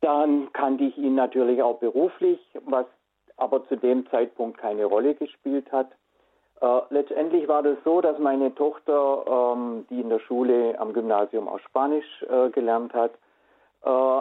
Dann 0.02 0.54
kannte 0.54 0.84
ich 0.84 0.98
ihn 0.98 1.16
natürlich 1.16 1.62
auch 1.64 1.80
beruflich, 1.80 2.40
was 2.66 2.86
aber 3.38 3.68
zu 3.68 3.76
dem 3.76 4.08
Zeitpunkt 4.10 4.58
keine 4.58 4.86
Rolle 4.86 5.16
gespielt 5.16 5.72
hat. 5.72 5.90
Äh, 6.62 6.82
letztendlich 6.90 7.48
war 7.48 7.64
das 7.64 7.78
so, 7.84 8.02
dass 8.02 8.18
meine 8.20 8.54
Tochter, 8.54 9.54
ähm, 9.56 9.86
die 9.90 10.02
in 10.02 10.10
der 10.10 10.20
Schule 10.20 10.80
am 10.80 10.94
Gymnasium 10.94 11.48
auch 11.48 11.60
Spanisch 11.60 12.24
äh, 12.30 12.50
gelernt 12.50 12.94
hat, 12.94 13.12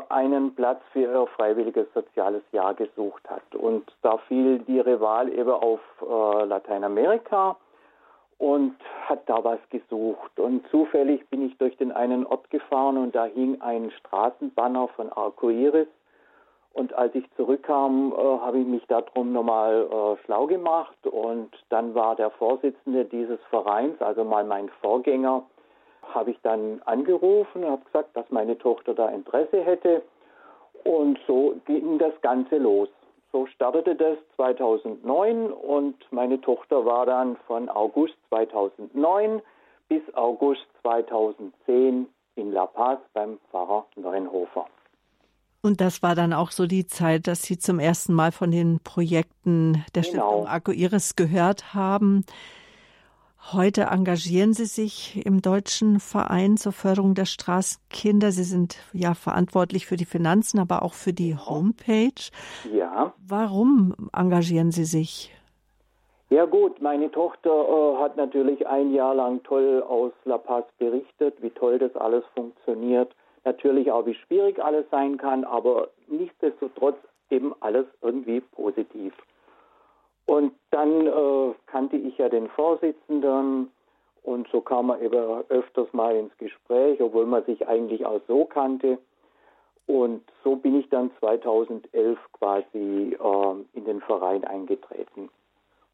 einen 0.09 0.55
Platz 0.55 0.81
für 0.93 1.01
ihr 1.01 1.27
freiwilliges 1.37 1.87
soziales 1.95 2.43
Jahr 2.53 2.75
gesucht 2.75 3.23
hat. 3.29 3.55
Und 3.55 3.91
da 4.03 4.19
fiel 4.29 4.63
ihre 4.67 5.01
Wahl 5.01 5.29
eben 5.33 5.51
auf 5.51 5.81
äh, 6.03 6.45
Lateinamerika 6.45 7.57
und 8.39 8.77
hat 9.07 9.23
da 9.27 9.43
was 9.43 9.61
gesucht. 9.71 10.39
Und 10.39 10.67
zufällig 10.71 11.29
bin 11.31 11.47
ich 11.47 11.57
durch 11.59 11.77
den 11.77 11.93
einen 11.93 12.27
Ort 12.27 12.51
gefahren 12.51 12.97
und 12.99 13.15
da 13.15 13.25
hing 13.25 13.61
ein 13.61 13.91
Straßenbanner 13.91 14.89
von 14.89 15.11
Arcoiris 15.13 15.89
und 16.77 16.93
als 16.93 17.15
ich 17.15 17.25
zurückkam, 17.37 18.13
äh, 18.13 18.17
habe 18.19 18.59
ich 18.59 18.67
mich 18.67 18.85
darum 18.87 19.33
nochmal 19.33 19.89
äh, 19.91 20.25
schlau 20.25 20.47
gemacht 20.47 21.07
und 21.07 21.49
dann 21.71 21.95
war 21.95 22.17
der 22.17 22.29
Vorsitzende 22.29 23.07
dieses 23.07 23.41
Vereins, 23.49 23.99
also 24.03 24.25
mal 24.25 24.45
mein 24.45 24.69
Vorgänger, 24.83 25.43
habe 26.15 26.31
ich 26.31 26.39
dann 26.43 26.81
angerufen 26.85 27.65
und 27.65 27.71
habe 27.71 27.85
gesagt, 27.85 28.17
dass 28.17 28.31
meine 28.31 28.59
Tochter 28.59 28.95
da 28.95 29.09
Interesse 29.09 29.63
hätte 29.63 30.03
und 30.85 31.19
so 31.27 31.55
ging 31.67 31.99
das 31.99 32.13
Ganze 32.23 32.59
los. 32.59 32.89
So 33.33 33.47
startete 33.47 33.97
das 33.97 34.19
2009 34.37 35.51
und 35.53 35.97
meine 36.11 36.41
Tochter 36.41 36.85
war 36.87 37.07
dann 37.07 37.37
von 37.47 37.69
August 37.69 38.15
2009 38.29 39.43
bis 39.89 40.03
August 40.15 40.67
2010 40.83 42.07
in 42.37 42.53
La 42.53 42.67
Paz 42.67 43.01
beim 43.13 43.39
Pfarrer 43.51 43.87
Neuenhofer. 43.97 44.67
Und 45.63 45.81
das 45.81 46.03
war 46.03 46.15
dann 46.15 46.33
auch 46.33 46.53
so 46.53 46.67
die 46.67 46.87
Zeit, 46.87 47.27
dass 47.27 47.43
Sie 47.43 47.59
zum 47.59 47.81
ersten 47.81 48.15
Mal 48.15 48.31
von 48.31 48.53
den 48.53 48.79
Projekten 48.85 49.85
der 49.95 50.03
genau. 50.03 50.31
Stiftung 50.31 50.47
Arco 50.47 50.71
Iris 50.71 51.17
gehört 51.17 51.75
haben. 51.75 52.25
Heute 53.53 53.83
engagieren 53.93 54.53
Sie 54.53 54.65
sich 54.65 55.25
im 55.25 55.41
Deutschen 55.41 56.01
Verein 56.01 56.57
zur 56.57 56.73
Förderung 56.73 57.15
der 57.15 57.27
Straßenkinder. 57.27 58.33
Sie 58.33 58.45
sind 58.45 58.79
ja 58.93 59.15
verantwortlich 59.15 59.87
für 59.87 59.97
die 59.97 60.05
Finanzen, 60.05 60.59
aber 60.59 60.83
auch 60.83 60.95
für 60.95 61.13
die 61.13 61.37
Homepage. 61.37 62.31
Ja. 62.73 63.13
Warum 63.27 63.95
engagieren 64.13 64.73
Sie 64.73 64.85
sich? 64.85 65.33
Ja 66.31 66.45
gut, 66.45 66.83
meine 66.83 67.11
Tochter 67.13 67.51
äh, 67.51 68.03
hat 68.03 68.17
natürlich 68.17 68.67
ein 68.67 68.93
Jahr 68.93 69.15
lang 69.15 69.43
toll 69.45 69.85
aus 69.89 70.13
La 70.25 70.39
Paz 70.39 70.65
berichtet, 70.79 71.41
wie 71.41 71.51
toll 71.51 71.79
das 71.79 71.95
alles 71.95 72.25
funktioniert 72.35 73.15
natürlich 73.47 73.91
auch, 73.91 74.05
wie 74.05 74.15
schwierig 74.15 74.63
alles 74.63 74.85
sein 74.91 75.17
kann, 75.17 75.45
aber 75.45 75.89
nichtsdestotrotz 76.09 76.97
eben 77.31 77.55
alles 77.61 77.87
irgendwie 78.03 78.41
positiv. 78.41 79.15
Und 80.27 80.53
dann 80.71 81.07
äh, 81.07 81.55
kannte 81.67 81.97
ich 81.97 82.19
ja 82.19 82.29
den 82.29 82.49
Vorsitzenden 82.49 83.71
und 84.23 84.49
so 84.49 84.61
kam 84.61 84.91
er 84.91 85.01
eben 85.01 85.45
öfters 85.49 85.93
mal 85.93 86.17
ins 86.17 86.37
Gespräch, 86.39 87.01
obwohl 87.01 87.27
man 87.27 87.45
sich 87.45 87.67
eigentlich 87.69 88.05
auch 88.05 88.21
so 88.27 88.45
kannte. 88.45 88.99
Und 89.87 90.25
so 90.43 90.57
bin 90.57 90.81
ich 90.81 90.89
dann 90.89 91.13
2011 91.21 92.19
quasi 92.33 93.17
äh, 93.17 93.55
in 93.75 93.85
den 93.85 94.01
Verein 94.01 94.45
eingetreten. 94.45 95.31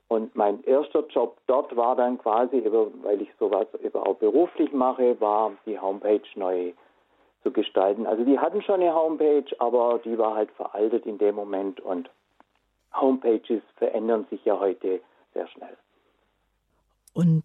Und 0.09 0.35
mein 0.35 0.63
erster 0.65 1.07
Job 1.09 1.37
dort 1.47 1.75
war 1.77 1.97
dann 1.97 2.19
quasi, 2.19 2.63
weil 3.03 3.21
ich 3.23 3.31
sowas 3.39 3.67
eben 3.83 3.99
auch 3.99 4.17
beruflich 4.17 4.73
mache, 4.73 5.19
war 5.21 5.53
die 5.67 5.79
Homepage 5.79 6.23
neu 6.35 6.73
zu 7.43 7.51
gestalten. 7.51 8.07
Also 8.07 8.25
die 8.25 8.39
hatten 8.39 8.63
schon 8.63 8.81
eine 8.81 8.95
Homepage, 8.95 9.45
aber 9.59 10.01
die 10.05 10.17
war 10.17 10.35
halt 10.35 10.51
veraltet 10.53 11.07
in 11.07 11.19
dem 11.19 11.35
Moment 11.35 11.81
und 11.81 12.11
Homepages 12.95 13.63
verändern 13.77 14.27
sich 14.31 14.45
ja 14.45 14.59
heute 14.59 15.01
sehr 15.35 15.49
schnell. 15.49 15.77
Und 17.15 17.45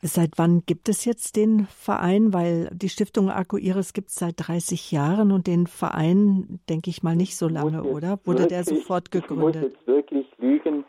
seit 0.00 0.32
wann 0.36 0.62
gibt 0.66 0.88
es 0.88 1.04
jetzt 1.04 1.36
den 1.36 1.66
Verein? 1.66 2.32
Weil 2.32 2.70
die 2.72 2.88
Stiftung 2.88 3.30
Akku 3.30 3.56
Iris 3.56 3.92
gibt 3.92 4.08
es 4.08 4.16
seit 4.16 4.34
30 4.38 4.92
Jahren 4.92 5.32
und 5.32 5.46
den 5.46 5.66
Verein, 5.66 6.60
denke 6.68 6.90
ich 6.90 7.02
mal, 7.02 7.16
nicht 7.16 7.36
so 7.36 7.48
lange, 7.48 7.82
oder? 7.84 8.18
Wurde 8.24 8.40
wirklich, 8.40 8.48
der 8.48 8.64
sofort 8.64 9.10
gegründet? 9.10 9.56
Ich 9.56 9.62
muss 9.62 9.72
jetzt 9.72 9.86
wirklich 9.86 10.26
lügen, 10.38 10.84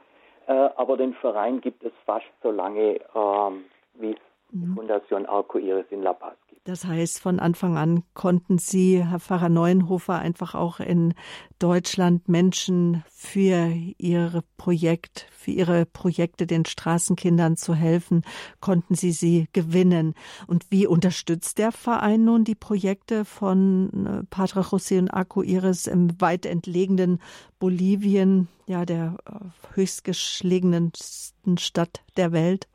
äh, 0.47 0.53
aber 0.53 0.97
den 0.97 1.13
Verein 1.15 1.61
gibt 1.61 1.83
es 1.83 1.93
fast 2.05 2.25
so 2.43 2.51
lange, 2.51 2.99
ähm, 3.15 3.65
wie 3.95 4.15
die 4.51 4.65
mhm. 4.65 4.75
Fundation 4.75 5.25
Arco 5.25 5.57
Iris 5.57 5.85
in 5.89 6.03
La 6.03 6.13
Paz 6.13 6.35
das 6.65 6.83
heißt, 6.83 7.19
von 7.19 7.39
Anfang 7.39 7.77
an 7.77 8.03
konnten 8.15 8.57
Sie, 8.57 9.03
Herr 9.05 9.19
Pfarrer 9.19 9.49
Neuenhofer, 9.49 10.17
einfach 10.17 10.55
auch 10.55 10.79
in 10.79 11.13
Deutschland 11.59 12.27
Menschen 12.27 13.03
für 13.07 13.71
Ihre 13.99 14.43
Projekt, 14.57 15.27
für 15.31 15.51
Ihre 15.51 15.85
Projekte 15.85 16.47
den 16.47 16.65
Straßenkindern 16.65 17.55
zu 17.55 17.75
helfen, 17.75 18.23
konnten 18.61 18.95
Sie 18.95 19.11
sie 19.11 19.47
gewinnen. 19.53 20.15
Und 20.47 20.65
wie 20.71 20.87
unterstützt 20.87 21.59
der 21.59 21.71
Verein 21.71 22.25
nun 22.25 22.43
die 22.45 22.55
Projekte 22.55 23.25
von 23.25 24.07
äh, 24.07 24.23
Padre 24.31 24.61
José 24.61 24.97
und 24.97 25.11
Aco 25.11 25.43
Iris 25.43 25.85
im 25.85 26.19
weit 26.19 26.47
entlegenen 26.47 27.19
Bolivien, 27.59 28.47
ja, 28.65 28.85
der 28.85 29.17
äh, 29.27 29.75
höchstgeschlägensten 29.75 31.59
Stadt 31.59 32.01
der 32.17 32.31
Welt? 32.31 32.67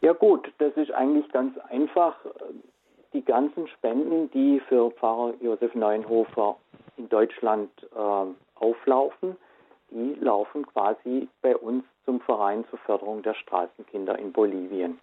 Ja 0.00 0.12
gut, 0.12 0.52
das 0.58 0.74
ist 0.76 0.92
eigentlich 0.92 1.30
ganz 1.32 1.56
einfach. 1.70 2.14
Die 3.12 3.24
ganzen 3.24 3.66
Spenden, 3.68 4.30
die 4.32 4.60
für 4.60 4.90
Pfarrer 4.90 5.34
Josef 5.40 5.74
Neuenhofer 5.74 6.56
in 6.96 7.08
Deutschland 7.08 7.70
äh, 7.94 8.60
auflaufen, 8.60 9.36
die 9.90 10.14
laufen 10.20 10.66
quasi 10.66 11.28
bei 11.40 11.56
uns 11.56 11.84
zum 12.04 12.20
Verein 12.20 12.64
zur 12.70 12.78
Förderung 12.80 13.22
der 13.22 13.34
Straßenkinder 13.34 14.18
in 14.18 14.32
Bolivien. 14.32 14.98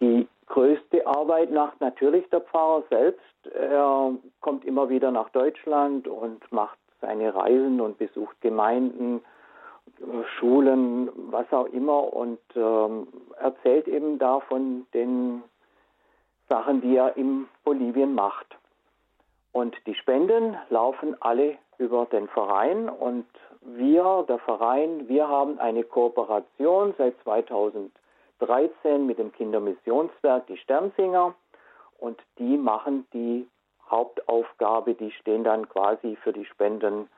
Die 0.00 0.26
größte 0.46 1.06
Arbeit 1.06 1.50
macht 1.50 1.80
natürlich 1.80 2.28
der 2.30 2.40
Pfarrer 2.40 2.84
selbst. 2.90 3.46
Er 3.54 4.12
kommt 4.40 4.64
immer 4.64 4.88
wieder 4.88 5.10
nach 5.10 5.30
Deutschland 5.30 6.06
und 6.08 6.50
macht 6.52 6.78
seine 7.00 7.34
Reisen 7.34 7.80
und 7.80 7.98
besucht 7.98 8.40
Gemeinden, 8.40 9.22
Schulen, 10.38 11.10
was 11.30 11.50
auch 11.52 11.66
immer 11.66 12.12
und 12.12 12.38
ähm, 12.54 13.08
erzählt 13.38 13.88
eben 13.88 14.18
da 14.18 14.40
von 14.40 14.86
den 14.92 15.42
Sachen, 16.48 16.80
die 16.80 16.96
er 16.96 17.16
in 17.16 17.48
Bolivien 17.64 18.14
macht. 18.14 18.46
Und 19.52 19.74
die 19.86 19.94
Spenden 19.94 20.56
laufen 20.68 21.16
alle 21.20 21.56
über 21.78 22.06
den 22.06 22.28
Verein 22.28 22.88
und 22.88 23.26
wir, 23.62 24.24
der 24.28 24.38
Verein, 24.40 25.08
wir 25.08 25.28
haben 25.28 25.58
eine 25.58 25.82
Kooperation 25.82 26.94
seit 26.98 27.14
2013 27.22 29.06
mit 29.06 29.18
dem 29.18 29.32
Kindermissionswerk, 29.32 30.46
die 30.46 30.58
Sternsinger, 30.58 31.34
und 31.98 32.20
die 32.38 32.58
machen 32.58 33.06
die 33.12 33.48
Hauptaufgabe, 33.90 34.94
die 34.94 35.10
stehen 35.12 35.44
dann 35.44 35.68
quasi 35.68 36.16
für 36.22 36.32
die 36.32 36.44
Spenden 36.44 37.08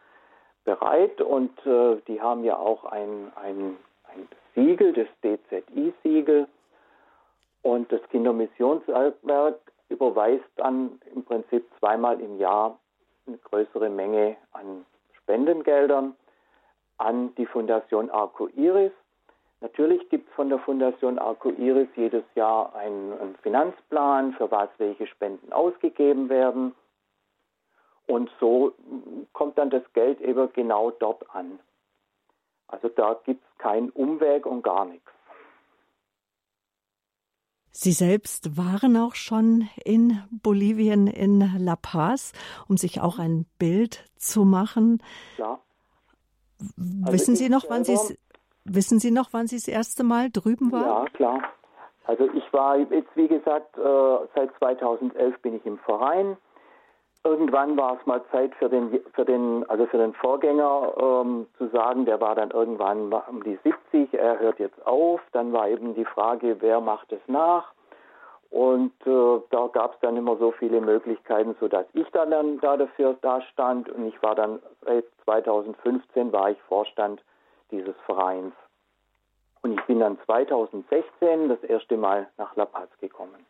bereit 0.68 1.18
und 1.22 1.50
äh, 1.64 1.96
die 2.06 2.20
haben 2.20 2.44
ja 2.44 2.58
auch 2.58 2.84
ein, 2.84 3.32
ein, 3.36 3.78
ein 4.12 4.28
Siegel, 4.54 4.92
das 4.92 5.08
DZI-Siegel. 5.22 6.46
Und 7.62 7.90
das 7.90 8.02
Kindermissionswerk 8.10 9.58
überweist 9.88 10.44
dann 10.56 11.00
im 11.14 11.24
Prinzip 11.24 11.66
zweimal 11.78 12.20
im 12.20 12.38
Jahr 12.38 12.78
eine 13.26 13.38
größere 13.38 13.88
Menge 13.88 14.36
an 14.52 14.84
Spendengeldern 15.22 16.14
an 16.98 17.34
die 17.36 17.46
Fundation 17.46 18.10
Arco 18.10 18.48
Iris. 18.48 18.92
Natürlich 19.60 20.06
gibt 20.10 20.28
es 20.28 20.34
von 20.34 20.50
der 20.50 20.58
Fundation 20.58 21.18
Arco 21.18 21.50
Iris 21.50 21.88
jedes 21.96 22.24
Jahr 22.34 22.74
einen, 22.74 23.18
einen 23.18 23.36
Finanzplan, 23.42 24.34
für 24.34 24.50
was 24.50 24.68
welche 24.76 25.06
Spenden 25.06 25.50
ausgegeben 25.50 26.28
werden. 26.28 26.74
Und 28.08 28.30
so 28.40 28.74
kommt 29.32 29.58
dann 29.58 29.70
das 29.70 29.82
Geld 29.92 30.20
eben 30.20 30.50
genau 30.54 30.90
dort 30.90 31.28
an. 31.34 31.60
Also 32.66 32.88
da 32.88 33.20
gibt 33.24 33.44
es 33.44 33.58
keinen 33.58 33.90
Umweg 33.90 34.46
und 34.46 34.62
gar 34.62 34.86
nichts. 34.86 35.10
Sie 37.70 37.92
selbst 37.92 38.56
waren 38.56 38.96
auch 38.96 39.14
schon 39.14 39.68
in 39.84 40.22
Bolivien, 40.30 41.06
in 41.06 41.38
La 41.58 41.76
Paz, 41.76 42.32
um 42.66 42.76
sich 42.76 43.00
auch 43.00 43.18
ein 43.18 43.46
Bild 43.58 44.04
zu 44.16 44.44
machen. 44.44 45.02
Ja. 45.36 45.60
Also 47.02 47.12
wissen 47.12 47.36
Sie 47.36 47.48
noch, 47.48 47.66
wann 47.68 47.84
Sie 47.84 47.96
wissen 48.64 48.98
Sie 48.98 49.10
noch, 49.10 49.28
wann 49.32 49.46
Sie 49.46 49.56
das 49.56 49.68
erste 49.68 50.02
Mal 50.02 50.30
drüben 50.30 50.72
waren? 50.72 51.04
Ja, 51.04 51.10
klar. 51.10 51.42
Also 52.04 52.28
ich 52.32 52.52
war 52.52 52.78
jetzt 52.78 53.14
wie 53.14 53.28
gesagt 53.28 53.76
äh, 53.78 54.26
seit 54.34 54.50
2011 54.58 55.40
bin 55.42 55.54
ich 55.54 55.64
im 55.66 55.78
Verein 55.78 56.36
irgendwann 57.28 57.76
war 57.76 57.98
es 57.98 58.06
mal 58.06 58.22
Zeit 58.30 58.54
für 58.56 58.68
den, 58.68 59.00
für 59.14 59.24
den, 59.24 59.68
also 59.68 59.86
für 59.86 59.98
den 59.98 60.14
Vorgänger 60.14 60.94
ähm, 60.98 61.46
zu 61.56 61.68
sagen, 61.68 62.04
der 62.04 62.20
war 62.20 62.34
dann 62.34 62.50
irgendwann 62.50 63.12
um 63.12 63.42
die 63.44 63.58
70, 63.62 64.14
er 64.14 64.38
hört 64.38 64.58
jetzt 64.58 64.86
auf. 64.86 65.20
Dann 65.32 65.52
war 65.52 65.68
eben 65.68 65.94
die 65.94 66.04
Frage, 66.04 66.56
wer 66.60 66.80
macht 66.80 67.12
es 67.12 67.20
nach? 67.26 67.72
Und 68.50 68.92
äh, 69.06 69.40
da 69.50 69.66
gab 69.66 69.94
es 69.94 70.00
dann 70.00 70.16
immer 70.16 70.36
so 70.36 70.52
viele 70.52 70.80
Möglichkeiten, 70.80 71.54
sodass 71.60 71.86
ich 71.92 72.08
dann, 72.12 72.30
dann 72.30 72.58
da 72.60 72.76
dafür 72.76 73.16
da 73.20 73.42
stand 73.42 73.90
und 73.90 74.06
ich 74.06 74.22
war 74.22 74.34
dann 74.34 74.58
seit 74.86 75.04
2015 75.24 76.32
war 76.32 76.50
ich 76.50 76.60
Vorstand 76.62 77.22
dieses 77.70 77.96
Vereins. 78.06 78.54
Und 79.60 79.72
ich 79.78 79.84
bin 79.86 80.00
dann 80.00 80.18
2016 80.24 81.48
das 81.48 81.62
erste 81.64 81.96
Mal 81.96 82.28
nach 82.38 82.56
La 82.56 82.64
Paz 82.64 82.88
gekommen. 83.00 83.44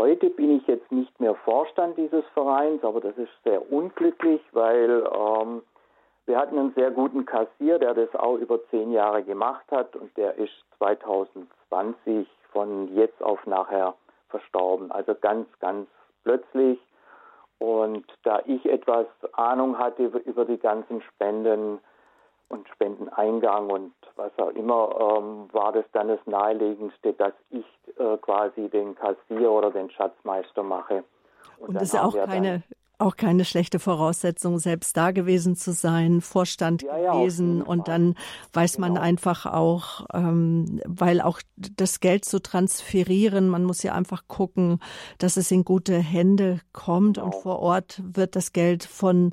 Heute 0.00 0.30
bin 0.30 0.56
ich 0.56 0.66
jetzt 0.68 0.92
nicht 0.92 1.18
mehr 1.18 1.34
Vorstand 1.34 1.98
dieses 1.98 2.24
Vereins, 2.32 2.84
aber 2.84 3.00
das 3.00 3.18
ist 3.18 3.32
sehr 3.42 3.72
unglücklich, 3.72 4.40
weil 4.52 5.04
ähm, 5.12 5.62
wir 6.26 6.38
hatten 6.38 6.56
einen 6.56 6.72
sehr 6.74 6.92
guten 6.92 7.26
Kassier, 7.26 7.80
der 7.80 7.94
das 7.94 8.14
auch 8.14 8.36
über 8.36 8.64
zehn 8.68 8.92
Jahre 8.92 9.24
gemacht 9.24 9.64
hat 9.72 9.96
und 9.96 10.16
der 10.16 10.36
ist 10.36 10.52
2020 10.78 12.28
von 12.52 12.94
jetzt 12.94 13.20
auf 13.20 13.44
nachher 13.46 13.94
verstorben. 14.28 14.92
Also 14.92 15.16
ganz, 15.20 15.48
ganz 15.58 15.88
plötzlich. 16.22 16.78
Und 17.58 18.04
da 18.22 18.40
ich 18.46 18.64
etwas 18.66 19.06
Ahnung 19.32 19.78
hatte 19.78 20.04
über, 20.04 20.24
über 20.24 20.44
die 20.44 20.58
ganzen 20.58 21.02
Spenden, 21.02 21.80
und 22.48 22.68
Spendeneingang 22.68 23.70
und 23.70 23.92
was 24.16 24.32
auch 24.38 24.50
immer, 24.50 25.18
ähm, 25.18 25.48
war 25.52 25.72
das 25.72 25.84
dann 25.92 26.08
das 26.08 26.20
Naheliegendste, 26.26 27.12
dass 27.12 27.34
ich 27.50 27.66
äh, 27.98 28.16
quasi 28.18 28.68
den 28.68 28.94
Kassier 28.94 29.50
oder 29.50 29.70
den 29.70 29.90
Schatzmeister 29.90 30.62
mache. 30.62 31.04
Und, 31.58 31.68
und 31.68 31.74
das 31.74 31.84
ist 31.84 31.94
ja 31.94 32.04
auch 32.04 32.14
keine, 32.14 32.62
auch 32.98 33.16
keine 33.16 33.44
schlechte 33.44 33.78
Voraussetzung, 33.78 34.58
selbst 34.58 34.96
da 34.96 35.12
gewesen 35.12 35.54
zu 35.54 35.72
sein, 35.72 36.20
Vorstand 36.20 36.82
ja, 36.82 36.98
ja, 36.98 37.12
gewesen. 37.12 37.62
Und 37.62 37.86
dann 37.88 38.16
weiß 38.52 38.76
genau. 38.76 38.88
man 38.88 38.98
einfach 38.98 39.46
auch, 39.46 40.06
ähm, 40.12 40.80
weil 40.86 41.20
auch 41.20 41.40
das 41.56 42.00
Geld 42.00 42.24
zu 42.24 42.42
transferieren, 42.42 43.48
man 43.48 43.64
muss 43.64 43.82
ja 43.82 43.94
einfach 43.94 44.24
gucken, 44.26 44.80
dass 45.18 45.36
es 45.36 45.50
in 45.50 45.64
gute 45.64 45.96
Hände 45.98 46.60
kommt. 46.72 47.16
Genau. 47.16 47.26
Und 47.26 47.34
vor 47.36 47.60
Ort 47.60 48.02
wird 48.04 48.34
das 48.34 48.52
Geld 48.52 48.84
von 48.84 49.32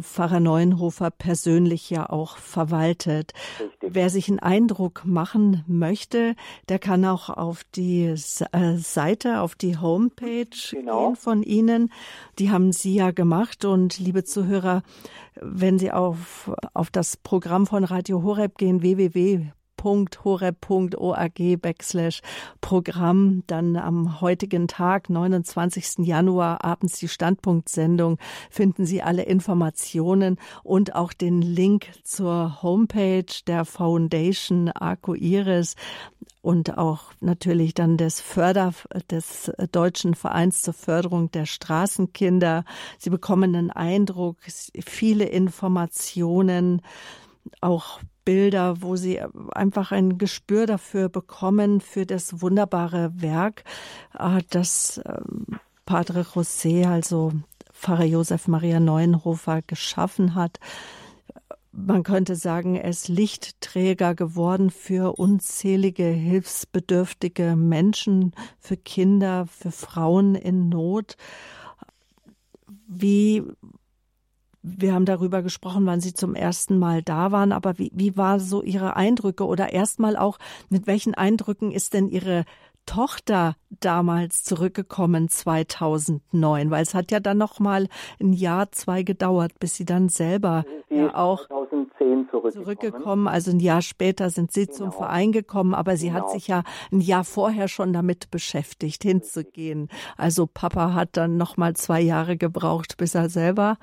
Pfarrer 0.00 0.40
Neuenhofer 0.40 1.10
persönlich 1.10 1.90
ja 1.90 2.08
auch 2.08 2.36
verwaltet. 2.36 3.32
Richtig. 3.60 3.90
Wer 3.94 4.10
sich 4.10 4.28
einen 4.28 4.38
Eindruck 4.38 5.02
machen 5.04 5.64
möchte, 5.66 6.36
der 6.68 6.78
kann 6.78 7.04
auch 7.04 7.28
auf 7.28 7.64
die 7.74 8.14
äh, 8.52 8.76
Seite, 8.76 9.40
auf 9.40 9.54
die 9.54 9.76
Homepage 9.78 10.46
genau. 10.70 11.08
gehen 11.08 11.16
von 11.16 11.42
Ihnen. 11.42 11.92
Die 12.38 12.50
haben 12.50 12.72
Sie 12.72 12.94
ja 12.94 13.10
gemacht 13.10 13.64
und 13.64 13.98
liebe 13.98 14.24
Zuhörer, 14.24 14.82
wenn 15.40 15.78
Sie 15.78 15.92
auf, 15.92 16.50
auf 16.72 16.90
das 16.90 17.16
Programm 17.16 17.66
von 17.66 17.84
Radio 17.84 18.22
Horeb 18.22 18.56
gehen, 18.58 18.82
www 18.82 19.52
www.horeb.org 19.84 21.60
backslash 21.60 22.22
Programm. 22.60 23.42
Dann 23.46 23.76
am 23.76 24.20
heutigen 24.20 24.68
Tag, 24.68 25.10
29. 25.10 26.06
Januar, 26.06 26.64
abends 26.64 26.98
die 26.98 27.08
Standpunktsendung, 27.08 28.18
finden 28.50 28.86
Sie 28.86 29.02
alle 29.02 29.22
Informationen 29.22 30.38
und 30.62 30.94
auch 30.94 31.12
den 31.12 31.42
Link 31.42 31.88
zur 32.02 32.62
Homepage 32.62 33.26
der 33.46 33.64
Foundation 33.64 34.70
Arco 34.70 35.14
Iris 35.14 35.76
und 36.42 36.76
auch 36.76 37.12
natürlich 37.20 37.72
dann 37.72 37.96
des 37.96 38.20
Förder 38.20 38.74
des 39.10 39.50
Deutschen 39.72 40.14
Vereins 40.14 40.60
zur 40.60 40.74
Förderung 40.74 41.30
der 41.30 41.46
Straßenkinder. 41.46 42.64
Sie 42.98 43.08
bekommen 43.08 43.54
einen 43.56 43.70
Eindruck, 43.70 44.36
viele 44.84 45.24
Informationen, 45.24 46.82
auch 47.60 48.00
Bilder, 48.24 48.80
wo 48.80 48.96
sie 48.96 49.20
einfach 49.52 49.92
ein 49.92 50.18
Gespür 50.18 50.66
dafür 50.66 51.08
bekommen, 51.08 51.80
für 51.80 52.06
das 52.06 52.40
wunderbare 52.40 53.12
Werk, 53.16 53.64
äh, 54.18 54.42
das 54.50 55.00
ähm, 55.04 55.58
Padre 55.84 56.22
José, 56.22 56.86
also 56.86 57.32
Pfarrer 57.72 58.04
Josef 58.04 58.48
Maria 58.48 58.80
Neuenhofer, 58.80 59.60
geschaffen 59.62 60.34
hat. 60.34 60.58
Man 61.72 62.04
könnte 62.04 62.36
sagen, 62.36 62.76
er 62.76 62.88
ist 62.88 63.08
Lichtträger 63.08 64.14
geworden 64.14 64.70
für 64.70 65.18
unzählige 65.18 66.04
hilfsbedürftige 66.04 67.56
Menschen, 67.56 68.32
für 68.60 68.76
Kinder, 68.76 69.46
für 69.48 69.72
Frauen 69.72 70.36
in 70.36 70.68
Not. 70.68 71.16
Wie 72.86 73.42
wir 74.64 74.94
haben 74.94 75.04
darüber 75.04 75.42
gesprochen, 75.42 75.84
wann 75.84 76.00
Sie 76.00 76.14
zum 76.14 76.34
ersten 76.34 76.78
Mal 76.78 77.02
da 77.02 77.30
waren, 77.30 77.52
aber 77.52 77.78
wie, 77.78 77.92
wie 77.94 78.16
war 78.16 78.40
so 78.40 78.62
Ihre 78.62 78.96
Eindrücke 78.96 79.46
oder 79.46 79.72
erstmal 79.72 80.16
auch, 80.16 80.38
mit 80.70 80.86
welchen 80.86 81.14
Eindrücken 81.14 81.70
ist 81.70 81.92
denn 81.92 82.08
Ihre 82.08 82.44
Tochter 82.86 83.56
damals 83.80 84.42
zurückgekommen 84.44 85.28
2009, 85.28 86.70
weil 86.70 86.82
es 86.82 86.94
hat 86.94 87.10
ja 87.10 87.20
dann 87.20 87.38
noch 87.38 87.58
mal 87.58 87.88
ein 88.20 88.32
Jahr, 88.32 88.72
zwei 88.72 89.02
gedauert, 89.02 89.52
bis 89.58 89.76
sie 89.76 89.84
dann 89.84 90.08
selber 90.08 90.64
sie 90.88 90.96
ja 90.96 91.14
auch 91.14 91.46
2010 91.46 92.28
zurückgekommen. 92.30 92.52
zurückgekommen. 92.52 93.28
Also 93.28 93.50
ein 93.50 93.60
Jahr 93.60 93.82
später 93.82 94.30
sind 94.30 94.52
sie 94.52 94.66
genau. 94.66 94.76
zum 94.76 94.92
Verein 94.92 95.32
gekommen, 95.32 95.74
aber 95.74 95.96
sie 95.96 96.08
genau. 96.08 96.20
hat 96.20 96.30
sich 96.30 96.46
ja 96.46 96.62
ein 96.92 97.00
Jahr 97.00 97.24
vorher 97.24 97.68
schon 97.68 97.92
damit 97.92 98.30
beschäftigt, 98.30 99.02
hinzugehen. 99.02 99.88
Also 100.16 100.46
Papa 100.46 100.92
hat 100.94 101.16
dann 101.16 101.36
noch 101.36 101.56
mal 101.56 101.74
zwei 101.74 102.00
Jahre 102.00 102.36
gebraucht, 102.36 102.96
bis 102.96 103.14
er 103.14 103.28
selber 103.28 103.78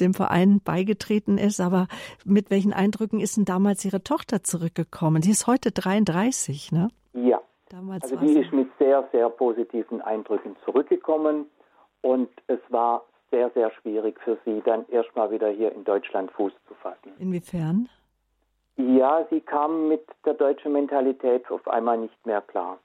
dem 0.00 0.14
Verein 0.14 0.60
beigetreten 0.64 1.38
ist. 1.38 1.60
Aber 1.60 1.88
mit 2.24 2.50
welchen 2.50 2.72
Eindrücken 2.72 3.20
ist 3.20 3.36
denn 3.36 3.44
damals 3.44 3.84
Ihre 3.84 4.02
Tochter 4.02 4.42
zurückgekommen? 4.42 5.22
Die 5.22 5.30
ist 5.30 5.46
heute 5.46 5.72
33, 5.72 6.72
ne? 6.72 6.88
Ja. 7.14 7.40
Damals 7.68 8.04
also 8.04 8.16
die 8.16 8.38
ist 8.38 8.52
mit 8.52 8.68
sehr, 8.78 9.08
sehr 9.10 9.28
positiven 9.28 10.00
Eindrücken 10.00 10.54
zurückgekommen 10.64 11.46
und 12.00 12.28
es 12.46 12.60
war 12.68 13.04
sehr, 13.30 13.50
sehr 13.50 13.72
schwierig 13.72 14.20
für 14.20 14.38
sie, 14.44 14.62
dann 14.64 14.88
erstmal 14.88 15.30
wieder 15.32 15.48
hier 15.48 15.72
in 15.72 15.82
Deutschland 15.82 16.30
Fuß 16.32 16.52
zu 16.68 16.74
fassen. 16.74 17.12
Inwiefern? 17.18 17.88
Ja, 18.76 19.26
sie 19.30 19.40
kam 19.40 19.88
mit 19.88 20.06
der 20.24 20.34
deutschen 20.34 20.72
Mentalität 20.72 21.50
auf 21.50 21.66
einmal 21.66 21.98
nicht 21.98 22.26
mehr 22.26 22.40
klar. 22.42 22.78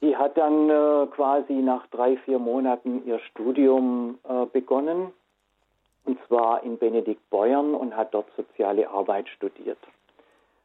Sie 0.00 0.16
hat 0.16 0.36
dann 0.36 0.70
äh, 0.70 1.06
quasi 1.08 1.54
nach 1.54 1.86
drei, 1.88 2.16
vier 2.18 2.38
Monaten 2.38 3.04
ihr 3.04 3.18
Studium 3.18 4.18
äh, 4.28 4.46
begonnen, 4.46 5.12
und 6.08 6.18
zwar 6.26 6.62
in 6.62 6.78
Benedikt 6.78 7.28
Beuern 7.28 7.74
und 7.74 7.94
hat 7.94 8.14
dort 8.14 8.28
soziale 8.34 8.88
Arbeit 8.88 9.28
studiert. 9.28 9.78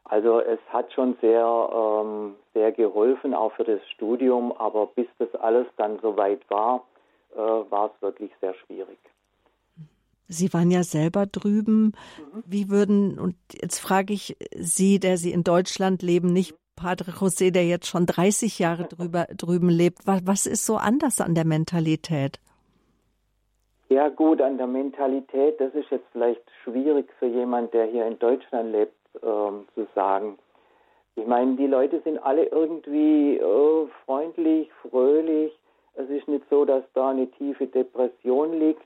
Also 0.05 0.39
es 0.39 0.59
hat 0.69 0.91
schon 0.93 1.17
sehr, 1.19 1.45
ähm, 1.45 2.35
sehr 2.53 2.71
geholfen, 2.71 3.33
auch 3.33 3.51
für 3.53 3.65
das 3.65 3.81
Studium, 3.89 4.53
aber 4.53 4.87
bis 4.87 5.07
das 5.19 5.33
alles 5.35 5.67
dann 5.75 5.99
soweit 6.01 6.39
war, 6.49 6.85
äh, 7.33 7.37
war 7.37 7.91
es 7.93 8.01
wirklich 8.01 8.31
sehr 8.39 8.53
schwierig. 8.53 8.97
Sie 10.29 10.53
waren 10.53 10.71
ja 10.71 10.83
selber 10.83 11.25
drüben. 11.25 11.83
Mhm. 11.83 12.43
Wie 12.45 12.69
würden, 12.69 13.19
und 13.19 13.35
jetzt 13.51 13.79
frage 13.79 14.13
ich 14.13 14.37
Sie, 14.55 14.99
der 14.99 15.17
Sie 15.17 15.33
in 15.33 15.43
Deutschland 15.43 16.01
leben, 16.01 16.31
nicht 16.31 16.55
Padre 16.77 17.11
José, 17.11 17.51
der 17.51 17.67
jetzt 17.67 17.87
schon 17.87 18.05
30 18.05 18.59
Jahre 18.59 18.85
drüber, 18.85 19.27
drüben 19.35 19.69
lebt. 19.69 20.07
Was, 20.07 20.21
was 20.25 20.45
ist 20.45 20.65
so 20.65 20.77
anders 20.77 21.19
an 21.19 21.35
der 21.35 21.45
Mentalität? 21.45 22.39
Ja 23.93 24.09
gut, 24.09 24.41
an 24.41 24.57
der 24.57 24.65
Mentalität, 24.65 25.61
das 25.61 25.71
ist 25.75 25.91
jetzt 25.91 26.07
vielleicht 26.13 26.41
schwierig 26.63 27.13
für 27.19 27.27
jemand, 27.27 27.75
der 27.75 27.85
hier 27.85 28.07
in 28.07 28.17
Deutschland 28.17 28.71
lebt, 28.71 28.95
ähm, 29.21 29.67
zu 29.75 29.85
sagen. 29.93 30.39
Ich 31.15 31.27
meine, 31.27 31.57
die 31.57 31.67
Leute 31.67 32.01
sind 32.01 32.17
alle 32.17 32.45
irgendwie 32.45 33.37
äh, 33.37 33.87
freundlich, 34.03 34.71
fröhlich. 34.81 35.53
Es 35.93 36.09
ist 36.09 36.27
nicht 36.27 36.43
so, 36.49 36.65
dass 36.65 36.83
da 36.95 37.11
eine 37.11 37.29
tiefe 37.33 37.67
Depression 37.67 38.59
liegt. 38.59 38.81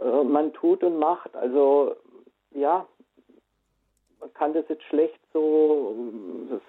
Äh, 0.00 0.24
man 0.24 0.52
tut 0.52 0.82
und 0.82 0.98
macht. 0.98 1.32
Also 1.36 1.94
ja, 2.50 2.84
man 4.18 4.34
kann 4.34 4.52
das 4.52 4.64
jetzt 4.68 4.82
schlecht 4.82 5.20
so 5.32 5.94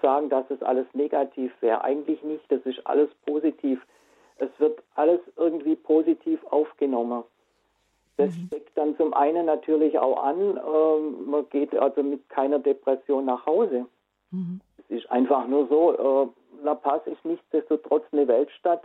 sagen, 0.00 0.28
dass 0.28 0.48
es 0.50 0.62
alles 0.62 0.86
negativ 0.92 1.50
wäre. 1.60 1.82
Eigentlich 1.82 2.22
nicht. 2.22 2.44
Das 2.48 2.60
ist 2.64 2.86
alles 2.86 3.10
positiv. 3.26 3.84
Es 4.36 4.50
wird 4.58 4.80
alles 4.94 5.20
irgendwie 5.36 5.74
positiv 5.74 6.44
aufgenommen. 6.44 7.24
Das 8.16 8.36
mhm. 8.36 8.46
steckt 8.46 8.76
dann 8.76 8.96
zum 8.96 9.14
einen 9.14 9.46
natürlich 9.46 9.98
auch 9.98 10.22
an, 10.22 10.56
äh, 10.56 11.30
man 11.30 11.48
geht 11.50 11.74
also 11.76 12.02
mit 12.02 12.28
keiner 12.28 12.58
Depression 12.58 13.24
nach 13.24 13.46
Hause. 13.46 13.86
Mhm. 14.30 14.60
Es 14.78 14.98
ist 14.98 15.10
einfach 15.10 15.46
nur 15.46 15.66
so, 15.68 15.92
äh, 15.92 16.64
La 16.64 16.74
Paz 16.74 17.06
ist 17.06 17.24
nichtsdestotrotz 17.24 18.04
eine 18.12 18.28
Weltstadt. 18.28 18.82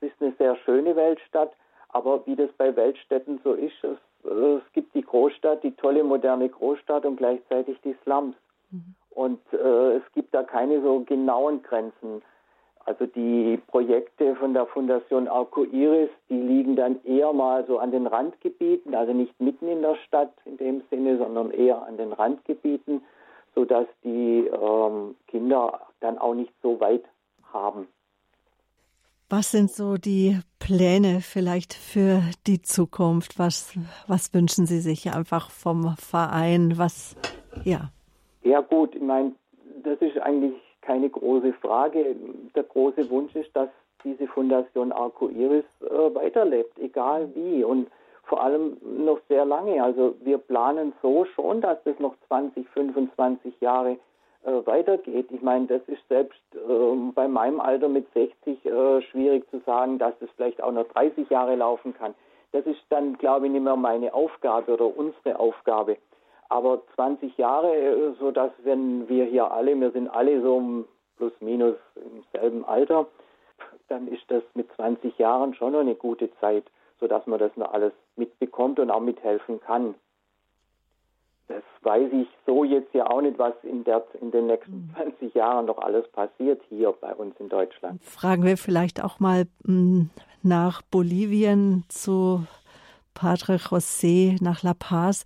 Es 0.00 0.08
ist 0.08 0.20
eine 0.20 0.32
sehr 0.38 0.56
schöne 0.64 0.96
Weltstadt, 0.96 1.52
aber 1.90 2.26
wie 2.26 2.34
das 2.34 2.50
bei 2.56 2.74
Weltstädten 2.74 3.40
so 3.44 3.52
ist, 3.52 3.84
es, 3.84 3.98
äh, 4.24 4.56
es 4.56 4.72
gibt 4.72 4.94
die 4.94 5.02
Großstadt, 5.02 5.62
die 5.62 5.72
tolle 5.72 6.02
moderne 6.02 6.48
Großstadt 6.48 7.04
und 7.04 7.16
gleichzeitig 7.16 7.78
die 7.84 7.94
Slums. 8.02 8.36
Mhm. 8.70 8.94
Und 9.10 9.40
äh, 9.52 9.96
es 9.96 10.02
gibt 10.14 10.34
da 10.34 10.42
keine 10.42 10.80
so 10.80 11.00
genauen 11.00 11.62
Grenzen. 11.62 12.22
Also 12.84 13.06
die 13.06 13.60
Projekte 13.68 14.34
von 14.36 14.54
der 14.54 14.66
Fundation 14.66 15.28
Arco 15.28 15.64
Iris, 15.64 16.10
die 16.28 16.40
liegen 16.40 16.74
dann 16.74 17.02
eher 17.04 17.32
mal 17.32 17.64
so 17.66 17.78
an 17.78 17.92
den 17.92 18.06
Randgebieten, 18.06 18.94
also 18.94 19.12
nicht 19.12 19.40
mitten 19.40 19.68
in 19.68 19.82
der 19.82 19.96
Stadt 20.06 20.32
in 20.44 20.56
dem 20.56 20.82
Sinne, 20.90 21.18
sondern 21.18 21.52
eher 21.52 21.82
an 21.86 21.96
den 21.96 22.12
Randgebieten, 22.12 23.02
sodass 23.54 23.86
die 24.02 24.48
ähm, 24.48 25.14
Kinder 25.28 25.80
dann 26.00 26.18
auch 26.18 26.34
nicht 26.34 26.52
so 26.62 26.80
weit 26.80 27.04
haben. 27.52 27.86
Was 29.28 29.50
sind 29.50 29.70
so 29.70 29.96
die 29.96 30.38
Pläne 30.58 31.20
vielleicht 31.22 31.72
für 31.72 32.20
die 32.46 32.60
Zukunft? 32.60 33.38
Was, 33.38 33.78
was 34.06 34.34
wünschen 34.34 34.66
Sie 34.66 34.80
sich 34.80 35.14
einfach 35.14 35.50
vom 35.50 35.96
Verein? 35.96 36.74
Was, 36.76 37.16
ja. 37.64 37.90
Ja, 38.42 38.60
gut, 38.60 38.94
ich 38.94 39.00
meine, 39.00 39.32
das 39.84 39.98
ist 40.00 40.18
eigentlich 40.18 40.52
keine 40.82 41.08
große 41.08 41.52
Frage. 41.54 42.14
Der 42.54 42.64
große 42.64 43.08
Wunsch 43.10 43.34
ist, 43.34 43.54
dass 43.56 43.68
diese 44.04 44.26
Fundation 44.26 44.92
Arco 44.92 45.28
Iris 45.28 45.64
äh, 45.80 46.14
weiterlebt, 46.14 46.78
egal 46.78 47.30
wie 47.34 47.64
und 47.64 47.88
vor 48.24 48.42
allem 48.42 48.76
noch 48.82 49.20
sehr 49.28 49.44
lange. 49.44 49.82
Also 49.82 50.14
wir 50.22 50.38
planen 50.38 50.92
so 51.02 51.24
schon, 51.24 51.60
dass 51.60 51.78
es 51.84 51.98
noch 51.98 52.14
20, 52.28 52.68
25 52.70 53.60
Jahre 53.60 53.98
äh, 54.44 54.66
weitergeht. 54.66 55.26
Ich 55.30 55.42
meine, 55.42 55.66
das 55.66 55.82
ist 55.86 56.06
selbst 56.08 56.40
äh, 56.54 57.12
bei 57.14 57.28
meinem 57.28 57.60
Alter 57.60 57.88
mit 57.88 58.12
60 58.12 58.64
äh, 58.64 59.02
schwierig 59.02 59.48
zu 59.50 59.60
sagen, 59.60 59.98
dass 59.98 60.14
es 60.20 60.30
vielleicht 60.36 60.62
auch 60.62 60.72
noch 60.72 60.88
30 60.88 61.30
Jahre 61.30 61.56
laufen 61.56 61.94
kann. 61.94 62.14
Das 62.52 62.66
ist 62.66 62.80
dann, 62.90 63.16
glaube 63.18 63.46
ich, 63.46 63.52
nicht 63.52 63.62
mehr 63.62 63.76
meine 63.76 64.12
Aufgabe 64.12 64.74
oder 64.74 64.96
unsere 64.96 65.38
Aufgabe. 65.38 65.96
Aber 66.52 66.82
20 66.96 67.38
Jahre, 67.38 67.74
äh, 67.74 68.12
so 68.20 68.30
dass 68.30 68.50
wenn 68.62 69.08
wir 69.08 69.24
hier 69.24 69.50
alle, 69.50 69.74
wir 69.80 69.90
sind 69.90 70.08
alle 70.08 70.42
so 70.42 70.84
plus 71.16 71.32
minus 71.40 71.76
im 71.96 72.22
selben 72.30 72.62
Alter, 72.66 73.06
dann 73.88 74.06
ist 74.06 74.24
das 74.28 74.42
mit 74.54 74.70
20 74.76 75.16
Jahren 75.16 75.54
schon 75.54 75.72
noch 75.72 75.80
eine 75.80 75.94
gute 75.94 76.28
Zeit, 76.40 76.64
so 77.00 77.06
dass 77.06 77.26
man 77.26 77.38
das 77.38 77.56
noch 77.56 77.72
alles 77.72 77.94
mitbekommt 78.16 78.78
und 78.78 78.90
auch 78.90 79.00
mithelfen 79.00 79.60
kann. 79.60 79.94
Das 81.48 81.62
weiß 81.80 82.12
ich 82.12 82.28
so 82.46 82.64
jetzt 82.64 82.92
ja 82.92 83.06
auch 83.06 83.22
nicht, 83.22 83.38
was 83.38 83.54
in, 83.62 83.84
der, 83.84 84.04
in 84.20 84.30
den 84.30 84.46
nächsten 84.46 84.90
20 84.94 85.20
hm. 85.20 85.30
Jahren 85.32 85.66
noch 85.66 85.78
alles 85.78 86.06
passiert 86.08 86.60
hier 86.68 86.92
bei 87.00 87.14
uns 87.14 87.34
in 87.40 87.48
Deutschland. 87.48 88.02
Fragen 88.04 88.44
wir 88.44 88.58
vielleicht 88.58 89.02
auch 89.02 89.20
mal 89.20 89.46
hm, 89.64 90.10
nach 90.42 90.82
Bolivien 90.82 91.84
zu 91.88 92.44
Padre 93.14 93.56
José, 93.56 94.36
nach 94.42 94.62
La 94.62 94.74
Paz. 94.74 95.24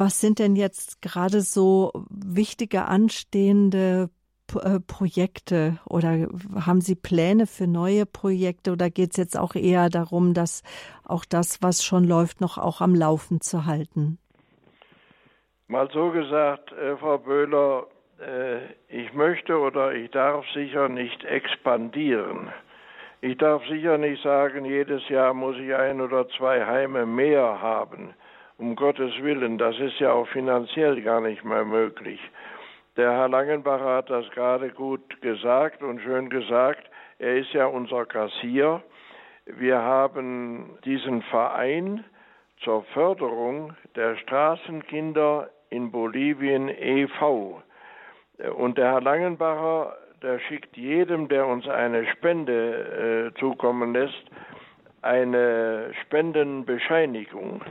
Was 0.00 0.18
sind 0.18 0.38
denn 0.38 0.56
jetzt 0.56 1.02
gerade 1.02 1.42
so 1.42 1.92
wichtige 2.08 2.86
anstehende 2.86 4.08
äh, 4.54 4.80
Projekte 4.80 5.78
oder 5.86 6.26
haben 6.64 6.80
Sie 6.80 6.94
Pläne 6.94 7.46
für 7.46 7.66
neue 7.66 8.06
Projekte 8.06 8.72
oder 8.72 8.88
geht 8.88 9.10
es 9.10 9.18
jetzt 9.18 9.38
auch 9.38 9.54
eher 9.54 9.90
darum, 9.90 10.32
dass 10.32 10.62
auch 11.04 11.26
das, 11.26 11.62
was 11.62 11.84
schon 11.84 12.04
läuft, 12.04 12.40
noch 12.40 12.56
auch 12.56 12.80
am 12.80 12.94
Laufen 12.94 13.42
zu 13.42 13.66
halten? 13.66 14.16
Mal 15.68 15.90
so 15.92 16.12
gesagt, 16.12 16.72
äh, 16.72 16.96
Frau 16.96 17.18
Böhler, 17.18 17.86
äh, 18.20 18.60
ich 18.88 19.12
möchte 19.12 19.58
oder 19.58 19.92
ich 19.92 20.10
darf 20.12 20.46
sicher 20.54 20.88
nicht 20.88 21.24
expandieren. 21.24 22.48
Ich 23.20 23.36
darf 23.36 23.62
sicher 23.68 23.98
nicht 23.98 24.22
sagen, 24.22 24.64
jedes 24.64 25.06
Jahr 25.10 25.34
muss 25.34 25.56
ich 25.58 25.74
ein 25.74 26.00
oder 26.00 26.26
zwei 26.30 26.64
Heime 26.64 27.04
mehr 27.04 27.60
haben 27.60 28.14
um 28.60 28.76
Gottes 28.76 29.12
Willen, 29.22 29.56
das 29.56 29.78
ist 29.78 29.98
ja 30.00 30.12
auch 30.12 30.28
finanziell 30.28 31.00
gar 31.00 31.22
nicht 31.22 31.44
mehr 31.44 31.64
möglich. 31.64 32.20
Der 32.96 33.10
Herr 33.12 33.28
Langenbacher 33.28 33.96
hat 33.96 34.10
das 34.10 34.28
gerade 34.32 34.68
gut 34.68 35.22
gesagt 35.22 35.82
und 35.82 36.00
schön 36.02 36.28
gesagt. 36.28 36.90
Er 37.18 37.36
ist 37.36 37.52
ja 37.54 37.64
unser 37.66 38.04
Kassier. 38.04 38.82
Wir 39.46 39.78
haben 39.78 40.78
diesen 40.84 41.22
Verein 41.22 42.04
zur 42.62 42.82
Förderung 42.92 43.74
der 43.96 44.16
Straßenkinder 44.16 45.48
in 45.70 45.90
Bolivien 45.90 46.68
e.V. 46.68 47.62
Und 48.56 48.76
der 48.76 48.92
Herr 48.92 49.00
Langenbacher, 49.00 49.96
der 50.22 50.38
schickt 50.40 50.76
jedem, 50.76 51.28
der 51.28 51.46
uns 51.46 51.66
eine 51.66 52.06
Spende 52.08 53.32
äh, 53.34 53.38
zukommen 53.40 53.94
lässt, 53.94 54.24
eine 55.00 55.92
Spendenbescheinigung. 56.02 57.62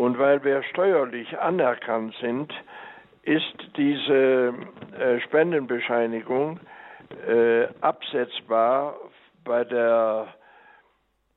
Und 0.00 0.18
weil 0.18 0.42
wir 0.44 0.62
steuerlich 0.62 1.38
anerkannt 1.38 2.14
sind, 2.22 2.54
ist 3.22 3.54
diese 3.76 4.54
äh, 4.98 5.20
Spendenbescheinigung 5.20 6.58
äh, 7.28 7.66
absetzbar 7.82 8.96
bei 9.44 9.62
der 9.64 10.28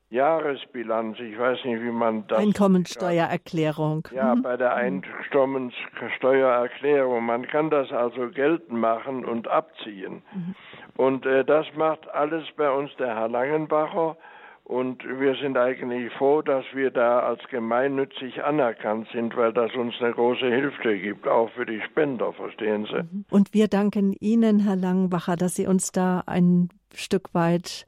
Jahresbilanz, 0.08 1.20
ich 1.20 1.38
weiß 1.38 1.62
nicht, 1.66 1.82
wie 1.82 1.90
man 1.90 2.26
das. 2.26 2.38
Einkommensteuererklärung. 2.38 4.08
Ja, 4.14 4.34
mhm. 4.34 4.40
bei 4.40 4.56
der 4.56 4.74
Einkommensteuererklärung. 4.74 7.22
Man 7.22 7.46
kann 7.46 7.68
das 7.68 7.92
also 7.92 8.30
geltend 8.30 8.80
machen 8.80 9.26
und 9.26 9.46
abziehen. 9.46 10.22
Mhm. 10.32 10.54
Und 10.96 11.26
äh, 11.26 11.44
das 11.44 11.66
macht 11.76 12.08
alles 12.08 12.44
bei 12.56 12.70
uns 12.70 12.96
der 12.96 13.14
Herr 13.14 13.28
Langenbacher. 13.28 14.16
Und 14.64 15.04
wir 15.04 15.34
sind 15.34 15.58
eigentlich 15.58 16.10
froh, 16.14 16.40
dass 16.40 16.64
wir 16.72 16.90
da 16.90 17.20
als 17.20 17.42
gemeinnützig 17.50 18.42
anerkannt 18.42 19.08
sind, 19.12 19.36
weil 19.36 19.52
das 19.52 19.74
uns 19.74 19.94
eine 20.00 20.12
große 20.12 20.46
Hilfe 20.46 20.98
gibt, 20.98 21.28
auch 21.28 21.50
für 21.50 21.66
die 21.66 21.82
Spender, 21.82 22.32
verstehen 22.32 22.86
Sie. 22.86 23.24
Und 23.30 23.52
wir 23.52 23.68
danken 23.68 24.14
Ihnen, 24.20 24.60
Herr 24.60 24.76
Langenbacher, 24.76 25.36
dass 25.36 25.54
Sie 25.54 25.66
uns 25.66 25.92
da 25.92 26.22
ein 26.26 26.70
Stück 26.94 27.34
weit 27.34 27.84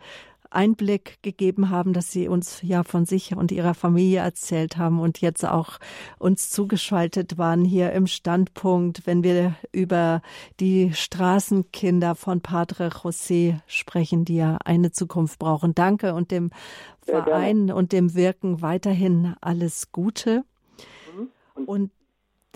Einblick 0.57 1.23
gegeben 1.23 1.71
haben, 1.71 1.93
dass 1.93 2.11
Sie 2.11 2.29
uns 2.29 2.63
ja 2.63 2.83
von 2.83 3.05
sich 3.05 3.37
und 3.37 3.53
Ihrer 3.53 3.75
Familie 3.75 4.21
erzählt 4.21 4.79
haben 4.79 4.99
und 5.01 5.21
jetzt 5.21 5.45
auch 5.45 5.79
uns 6.19 6.51
zugeschaltet 6.51 7.39
waren 7.39 7.65
hier 7.65 7.93
im 7.93 8.07
Standpunkt, 8.07 9.07
wenn 9.07 9.23
wir 9.23 9.55
über 9.71 10.23
die 10.59 10.93
Straßenkinder 10.95 12.15
von 12.15 12.41
Padre 12.41 12.89
José 12.89 13.61
sprechen, 13.67 14.25
die 14.25 14.37
ja 14.37 14.59
eine 14.65 14.91
Zukunft 14.91 15.39
brauchen. 15.39 15.75
Danke 15.75 16.15
und 16.15 16.31
dem 16.31 16.51
Verein 17.03 17.71
und 17.71 17.93
dem 17.93 18.15
Wirken 18.15 18.63
weiterhin 18.63 19.37
alles 19.41 19.93
Gute. 19.93 20.43
Mhm. 21.15 21.29
Und, 21.55 21.69
und 21.69 21.91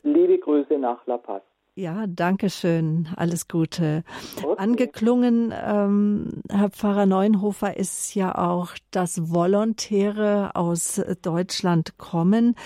liebe 0.02 0.38
Grüße 0.38 0.78
nach 0.78 1.06
La 1.06 1.18
Paz. 1.18 1.42
Ja, 1.76 2.06
danke 2.06 2.50
schön. 2.50 3.08
Alles 3.16 3.46
Gute. 3.48 4.02
Okay. 4.42 4.54
Angeklungen, 4.58 5.54
ähm, 5.54 6.42
Herr 6.50 6.70
Pfarrer 6.70 7.06
Neuenhofer, 7.06 7.76
ist 7.76 8.14
ja 8.14 8.36
auch, 8.36 8.72
dass 8.90 9.30
Volontäre 9.30 10.56
aus 10.56 11.00
Deutschland 11.22 11.96
kommen 11.96 12.56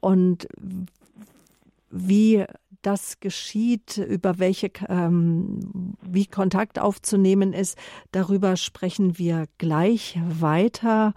und 0.00 0.48
wie 1.90 2.44
das 2.82 3.20
geschieht, 3.20 3.96
über 3.96 4.38
welche, 4.38 4.70
ähm, 4.88 5.96
wie 6.02 6.26
Kontakt 6.26 6.78
aufzunehmen 6.78 7.52
ist, 7.52 7.78
darüber 8.12 8.56
sprechen 8.56 9.18
wir 9.18 9.46
gleich 9.58 10.18
weiter. 10.22 11.14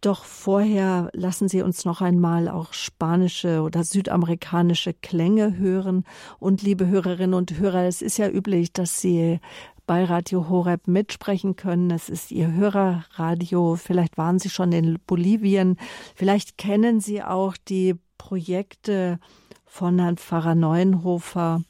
Doch 0.00 0.24
vorher 0.24 1.10
lassen 1.12 1.48
Sie 1.48 1.60
uns 1.60 1.84
noch 1.84 2.00
einmal 2.00 2.48
auch 2.48 2.72
spanische 2.72 3.62
oder 3.62 3.82
südamerikanische 3.82 4.94
Klänge 4.94 5.56
hören. 5.58 6.04
Und 6.38 6.62
liebe 6.62 6.86
Hörerinnen 6.86 7.34
und 7.34 7.58
Hörer, 7.58 7.84
es 7.84 8.00
ist 8.00 8.16
ja 8.16 8.28
üblich, 8.28 8.72
dass 8.72 9.00
Sie 9.00 9.40
bei 9.88 10.04
Radio 10.04 10.48
Horeb 10.48 10.86
mitsprechen 10.86 11.56
können. 11.56 11.90
Es 11.90 12.08
ist 12.08 12.30
Ihr 12.30 12.52
Hörerradio. 12.52 13.74
Vielleicht 13.74 14.16
waren 14.18 14.38
Sie 14.38 14.50
schon 14.50 14.70
in 14.70 14.98
Bolivien. 15.06 15.76
Vielleicht 16.14 16.58
kennen 16.58 17.00
Sie 17.00 17.22
auch 17.22 17.56
die 17.56 17.96
Projekte 18.18 19.18
von 19.64 19.98
Herrn 19.98 20.18
Pfarrer 20.18 20.54
Neuenhofer. 20.54 21.62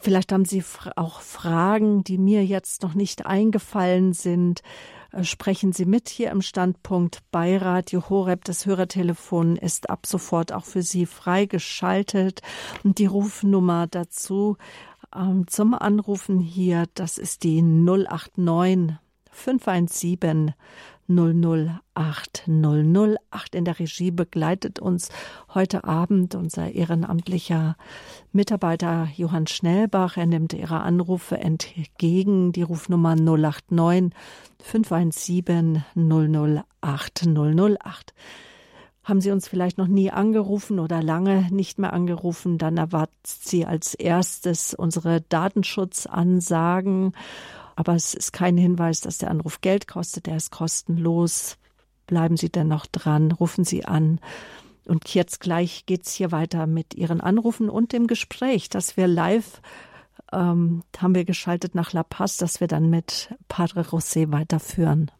Vielleicht 0.00 0.32
haben 0.32 0.46
Sie 0.46 0.64
auch 0.96 1.20
Fragen, 1.20 2.04
die 2.04 2.16
mir 2.16 2.46
jetzt 2.46 2.82
noch 2.82 2.94
nicht 2.94 3.26
eingefallen 3.26 4.14
sind. 4.14 4.62
Äh, 5.12 5.24
sprechen 5.24 5.72
Sie 5.72 5.84
mit 5.84 6.08
hier 6.08 6.30
im 6.30 6.42
Standpunkt 6.42 7.20
bei 7.30 7.56
Radio 7.56 8.08
Horeb. 8.08 8.44
Das 8.44 8.66
Hörertelefon 8.66 9.56
ist 9.56 9.90
ab 9.90 10.06
sofort 10.06 10.52
auch 10.52 10.64
für 10.64 10.82
Sie 10.82 11.06
freigeschaltet. 11.06 12.40
Und 12.82 12.98
die 12.98 13.06
Rufnummer 13.06 13.86
dazu 13.86 14.56
ähm, 15.14 15.46
zum 15.46 15.74
Anrufen 15.74 16.40
hier, 16.40 16.86
das 16.94 17.18
ist 17.18 17.44
die 17.44 17.62
089 17.62 18.98
517 19.34 20.52
008 21.08 22.44
008. 22.46 23.54
In 23.54 23.64
der 23.64 23.78
Regie 23.78 24.10
begleitet 24.10 24.78
uns 24.78 25.08
heute 25.52 25.84
Abend 25.84 26.34
unser 26.34 26.72
ehrenamtlicher 26.72 27.76
Mitarbeiter 28.32 29.08
Johann 29.16 29.46
Schnellbach. 29.46 30.16
Er 30.16 30.26
nimmt 30.26 30.52
Ihre 30.52 30.80
Anrufe 30.80 31.38
entgegen. 31.38 32.52
Die 32.52 32.62
Rufnummer 32.62 33.16
089 33.16 34.12
517 34.60 35.84
008 35.94 37.26
008. 37.26 38.14
Haben 39.04 39.20
Sie 39.20 39.32
uns 39.32 39.48
vielleicht 39.48 39.78
noch 39.78 39.88
nie 39.88 40.12
angerufen 40.12 40.78
oder 40.78 41.02
lange 41.02 41.48
nicht 41.50 41.80
mehr 41.80 41.92
angerufen, 41.92 42.56
dann 42.56 42.76
erwartet 42.76 43.26
Sie 43.26 43.66
als 43.66 43.94
erstes 43.94 44.74
unsere 44.74 45.22
Datenschutzansagen 45.22 47.12
aber 47.76 47.94
es 47.94 48.14
ist 48.14 48.32
kein 48.32 48.56
Hinweis, 48.56 49.00
dass 49.00 49.18
der 49.18 49.30
Anruf 49.30 49.60
Geld 49.60 49.88
kostet. 49.88 50.28
Er 50.28 50.36
ist 50.36 50.50
kostenlos. 50.50 51.58
Bleiben 52.06 52.36
Sie 52.36 52.50
dennoch 52.50 52.86
dran, 52.86 53.32
rufen 53.32 53.64
Sie 53.64 53.84
an. 53.84 54.20
Und 54.86 55.14
jetzt 55.14 55.40
gleich 55.40 55.86
geht 55.86 56.06
es 56.06 56.12
hier 56.12 56.32
weiter 56.32 56.66
mit 56.66 56.94
Ihren 56.94 57.20
Anrufen 57.20 57.70
und 57.70 57.92
dem 57.92 58.06
Gespräch, 58.06 58.68
das 58.68 58.96
wir 58.96 59.06
live 59.06 59.60
ähm, 60.32 60.82
haben 60.98 61.14
wir 61.14 61.24
geschaltet 61.24 61.74
nach 61.74 61.92
La 61.92 62.02
Paz, 62.02 62.36
das 62.36 62.60
wir 62.60 62.66
dann 62.66 62.90
mit 62.90 63.34
Padre 63.48 63.82
José 63.82 64.32
weiterführen. 64.32 65.10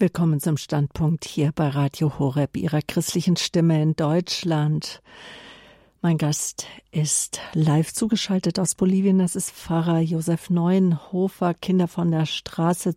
Willkommen 0.00 0.40
zum 0.40 0.56
Standpunkt 0.56 1.26
hier 1.26 1.52
bei 1.54 1.68
Radio 1.68 2.18
Horeb, 2.18 2.56
Ihrer 2.56 2.80
christlichen 2.80 3.36
Stimme 3.36 3.82
in 3.82 3.96
Deutschland. 3.96 5.02
Mein 6.00 6.16
Gast 6.16 6.66
ist 6.90 7.38
live 7.52 7.92
zugeschaltet 7.92 8.58
aus 8.58 8.74
Bolivien. 8.74 9.18
Das 9.18 9.36
ist 9.36 9.50
Pfarrer 9.50 9.98
Josef 10.00 10.48
Neuenhofer, 10.48 11.52
Kinder 11.52 11.86
von 11.86 12.10
der 12.10 12.24
Straße 12.24 12.94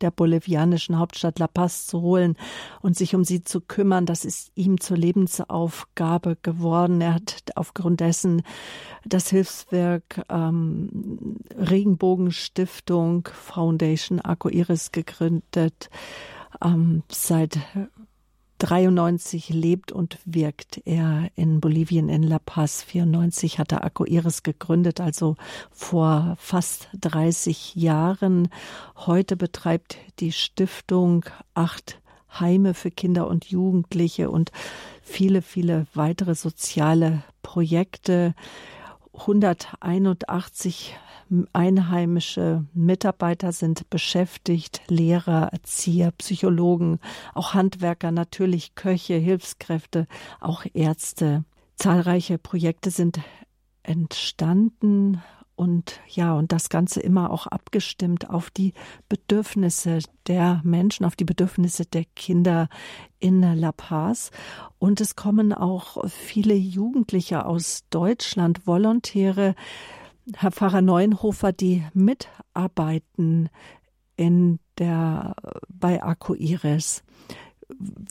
der 0.00 0.12
bolivianischen 0.12 1.00
Hauptstadt 1.00 1.40
La 1.40 1.48
Paz 1.48 1.88
zu 1.88 2.00
holen 2.00 2.36
und 2.80 2.96
sich 2.96 3.16
um 3.16 3.24
sie 3.24 3.42
zu 3.42 3.60
kümmern. 3.60 4.06
Das 4.06 4.24
ist 4.24 4.52
ihm 4.54 4.78
zur 4.78 4.98
Lebensaufgabe 4.98 6.36
geworden. 6.42 7.00
Er 7.00 7.14
hat 7.14 7.42
aufgrund 7.56 7.98
dessen 7.98 8.42
das 9.04 9.30
Hilfswerk 9.30 10.22
ähm, 10.28 11.40
Regenbogenstiftung 11.56 13.28
Foundation 13.32 14.20
Arco 14.20 14.48
Iris 14.48 14.92
gegründet 14.92 15.90
ähm, 16.62 17.02
seit 17.08 17.58
93 18.58 19.50
lebt 19.50 19.92
und 19.92 20.18
wirkt 20.24 20.80
er 20.86 21.28
in 21.34 21.60
Bolivien 21.60 22.08
in 22.08 22.22
La 22.22 22.38
Paz. 22.38 22.82
94 22.82 23.58
hat 23.58 23.72
er 23.72 23.84
Iris 24.06 24.42
gegründet, 24.42 25.00
also 25.00 25.36
vor 25.70 26.36
fast 26.38 26.88
30 26.98 27.74
Jahren. 27.74 28.48
Heute 28.96 29.36
betreibt 29.36 29.98
die 30.20 30.32
Stiftung 30.32 31.26
acht 31.54 32.00
Heime 32.38 32.74
für 32.74 32.90
Kinder 32.90 33.28
und 33.28 33.46
Jugendliche 33.46 34.30
und 34.30 34.52
viele, 35.02 35.42
viele 35.42 35.86
weitere 35.94 36.34
soziale 36.34 37.22
Projekte. 37.42 38.34
181 39.12 40.94
einheimische 41.52 42.64
Mitarbeiter 42.74 43.52
sind 43.52 43.90
beschäftigt, 43.90 44.82
Lehrer, 44.88 45.48
Erzieher, 45.52 46.12
Psychologen, 46.12 46.98
auch 47.34 47.54
Handwerker, 47.54 48.12
natürlich 48.12 48.74
Köche, 48.74 49.14
Hilfskräfte, 49.14 50.06
auch 50.40 50.64
Ärzte. 50.74 51.44
Zahlreiche 51.76 52.38
Projekte 52.38 52.90
sind 52.90 53.20
entstanden 53.82 55.22
und 55.56 56.00
ja, 56.06 56.34
und 56.34 56.52
das 56.52 56.68
Ganze 56.68 57.00
immer 57.00 57.30
auch 57.30 57.46
abgestimmt 57.46 58.28
auf 58.28 58.50
die 58.50 58.74
Bedürfnisse 59.08 60.00
der 60.26 60.60
Menschen, 60.64 61.06
auf 61.06 61.16
die 61.16 61.24
Bedürfnisse 61.24 61.86
der 61.86 62.04
Kinder 62.14 62.68
in 63.18 63.40
La 63.40 63.72
Paz. 63.72 64.30
Und 64.78 65.00
es 65.00 65.16
kommen 65.16 65.54
auch 65.54 66.06
viele 66.08 66.54
Jugendliche 66.54 67.46
aus 67.46 67.84
Deutschland, 67.88 68.66
Volontäre, 68.66 69.54
Herr 70.34 70.50
Pfarrer 70.50 70.82
Neuenhofer, 70.82 71.52
die 71.52 71.84
mitarbeiten 71.94 73.48
in 74.16 74.58
der, 74.78 75.34
bei 75.68 76.02
Akku 76.02 76.34
Iris. 76.34 77.04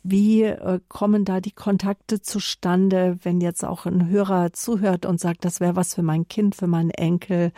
Wie 0.04 0.44
äh, 0.44 0.80
kommen 0.90 1.24
da 1.26 1.40
die 1.40 1.54
Kontakte 1.54 2.22
zustande, 2.22 3.18
wenn 3.24 3.40
jetzt 3.40 3.64
auch 3.64 3.86
ein 3.86 4.10
Hörer 4.10 4.52
zuhört 4.54 5.06
und 5.06 5.20
sagt, 5.20 5.46
das 5.46 5.62
wäre 5.62 5.76
was 5.76 5.96
für 5.96 6.04
mein 6.04 6.28
Kind, 6.28 6.56
für 6.56 6.68
meinen 6.68 6.92
Enkel? 6.92 7.52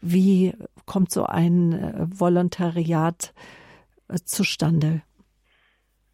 Wie 0.00 0.54
kommt 0.86 1.10
so 1.10 1.24
ein 1.24 1.72
äh, 1.72 2.06
Volontariat 2.08 3.34
äh, 4.08 4.14
zustande? 4.24 5.02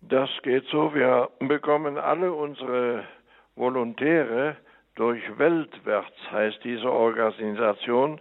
Das 0.01 0.30
geht 0.42 0.64
so. 0.70 0.94
Wir 0.94 1.28
bekommen 1.40 1.99
alle 1.99 2.32
unsere 2.32 3.05
Volontäre 3.57 4.57
durch 4.97 5.22
Weltwärts 5.38 6.30
heißt 6.32 6.64
diese 6.64 6.90
Organisation. 6.90 8.20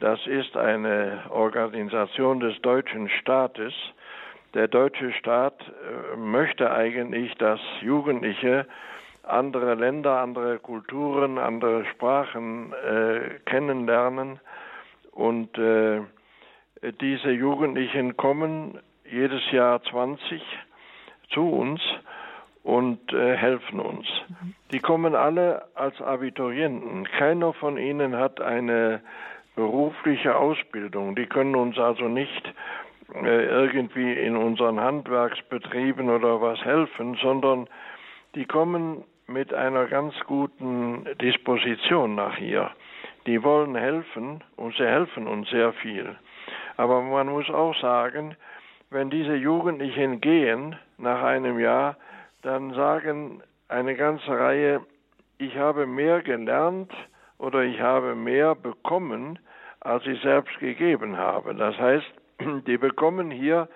Das 0.00 0.26
ist 0.26 0.56
eine 0.56 1.22
Organisation 1.30 2.40
des 2.40 2.60
deutschen 2.62 3.08
Staates. 3.20 3.72
Der 4.54 4.68
deutsche 4.68 5.12
Staat 5.12 5.54
äh, 5.60 6.16
möchte 6.16 6.70
eigentlich, 6.72 7.34
dass 7.36 7.60
Jugendliche 7.80 8.66
andere 9.22 9.74
Länder, 9.74 10.20
andere 10.20 10.58
Kulturen, 10.58 11.38
andere 11.38 11.84
Sprachen 11.86 12.72
äh, 12.72 13.40
kennenlernen. 13.46 14.40
Und 15.12 15.56
äh, 15.58 16.00
diese 17.00 17.30
Jugendlichen 17.30 18.16
kommen 18.16 18.80
jedes 19.04 19.50
Jahr 19.50 19.82
20 19.82 20.42
zu 21.30 21.48
uns 21.48 21.80
und 22.64 23.12
äh, 23.12 23.36
helfen 23.36 23.78
uns. 23.78 24.06
Die 24.72 24.80
kommen 24.80 25.14
alle 25.14 25.66
als 25.74 26.00
Abiturienten. 26.00 27.04
Keiner 27.04 27.52
von 27.52 27.76
ihnen 27.76 28.16
hat 28.16 28.40
eine 28.40 29.02
berufliche 29.54 30.34
Ausbildung. 30.34 31.14
Die 31.14 31.26
können 31.26 31.54
uns 31.54 31.78
also 31.78 32.08
nicht 32.08 32.52
äh, 33.14 33.44
irgendwie 33.44 34.14
in 34.14 34.36
unseren 34.36 34.80
Handwerksbetrieben 34.80 36.08
oder 36.08 36.40
was 36.40 36.64
helfen, 36.64 37.16
sondern 37.22 37.68
die 38.34 38.46
kommen 38.46 39.04
mit 39.26 39.52
einer 39.52 39.86
ganz 39.86 40.14
guten 40.26 41.06
Disposition 41.20 42.14
nach 42.14 42.36
hier. 42.36 42.70
Die 43.26 43.42
wollen 43.42 43.76
helfen 43.76 44.42
und 44.56 44.74
sie 44.76 44.86
helfen 44.86 45.26
uns 45.26 45.48
sehr 45.50 45.72
viel. 45.74 46.16
Aber 46.76 47.02
man 47.02 47.28
muss 47.28 47.48
auch 47.50 47.78
sagen, 47.80 48.36
wenn 48.90 49.10
diese 49.10 49.34
Jugendlichen 49.34 50.20
gehen 50.20 50.76
nach 50.98 51.22
einem 51.22 51.58
Jahr, 51.58 51.96
dann 52.44 52.74
sagen 52.74 53.42
eine 53.68 53.96
ganze 53.96 54.30
Reihe, 54.30 54.80
ich 55.38 55.56
habe 55.56 55.86
mehr 55.86 56.22
gelernt 56.22 56.92
oder 57.38 57.62
ich 57.62 57.80
habe 57.80 58.14
mehr 58.14 58.54
bekommen, 58.54 59.38
als 59.80 60.06
ich 60.06 60.20
selbst 60.22 60.58
gegeben 60.58 61.16
habe. 61.16 61.54
Das 61.54 61.76
heißt, 61.78 62.06
die 62.66 62.78
bekommen 62.78 63.30
hier 63.30 63.68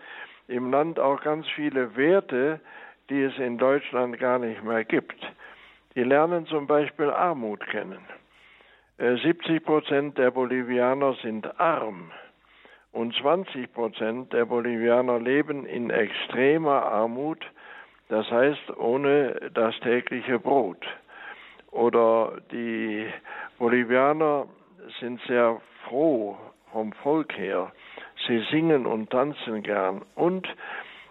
im 0.47 0.71
Land 0.71 0.99
auch 0.99 1.21
ganz 1.23 1.47
viele 1.55 1.97
Werte, 1.97 2.61
die 3.11 3.23
es 3.23 3.37
in 3.39 3.59
Deutschland 3.59 4.19
gar 4.19 4.39
nicht 4.39 4.63
mehr 4.63 4.85
gibt. 4.85 5.21
Die 5.95 6.03
lernen 6.03 6.47
zum 6.47 6.67
Beispiel 6.67 7.11
Armut 7.11 7.67
kennen. 7.69 8.01
70 8.99 9.49
äh, 9.49 9.61
Prozent 9.61 10.19
der 10.19 10.31
Bolivianer 10.31 11.15
sind 11.23 11.59
arm 11.61 12.11
und 12.93 13.15
20 13.15 13.73
Prozent 13.73 14.33
der 14.33 14.45
Bolivianer 14.45 15.21
leben 15.21 15.67
in 15.67 15.91
extremer 15.91 16.83
Armut, 16.83 17.45
das 18.09 18.31
heißt 18.31 18.77
ohne 18.77 19.51
das 19.55 19.79
tägliche 19.81 20.39
Brot. 20.39 20.85
Oder 21.71 22.39
die 22.51 23.07
Bolivianer 23.59 24.47
sind 25.01 25.21
sehr 25.27 25.61
froh 25.85 26.37
vom 26.73 26.93
Volk 26.93 27.37
her. 27.37 27.73
Sie 28.27 28.45
singen 28.51 28.87
und 28.87 29.11
tanzen 29.11 29.63
gern. 29.63 30.03
Und 30.15 30.49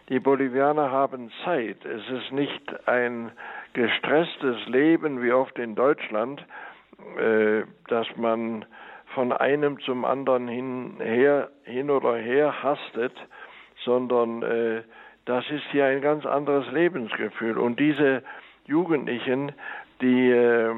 die 0.09 0.19
Bolivianer 0.19 0.91
haben 0.91 1.31
Zeit. 1.43 1.83
Es 1.85 2.09
ist 2.09 2.31
nicht 2.31 2.87
ein 2.87 3.31
gestresstes 3.73 4.65
Leben 4.67 5.21
wie 5.21 5.31
oft 5.31 5.57
in 5.59 5.75
Deutschland, 5.75 6.43
äh, 7.19 7.63
dass 7.87 8.07
man 8.15 8.65
von 9.13 9.31
einem 9.31 9.79
zum 9.81 10.05
anderen 10.05 10.47
hin, 10.47 10.97
her, 10.99 11.49
hin 11.63 11.89
oder 11.89 12.15
her 12.15 12.63
hastet, 12.63 13.13
sondern 13.83 14.43
äh, 14.43 14.81
das 15.27 15.43
ist 15.49 15.63
hier 15.71 15.85
ein 15.85 16.01
ganz 16.01 16.25
anderes 16.25 16.71
Lebensgefühl. 16.71 17.57
Und 17.57 17.79
diese 17.79 18.23
Jugendlichen, 18.65 19.51
die, 20.01 20.31
äh, 20.31 20.73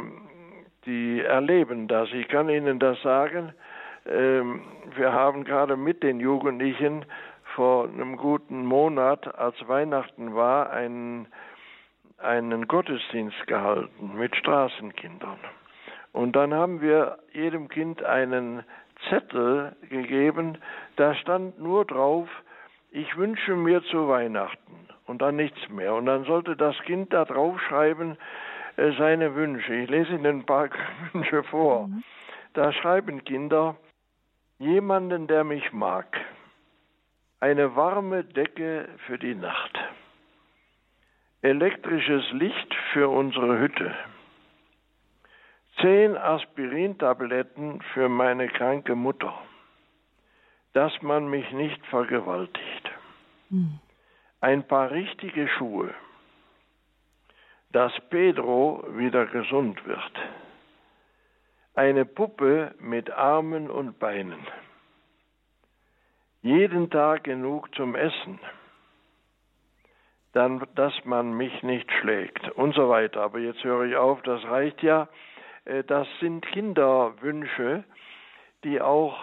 die 0.86 1.22
erleben 1.22 1.88
das. 1.88 2.10
Ich 2.14 2.28
kann 2.28 2.50
Ihnen 2.50 2.80
das 2.80 3.00
sagen. 3.04 3.54
Ähm, 4.08 4.62
wir 4.96 5.14
haben 5.14 5.44
gerade 5.44 5.78
mit 5.78 6.02
den 6.02 6.20
Jugendlichen 6.20 7.06
vor 7.56 7.90
einem 7.90 8.18
guten 8.18 8.66
Monat, 8.66 9.36
als 9.38 9.56
Weihnachten 9.68 10.34
war, 10.34 10.72
einen, 10.72 11.28
einen 12.18 12.68
Gottesdienst 12.68 13.46
gehalten 13.46 14.18
mit 14.18 14.36
Straßenkindern. 14.36 15.38
Und 16.12 16.36
dann 16.36 16.56
haben 16.56 16.82
wir 16.82 17.20
jedem 17.34 17.70
Kind 17.70 18.04
einen 18.04 18.64
Zettel 19.10 19.76
gegeben, 19.90 20.58
da 20.96 21.14
stand 21.14 21.60
nur 21.60 21.86
drauf, 21.86 22.28
ich 22.92 23.16
wünsche 23.18 23.56
mir 23.56 23.84
zu 23.84 24.08
Weihnachten 24.08 24.88
und 25.06 25.22
dann 25.22 25.36
nichts 25.36 25.70
mehr. 25.70 25.94
Und 25.94 26.06
dann 26.06 26.26
sollte 26.26 26.56
das 26.56 26.78
Kind 26.82 27.14
da 27.14 27.26
drauf 27.26 27.60
schreiben 27.62 28.18
äh, 28.78 28.92
seine 28.98 29.36
Wünsche. 29.36 29.74
Ich 29.74 29.90
lese 29.90 30.14
Ihnen 30.14 30.40
ein 30.40 30.46
paar 30.46 30.70
Wünsche 31.14 31.44
vor. 31.44 31.88
Mhm. 31.88 32.04
Da 32.54 32.74
schreiben 32.74 33.24
Kinder, 33.24 33.76
jemanden, 34.58 35.28
der 35.28 35.44
mich 35.44 35.72
mag, 35.72 36.20
eine 37.40 37.76
warme 37.76 38.24
Decke 38.24 38.90
für 39.06 39.18
die 39.18 39.36
Nacht, 39.36 39.80
elektrisches 41.42 42.30
Licht 42.34 42.76
für 42.92 43.08
unsere 43.08 43.60
Hütte, 43.60 43.96
zehn 45.80 46.18
Aspirintabletten 46.18 47.82
für 47.94 48.10
meine 48.10 48.50
kranke 48.50 48.96
Mutter, 48.96 49.34
dass 50.74 51.02
man 51.02 51.30
mich 51.30 51.50
nicht 51.52 51.86
vergewaltigt, 51.88 52.79
ein 54.42 54.68
paar 54.68 54.92
richtige 54.92 55.48
Schuhe, 55.48 55.94
dass 57.72 57.92
Pedro 58.10 58.84
wieder 58.90 59.26
gesund 59.28 59.86
wird, 59.86 60.12
eine 61.76 62.06
Puppe 62.06 62.74
mit 62.80 63.12
Armen 63.12 63.70
und 63.70 64.00
Beinen, 64.00 64.46
jeden 66.42 66.90
Tag 66.90 67.26
genug 67.26 67.74
zum 67.76 67.96
Essen, 67.96 68.40
dann, 70.34 70.66
dass 70.76 70.94
man 71.06 71.34
mich 71.34 71.64
nicht 71.64 71.92
schlägt 71.94 72.50
und 72.52 72.76
so 72.76 72.90
weiter. 72.90 73.22
Aber 73.22 73.40
jetzt 73.40 73.64
höre 73.64 73.86
ich 73.86 73.96
auf, 73.96 74.22
das 74.22 74.44
reicht 74.46 74.82
ja. 74.84 75.10
Äh, 75.66 75.84
das 75.84 76.08
sind 76.20 76.46
Kinderwünsche, 76.46 77.84
die 78.64 78.80
auch 78.82 79.18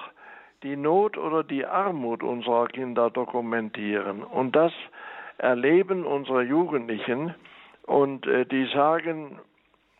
die 0.62 0.76
Not 0.76 1.18
oder 1.18 1.44
die 1.44 1.66
Armut 1.66 2.22
unserer 2.22 2.66
Kinder 2.68 3.10
dokumentieren. 3.10 4.22
Und 4.22 4.56
das 4.56 4.72
erleben 5.38 6.04
unsere 6.04 6.42
Jugendlichen 6.42 7.34
und 7.86 8.26
äh, 8.26 8.46
die 8.46 8.66
sagen, 8.66 9.38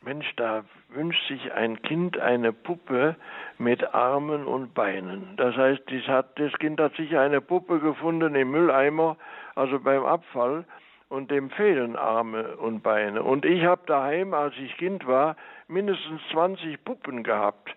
Mensch, 0.03 0.33
da 0.37 0.65
wünscht 0.91 1.27
sich 1.27 1.53
ein 1.53 1.83
Kind 1.83 2.19
eine 2.19 2.53
Puppe 2.53 3.17
mit 3.59 3.93
Armen 3.93 4.47
und 4.47 4.73
Beinen. 4.73 5.35
Das 5.37 5.57
heißt, 5.57 5.83
das 6.37 6.53
Kind 6.61 6.81
hat 6.81 6.95
sich 6.95 7.17
eine 7.17 7.41
Puppe 7.41 7.81
gefunden 7.81 8.37
im 8.37 8.53
Mülleimer, 8.53 9.17
also 9.57 9.81
beim 9.81 10.05
Abfall, 10.05 10.65
und 11.09 11.31
dem 11.31 11.51
fehlen 11.51 11.97
Arme 11.97 12.57
und 12.57 12.83
Beine. 12.83 13.23
Und 13.23 13.45
ich 13.45 13.65
habe 13.65 13.83
daheim, 13.87 14.35
als 14.35 14.55
ich 14.59 14.77
Kind 14.77 15.07
war, 15.07 15.37
mindestens 15.69 16.21
20 16.33 16.85
Puppen 16.85 17.23
gehabt. 17.23 17.75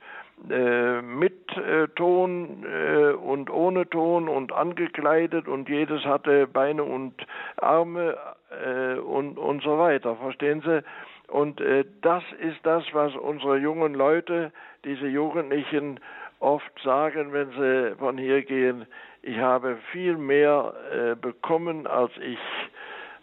Äh, 0.47 1.01
mit 1.01 1.55
äh, 1.57 1.89
Ton 1.89 2.65
äh, 2.65 3.11
und 3.11 3.49
ohne 3.49 3.87
Ton 3.89 4.29
und 4.29 4.53
angekleidet 4.53 5.47
und 5.47 5.67
jedes 5.67 6.05
hatte 6.05 6.47
Beine 6.47 6.83
und 6.83 7.13
Arme 7.57 8.17
äh, 8.49 8.97
und, 8.99 9.37
und 9.37 9.61
so 9.61 9.77
weiter. 9.77 10.15
Verstehen 10.15 10.61
Sie? 10.61 10.81
Und 11.27 11.59
äh, 11.59 11.83
das 12.01 12.23
ist 12.39 12.57
das, 12.63 12.83
was 12.93 13.13
unsere 13.15 13.57
jungen 13.57 13.93
Leute, 13.93 14.51
diese 14.85 15.07
Jugendlichen 15.07 15.99
oft 16.39 16.71
sagen, 16.83 17.33
wenn 17.33 17.51
sie 17.51 17.95
von 17.97 18.17
hier 18.17 18.41
gehen. 18.41 18.87
Ich 19.21 19.37
habe 19.37 19.77
viel 19.91 20.17
mehr 20.17 20.73
bekommen, 21.21 21.85
als 21.85 22.13
ich 22.21 22.39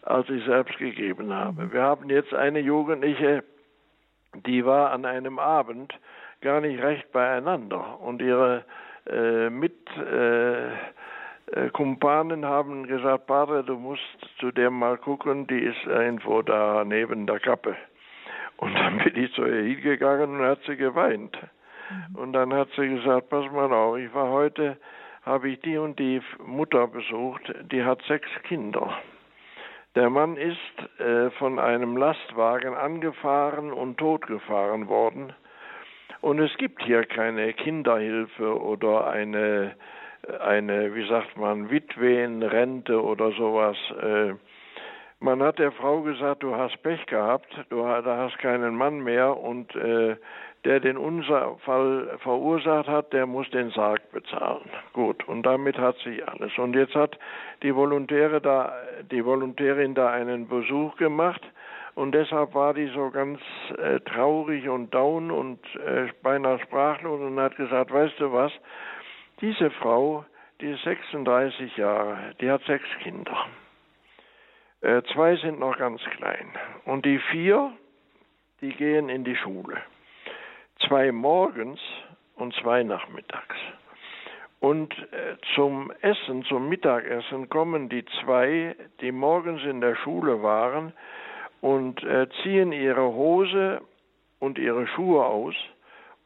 als 0.02 0.28
ich 0.28 0.44
selbst 0.44 0.76
gegeben 0.78 1.32
habe. 1.32 1.64
Mhm. 1.64 1.72
Wir 1.72 1.82
haben 1.82 2.10
jetzt 2.10 2.34
eine 2.34 2.60
Jugendliche, 2.60 3.42
die 4.46 4.64
war 4.66 4.92
an 4.92 5.06
einem 5.06 5.38
Abend 5.38 5.94
gar 6.41 6.61
nicht 6.61 6.82
recht 6.82 7.12
beieinander 7.12 8.01
und 8.01 8.22
ihre 8.22 8.64
äh, 9.11 9.51
Mitkumpanen 9.51 12.43
äh, 12.43 12.47
äh 12.47 12.49
haben 12.49 12.87
gesagt, 12.87 13.26
Padre, 13.26 13.64
du 13.64 13.76
musst 13.76 14.03
zu 14.39 14.51
der 14.51 14.70
mal 14.70 14.99
gucken, 14.99 15.47
die 15.47 15.61
ist 15.61 15.84
irgendwo 15.87 16.43
da 16.43 16.84
neben 16.84 17.26
der 17.26 17.41
Kappe. 17.41 17.76
Und 18.59 18.74
dann 18.74 18.99
bin 18.99 19.16
ich 19.16 19.32
zu 19.34 19.45
ihr 19.45 19.62
hingegangen 19.62 20.41
und 20.41 20.47
hat 20.47 20.61
sie 20.66 20.76
geweint. 20.76 21.37
Mhm. 21.91 22.16
Und 22.16 22.32
dann 22.32 22.53
hat 22.53 22.68
sie 22.76 22.89
gesagt, 22.89 23.28
pass 23.28 23.51
mal 23.53 23.72
auf, 23.72 23.99
ich 23.99 24.12
war 24.14 24.30
heute, 24.30 24.76
habe 25.24 25.51
ich 25.51 25.61
die 25.61 25.76
und 25.76 25.99
die 25.99 26.22
Mutter 26.45 26.87
besucht, 26.87 27.53
die 27.70 27.84
hat 27.84 28.01
sechs 28.03 28.28
Kinder. 28.45 28.97
Der 29.95 30.11
Mann 30.11 30.37
ist 30.37 31.01
äh, 31.01 31.30
von 31.32 31.59
einem 31.59 31.97
Lastwagen 31.97 32.74
angefahren 32.74 33.72
und 33.72 33.99
totgefahren 33.99 34.89
worden. 34.89 35.32
Und 36.20 36.38
es 36.40 36.56
gibt 36.56 36.82
hier 36.82 37.04
keine 37.04 37.52
Kinderhilfe 37.52 38.60
oder 38.60 39.06
eine, 39.06 39.74
eine 40.40 40.94
wie 40.94 41.08
sagt 41.08 41.36
man, 41.36 41.70
Witwenrente 41.70 43.02
oder 43.02 43.32
sowas. 43.32 43.76
Äh, 44.00 44.34
man 45.18 45.42
hat 45.42 45.58
der 45.58 45.72
Frau 45.72 46.02
gesagt, 46.02 46.42
du 46.42 46.54
hast 46.54 46.82
Pech 46.82 47.04
gehabt, 47.06 47.48
du 47.70 47.86
hast 47.86 48.38
keinen 48.38 48.76
Mann 48.76 49.00
mehr 49.00 49.36
und 49.36 49.74
äh, 49.74 50.16
der 50.66 50.80
den 50.80 50.96
Unfall 50.96 52.18
verursacht 52.18 52.88
hat, 52.88 53.12
der 53.12 53.24
muss 53.24 53.48
den 53.50 53.70
Sarg 53.70 54.10
bezahlen. 54.10 54.68
Gut, 54.92 55.26
und 55.28 55.44
damit 55.44 55.78
hat 55.78 55.96
sich 55.98 56.26
alles. 56.28 56.58
Und 56.58 56.74
jetzt 56.74 56.94
hat 56.94 57.16
die 57.62 57.74
Volontäre 57.74 58.40
da, 58.40 58.74
die 59.10 59.24
Volontärin 59.24 59.94
da 59.94 60.10
einen 60.10 60.48
Besuch 60.48 60.96
gemacht 60.96 61.42
und 61.97 62.12
deshalb 62.12 62.55
war 62.55 62.72
die 62.72 62.86
so 62.94 63.11
ganz 63.11 63.40
äh, 63.76 63.99
traurig 64.01 64.68
und 64.68 64.94
down 64.94 65.32
und 65.32 65.59
äh, 65.84 66.07
beinahe 66.22 66.61
sprachlos 66.61 67.20
und 67.20 67.40
hat 67.40 67.57
gesagt, 67.57 67.92
weißt 67.92 68.20
du 68.20 68.32
was, 68.32 68.53
diese 69.40 69.70
Frau, 69.72 70.24
die 70.61 70.70
ist 70.70 70.84
36 70.84 71.76
Jahre, 71.76 72.16
die 72.40 72.49
hat 72.49 72.62
sechs 72.62 72.88
Kinder. 73.03 73.47
Äh, 74.82 75.03
zwei 75.12 75.34
sind 75.36 75.59
noch 75.59 75.76
ganz 75.76 76.01
klein 76.16 76.49
und 76.84 77.05
die 77.05 77.18
vier, 77.18 77.72
die 78.61 78.70
gehen 78.70 79.09
in 79.09 79.24
die 79.24 79.36
Schule 79.36 79.82
zwei 80.84 81.12
morgens 81.12 81.80
und 82.36 82.55
zwei 82.55 82.82
nachmittags. 82.82 83.57
Und 84.61 84.92
äh, 85.12 85.36
zum 85.55 85.92
Essen, 86.01 86.44
zum 86.44 86.68
Mittagessen 86.68 87.49
kommen 87.49 87.88
die 87.88 88.05
zwei, 88.22 88.74
die 89.01 89.12
morgens 89.12 89.62
in 89.64 89.80
der 89.80 89.94
Schule 89.97 90.42
waren, 90.42 90.92
und 91.61 92.02
äh, 92.02 92.28
ziehen 92.42 92.72
ihre 92.72 93.12
Hose 93.12 93.80
und 94.38 94.59
ihre 94.59 94.86
Schuhe 94.86 95.24
aus. 95.24 95.54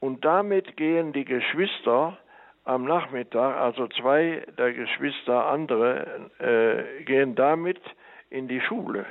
Und 0.01 0.25
damit 0.25 0.77
gehen 0.77 1.13
die 1.13 1.25
Geschwister 1.25 2.19
am 2.65 2.85
Nachmittag, 2.85 3.57
also 3.57 3.89
zwei 3.89 4.45
der 4.59 4.73
Geschwister, 4.73 5.47
andere, 5.47 6.31
äh, 6.39 7.05
gehen 7.05 7.35
damit 7.35 7.81
in 8.31 8.49
die 8.49 8.61
Schule. 8.61 9.07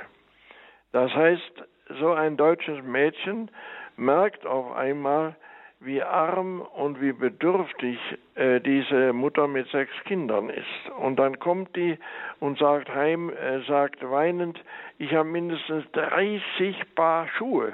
Das 0.92 1.12
heißt, 1.14 1.64
so 2.00 2.12
ein 2.12 2.36
deutsches 2.36 2.82
Mädchen 2.82 3.50
merkt 3.96 4.46
auf 4.46 4.72
einmal, 4.72 5.36
wie 5.80 6.02
arm 6.02 6.60
und 6.60 7.00
wie 7.00 7.12
bedürftig 7.12 7.98
äh, 8.34 8.60
diese 8.60 9.12
Mutter 9.14 9.48
mit 9.48 9.66
sechs 9.68 9.92
Kindern 10.04 10.50
ist. 10.50 10.90
Und 11.00 11.16
dann 11.16 11.38
kommt 11.38 11.74
die 11.74 11.98
und 12.38 12.58
sagt 12.58 12.94
heim, 12.94 13.30
äh, 13.30 13.60
sagt 13.66 14.02
weinend, 14.02 14.62
ich 14.98 15.14
habe 15.14 15.28
mindestens 15.28 15.84
30 15.92 16.94
Paar 16.94 17.28
Schuhe. 17.38 17.72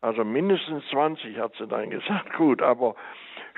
Also 0.00 0.24
mindestens 0.24 0.82
20 0.90 1.38
hat 1.38 1.52
sie 1.58 1.66
dann 1.66 1.90
gesagt. 1.90 2.32
Gut, 2.38 2.62
aber 2.62 2.94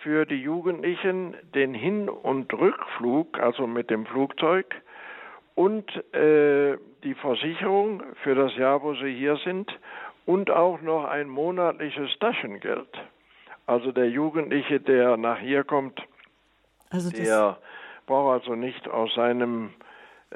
für 0.01 0.27
die 0.27 0.43
Jugendlichen 0.43 1.37
den 1.55 1.73
Hin- 1.73 2.09
und 2.09 2.53
Rückflug, 2.53 3.39
also 3.39 3.69
mit 3.69 3.91
dem 3.91 4.07
Flugzeug, 4.07 4.75
und 5.55 5.89
äh, 6.13 6.77
die 7.05 7.15
Versicherung 7.15 8.03
für 8.25 8.35
das 8.35 8.57
Jahr, 8.57 8.83
wo 8.83 8.95
sie 8.95 9.15
hier 9.15 9.37
sind, 9.45 9.71
und 10.25 10.51
auch 10.51 10.81
noch 10.81 11.05
ein 11.05 11.29
monatliches 11.29 12.11
Taschengeld. 12.19 12.89
Also 13.67 13.93
der 13.93 14.11
Jugendliche, 14.11 14.81
der 14.81 15.17
nach 15.17 15.39
hier 15.39 15.63
kommt, 15.63 16.03
also 16.91 17.09
der 17.11 17.59
braucht 18.07 18.41
also 18.41 18.57
nicht 18.57 18.89
aus 18.89 19.15
seinem 19.15 19.71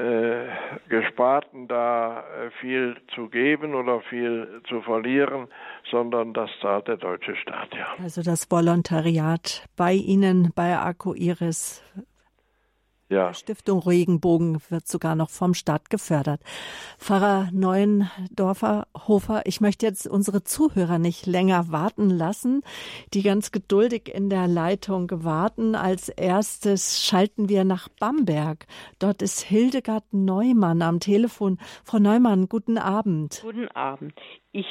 äh, 0.01 0.49
Gesparten 0.89 1.69
da 1.69 2.21
äh, 2.21 2.51
viel 2.61 2.97
zu 3.15 3.29
geben 3.29 3.75
oder 3.75 4.01
viel 4.01 4.63
zu 4.69 4.81
verlieren, 4.81 5.49
sondern 5.91 6.33
das 6.33 6.51
zahlt 6.63 6.89
der 6.89 6.97
deutsche 6.97 7.37
Staat, 7.37 7.69
ja. 7.75 7.87
Also 8.03 8.23
das 8.23 8.51
Volontariat 8.51 9.67
bei 9.77 9.93
Ihnen, 9.93 10.53
bei 10.55 10.77
Arco 10.77 11.15
Iris 11.15 11.83
ja. 13.11 13.35
Stiftung 13.35 13.81
Regenbogen 13.81 14.61
wird 14.71 14.87
sogar 14.87 15.15
noch 15.15 15.31
vom 15.31 15.55
Staat 15.55 15.91
gefördert. 15.91 16.41
Pfarrer 16.99 17.49
Neuendorfer 17.53 18.87
Hofer, 19.07 19.43
ich 19.45 19.61
möchte 19.61 19.87
jetzt 19.87 20.07
unsere 20.07 20.43
Zuhörer 20.45 20.99
nicht 20.99 21.27
länger 21.27 21.71
warten 21.71 22.09
lassen, 22.09 22.63
die 23.13 23.23
ganz 23.23 23.53
geduldig 23.53 24.13
in 24.15 24.31
der 24.31 24.47
Leitung 24.47 25.09
warten. 25.11 25.75
Als 25.75 26.09
erstes 26.09 27.05
schalten 27.05 27.49
wir 27.49 27.65
nach 27.65 27.89
Bamberg. 27.89 28.67
Dort 28.99 29.23
ist 29.23 29.43
Hildegard 29.43 30.05
Neumann 30.13 30.83
am 30.83 31.01
Telefon. 31.01 31.59
Frau 31.85 31.99
Neumann, 31.99 32.49
guten 32.49 32.79
Abend. 32.79 33.41
Guten 33.43 33.69
Abend. 33.69 34.15
Ich 34.53 34.67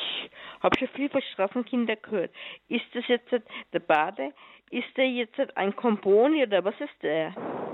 habe 0.62 0.78
schon 0.78 0.90
viel 0.90 1.10
von 1.10 1.22
Straßenkinder 1.34 1.96
gehört. 1.98 2.32
Ist 2.68 2.86
das 2.94 3.04
jetzt 3.08 3.32
der 3.74 3.80
Bade? 3.80 4.34
Ist 4.72 4.96
der 4.98 5.10
jetzt 5.10 5.40
ein 5.56 5.76
Komponi 5.76 6.44
oder 6.44 6.64
was 6.64 6.76
ist 6.80 7.02
der? 7.02 7.34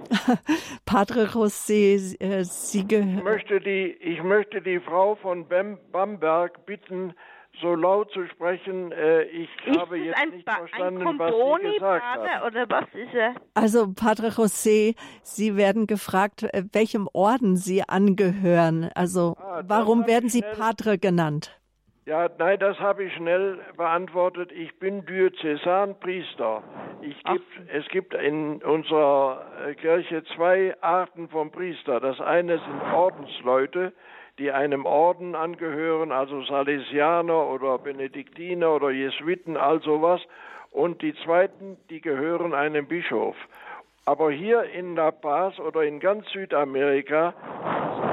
Padre 0.85 1.25
José, 1.25 2.15
äh, 2.19 2.43
Sie 2.43 2.85
ich 2.89 3.23
möchte 3.23 3.59
die 3.59 3.97
Ich 3.99 4.21
möchte 4.23 4.61
die 4.61 4.79
Frau 4.79 5.15
von 5.15 5.47
Bamberg 5.47 6.65
bitten, 6.65 7.13
so 7.61 7.75
laut 7.75 8.11
zu 8.11 8.27
sprechen. 8.27 8.91
Äh, 8.91 9.23
ich 9.23 9.49
ist 9.65 9.79
habe 9.79 9.97
jetzt 9.97 10.17
ein 10.17 10.29
nicht 10.29 10.49
verstanden, 10.49 11.07
ein 11.07 11.19
was 11.19 11.33
Sie 11.33 11.73
gesagt 11.73 12.03
hat. 12.03 12.43
Oder 12.43 12.69
was 12.69 12.85
ist 12.93 13.13
er? 13.13 13.35
Also, 13.53 13.93
Padre 13.93 14.27
José, 14.29 14.95
Sie 15.23 15.55
werden 15.55 15.87
gefragt, 15.87 16.43
äh, 16.43 16.63
welchem 16.71 17.07
Orden 17.13 17.55
Sie 17.55 17.83
angehören. 17.83 18.89
Also, 18.95 19.35
ah, 19.39 19.63
warum 19.65 20.07
werden 20.07 20.29
Sie 20.29 20.41
Padre 20.41 20.97
genannt? 20.97 21.59
Ja, 22.07 22.29
nein, 22.37 22.59
das 22.59 22.79
habe 22.79 23.05
ich 23.05 23.13
schnell 23.15 23.57
beantwortet. 23.77 24.51
Ich 24.51 24.77
bin 24.77 25.07
Diözesanpriester. 25.07 26.61
Ich 27.01 27.23
gibt, 27.23 27.47
es 27.73 27.87
gibt 27.87 28.13
in 28.13 28.61
unserer 28.61 29.41
äh, 29.65 29.73
Kirche 29.73 30.23
zwei 30.35 30.75
Arten 30.81 31.29
von 31.29 31.49
Priester. 31.49 31.99
Das 31.99 32.21
eine 32.21 32.59
sind 32.59 32.93
Ordensleute, 32.93 33.91
die 34.37 34.51
einem 34.51 34.85
Orden 34.85 35.33
angehören, 35.33 36.11
also 36.11 36.43
Salesianer 36.43 37.47
oder 37.47 37.79
Benediktiner 37.79 38.75
oder 38.75 38.91
Jesuiten, 38.91 39.57
all 39.57 39.81
sowas. 39.81 40.21
Und 40.69 41.01
die 41.01 41.15
zweiten, 41.23 41.77
die 41.89 42.01
gehören 42.01 42.53
einem 42.53 42.85
Bischof. 42.87 43.35
Aber 44.05 44.29
hier 44.29 44.61
in 44.65 44.95
La 44.95 45.09
Paz 45.09 45.57
oder 45.57 45.81
in 45.81 45.99
ganz 45.99 46.29
Südamerika 46.29 47.33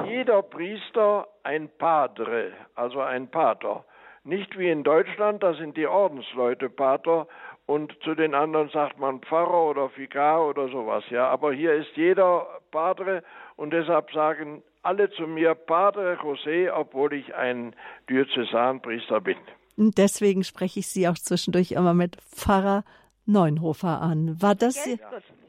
jeder 0.07 0.43
Priester 0.43 1.27
ein 1.43 1.69
Padre, 1.79 2.53
also 2.75 3.01
ein 3.01 3.29
Pater. 3.31 3.85
Nicht 4.25 4.57
wie 4.59 4.71
in 4.71 4.85
Deutschland, 4.85 5.43
da 5.43 5.55
sind 5.55 5.77
die 5.77 5.87
Ordensleute 5.87 6.71
Pater 6.71 7.27
und 7.67 7.93
zu 8.03 8.15
den 8.15 8.35
anderen 8.35 8.69
sagt 8.71 8.99
man 8.99 9.21
Pfarrer 9.21 9.71
oder 9.71 9.91
Vikar 9.97 10.47
oder 10.47 10.69
sowas, 10.69 11.05
ja. 11.11 11.29
Aber 11.29 11.53
hier 11.53 11.75
ist 11.75 11.97
jeder 11.97 12.47
Padre 12.71 13.23
und 13.57 13.73
deshalb 13.73 14.13
sagen 14.13 14.63
alle 14.83 15.11
zu 15.11 15.27
mir 15.27 15.55
Padre 15.55 16.19
José, 16.21 16.71
obwohl 16.73 17.13
ich 17.15 17.35
ein 17.35 17.75
Diözesanpriester 18.09 19.21
bin. 19.21 19.39
Deswegen 19.77 20.45
spreche 20.45 20.81
ich 20.81 20.89
Sie 20.89 21.09
auch 21.09 21.19
zwischendurch 21.19 21.73
immer 21.73 21.95
mit 21.95 22.17
Pfarrer 22.21 22.85
Neunhofer 23.27 24.01
an. 24.01 24.41
War 24.41 24.55
das? 24.55 24.85
Ja, 24.87 24.97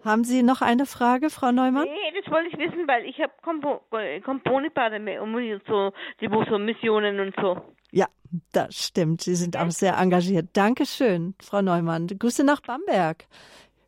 haben 0.04 0.24
Sie 0.24 0.44
noch 0.44 0.62
eine 0.62 0.86
Frage, 0.86 1.30
Frau 1.30 1.52
Neumann? 1.52 1.86
Nee, 1.86 2.22
das 2.22 2.32
wollte 2.32 2.50
ich 2.50 2.58
wissen, 2.58 2.88
weil 2.88 3.06
ich 3.06 3.20
habe 3.20 3.32
Komponipade 3.42 5.00
und 5.22 5.62
so, 5.68 5.92
die 6.20 6.28
so 6.50 6.58
Missionen 6.58 7.20
und 7.20 7.34
so. 7.40 7.62
Ja, 7.92 8.08
das 8.52 8.76
stimmt. 8.76 9.22
Sie 9.22 9.36
sind 9.36 9.56
auch 9.56 9.70
sehr 9.70 9.98
engagiert. 9.98 10.50
Dankeschön, 10.54 11.36
Frau 11.42 11.62
Neumann. 11.62 12.08
Grüße 12.08 12.44
nach 12.44 12.62
Bamberg. 12.62 13.26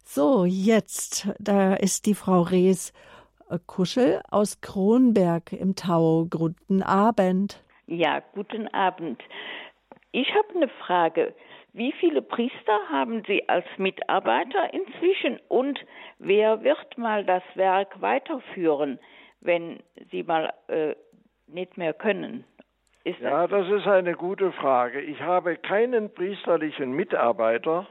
So, 0.03 0.45
jetzt, 0.45 1.27
da 1.39 1.73
ist 1.73 2.05
die 2.05 2.13
Frau 2.13 2.43
Rees 2.43 2.93
äh, 3.49 3.57
Kuschel 3.65 4.21
aus 4.29 4.61
Kronberg 4.61 5.51
im 5.51 5.75
Tau. 5.75 6.27
Guten 6.29 6.83
Abend. 6.83 7.61
Ja, 7.87 8.21
guten 8.33 8.67
Abend. 8.69 9.21
Ich 10.11 10.27
habe 10.33 10.55
eine 10.55 10.69
Frage. 10.85 11.33
Wie 11.75 11.91
viele 11.91 12.21
Priester 12.21 12.79
haben 12.89 13.23
Sie 13.27 13.49
als 13.49 13.65
Mitarbeiter 13.75 14.73
inzwischen 14.73 15.41
und 15.49 15.77
wer 16.19 16.63
wird 16.63 16.97
mal 16.97 17.25
das 17.25 17.43
Werk 17.55 18.01
weiterführen, 18.01 18.97
wenn 19.41 19.83
Sie 20.09 20.23
mal 20.23 20.53
äh, 20.69 20.95
nicht 21.47 21.77
mehr 21.77 21.93
können? 21.93 22.45
Ist 23.03 23.19
ja, 23.19 23.45
das 23.47 23.69
ist 23.69 23.87
eine 23.87 24.13
gute 24.13 24.53
Frage. 24.53 25.01
Ich 25.01 25.19
habe 25.19 25.57
keinen 25.57 26.13
priesterlichen 26.13 26.93
Mitarbeiter 26.93 27.87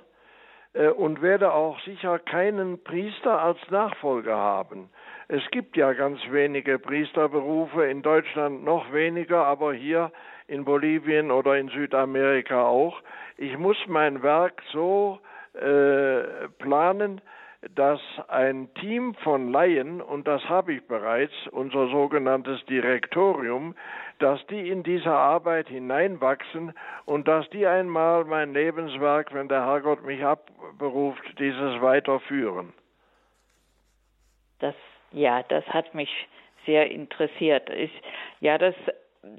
äh, 0.72 0.88
und 0.88 1.20
werde 1.20 1.52
auch 1.52 1.78
sicher 1.80 2.18
keinen 2.18 2.82
Priester 2.84 3.38
als 3.38 3.58
Nachfolger 3.68 4.34
haben. 4.34 4.88
Es 5.28 5.42
gibt 5.50 5.76
ja 5.76 5.92
ganz 5.92 6.20
wenige 6.30 6.78
Priesterberufe, 6.78 7.84
in 7.84 8.00
Deutschland 8.00 8.64
noch 8.64 8.94
weniger, 8.94 9.44
aber 9.44 9.74
hier 9.74 10.10
in 10.46 10.64
Bolivien 10.64 11.30
oder 11.30 11.56
in 11.56 11.68
Südamerika 11.68 12.66
auch. 12.66 13.00
Ich 13.36 13.56
muss 13.58 13.76
mein 13.86 14.22
Werk 14.22 14.62
so 14.72 15.18
äh, 15.54 16.48
planen, 16.58 17.20
dass 17.74 18.00
ein 18.28 18.72
Team 18.74 19.14
von 19.14 19.50
Laien, 19.50 20.00
und 20.00 20.28
das 20.28 20.46
habe 20.48 20.74
ich 20.74 20.86
bereits, 20.86 21.32
unser 21.50 21.88
sogenanntes 21.88 22.64
Direktorium, 22.66 23.74
dass 24.18 24.44
die 24.48 24.68
in 24.68 24.82
diese 24.82 25.10
Arbeit 25.10 25.68
hineinwachsen 25.68 26.74
und 27.06 27.26
dass 27.26 27.48
die 27.50 27.66
einmal 27.66 28.24
mein 28.24 28.52
Lebenswerk, 28.52 29.32
wenn 29.32 29.48
der 29.48 29.64
Herrgott 29.64 30.04
mich 30.04 30.22
abberuft, 30.24 31.22
dieses 31.38 31.80
weiterführen. 31.80 32.72
Das, 34.60 34.74
ja, 35.12 35.42
das 35.44 35.66
hat 35.68 35.94
mich 35.94 36.10
sehr 36.66 36.90
interessiert. 36.90 37.68
Ich, 37.70 37.90
ja, 38.40 38.58
das, 38.58 38.74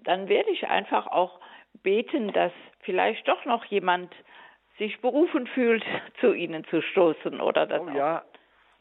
dann 0.04 0.30
werde 0.30 0.50
ich 0.52 0.68
einfach 0.68 1.08
auch 1.08 1.40
beten, 1.84 2.32
dass 2.34 2.52
vielleicht 2.82 3.28
doch 3.28 3.46
noch 3.46 3.66
jemand 3.66 4.14
sich 4.78 5.00
berufen 5.02 5.48
fühlt, 5.48 5.84
zu 6.20 6.34
Ihnen 6.34 6.66
zu 6.66 6.82
stoßen 6.82 7.42
oder 7.42 7.66
das. 7.66 7.82
Oh 7.82 7.90
ja, 7.90 8.24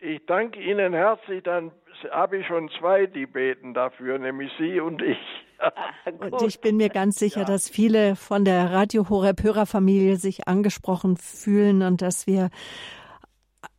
ich 0.00 0.24
danke 0.26 0.60
Ihnen 0.60 0.92
herzlich. 0.92 1.42
Dann 1.42 1.72
habe 2.10 2.38
ich 2.38 2.46
schon 2.46 2.68
zwei, 2.78 3.06
die 3.06 3.26
beten 3.26 3.74
dafür, 3.74 4.18
nämlich 4.18 4.52
Sie 4.58 4.80
und 4.80 5.02
ich. 5.02 5.18
Ah, 5.58 5.72
und 6.18 6.42
ich 6.42 6.60
bin 6.60 6.76
mir 6.76 6.88
ganz 6.88 7.16
sicher, 7.16 7.40
ja. 7.40 7.46
dass 7.46 7.70
viele 7.70 8.16
von 8.16 8.44
der 8.44 8.72
Radio 8.72 9.08
Horeb 9.08 9.42
Hörerfamilie 9.42 10.16
sich 10.16 10.48
angesprochen 10.48 11.16
fühlen 11.16 11.82
und 11.82 12.02
dass 12.02 12.26
wir 12.26 12.50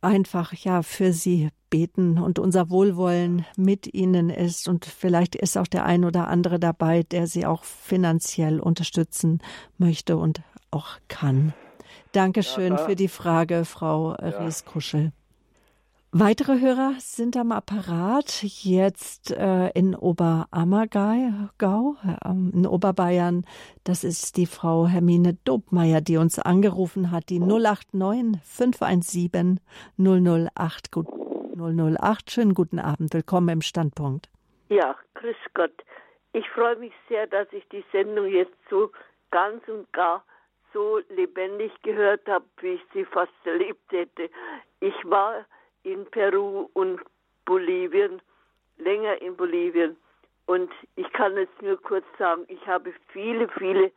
einfach 0.06 0.52
ja 0.52 0.82
für 0.82 1.12
sie 1.12 1.50
beten 1.68 2.18
und 2.18 2.38
unser 2.38 2.70
Wohlwollen 2.70 3.44
mit 3.56 3.92
ihnen 3.92 4.30
ist 4.30 4.68
und 4.68 4.84
vielleicht 4.84 5.34
ist 5.34 5.58
auch 5.58 5.66
der 5.66 5.84
ein 5.84 6.04
oder 6.04 6.28
andere 6.28 6.60
dabei, 6.60 7.02
der 7.02 7.26
sie 7.26 7.44
auch 7.44 7.64
finanziell 7.64 8.60
unterstützen 8.60 9.40
möchte 9.76 10.16
und 10.16 10.42
auch 10.70 10.98
kann. 11.08 11.52
Dankeschön 12.12 12.74
ja, 12.74 12.78
für 12.78 12.94
die 12.94 13.08
Frage, 13.08 13.64
Frau 13.64 14.12
ja. 14.12 14.44
Rieskuschel. 14.44 15.12
Weitere 16.18 16.62
Hörer 16.62 16.94
sind 16.98 17.36
am 17.36 17.52
Apparat, 17.52 18.42
jetzt 18.42 19.32
äh, 19.32 19.68
in 19.74 19.94
Oberammergau, 19.94 21.96
äh, 22.06 22.30
in 22.30 22.66
Oberbayern. 22.66 23.44
Das 23.84 24.02
ist 24.02 24.38
die 24.38 24.46
Frau 24.46 24.86
Hermine 24.86 25.34
Dobmeier, 25.44 26.00
die 26.00 26.16
uns 26.16 26.38
angerufen 26.38 27.10
hat, 27.10 27.28
die 27.28 27.38
089 27.38 28.40
517 28.42 29.60
008. 29.98 30.90
Gut, 30.90 31.06
008. 31.54 32.30
Schönen 32.30 32.54
guten 32.54 32.78
Abend, 32.78 33.12
willkommen 33.12 33.50
im 33.50 33.60
Standpunkt. 33.60 34.30
Ja, 34.70 34.96
grüß 35.16 35.36
Gott. 35.52 35.84
Ich 36.32 36.48
freue 36.48 36.76
mich 36.76 36.94
sehr, 37.10 37.26
dass 37.26 37.46
ich 37.52 37.68
die 37.68 37.84
Sendung 37.92 38.28
jetzt 38.28 38.56
so 38.70 38.90
ganz 39.30 39.68
und 39.68 39.92
gar 39.92 40.24
so 40.72 40.98
lebendig 41.10 41.72
gehört 41.82 42.26
habe, 42.26 42.46
wie 42.62 42.68
ich 42.68 42.82
sie 42.94 43.04
fast 43.04 43.34
erlebt 43.44 43.92
hätte. 43.92 44.30
Ich 44.80 44.94
war 45.04 45.44
in 45.86 46.04
Peru 46.06 46.68
und 46.72 47.00
Bolivien, 47.44 48.20
länger 48.78 49.22
in 49.22 49.36
Bolivien. 49.36 49.96
Und 50.46 50.70
ich 50.96 51.10
kann 51.12 51.36
es 51.36 51.48
nur 51.60 51.80
kurz 51.80 52.04
sagen, 52.18 52.44
ich 52.48 52.66
habe 52.66 52.92
viele, 53.12 53.48
viele 53.50 53.92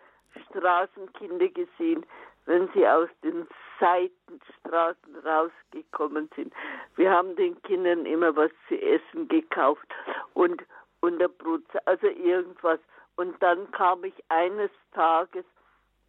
Straßenkinder 0.50 1.48
gesehen, 1.48 2.06
wenn 2.46 2.70
sie 2.74 2.88
aus 2.88 3.10
den 3.24 3.48
Seitenstraßen 3.80 5.16
rausgekommen 5.26 6.30
sind. 6.36 6.54
Wir 6.96 7.10
haben 7.10 7.36
den 7.36 7.60
Kindern 7.64 8.06
immer 8.06 8.36
was 8.36 8.52
zu 8.68 8.80
essen 8.80 9.28
gekauft 9.28 9.88
und, 10.36 10.62
und 11.02 11.18
der 11.20 11.28
Brot, 11.28 11.64
also 11.86 12.08
irgendwas. 12.08 12.80
Und 13.16 13.42
dann 13.42 13.70
kam 13.72 14.04
ich 14.04 14.14
eines 14.30 14.72
Tages 14.94 15.46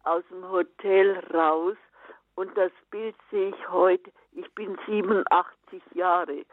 aus 0.03 0.23
dem 0.31 0.47
Hotel 0.49 1.19
raus 1.33 1.77
und 2.35 2.55
das 2.55 2.71
Bild 2.91 3.15
sehe 3.31 3.49
ich 3.49 3.69
heute. 3.69 4.11
Ich 4.33 4.49
bin 4.55 4.77
87 4.87 5.81
Jahre. 5.93 6.45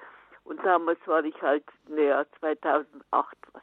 Und 0.45 0.65
damals 0.65 0.99
war 1.07 1.25
ich 1.25 1.41
halt, 1.43 1.65
naja, 1.89 2.25
2008 2.41 3.37
was, 3.53 3.63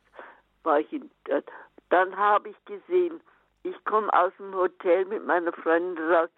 war 0.64 0.80
ich 0.80 0.94
in, 0.94 1.10
äh, 1.28 1.42
dann 1.90 2.16
habe 2.16 2.50
ich 2.50 2.66
gesehen, 2.66 3.20
ich 3.64 3.84
komme 3.86 4.12
aus 4.14 4.32
dem 4.38 4.54
Hotel 4.54 5.06
mit 5.06 5.26
meiner 5.26 5.52
Freundin 5.52 6.12
raus, 6.12 6.30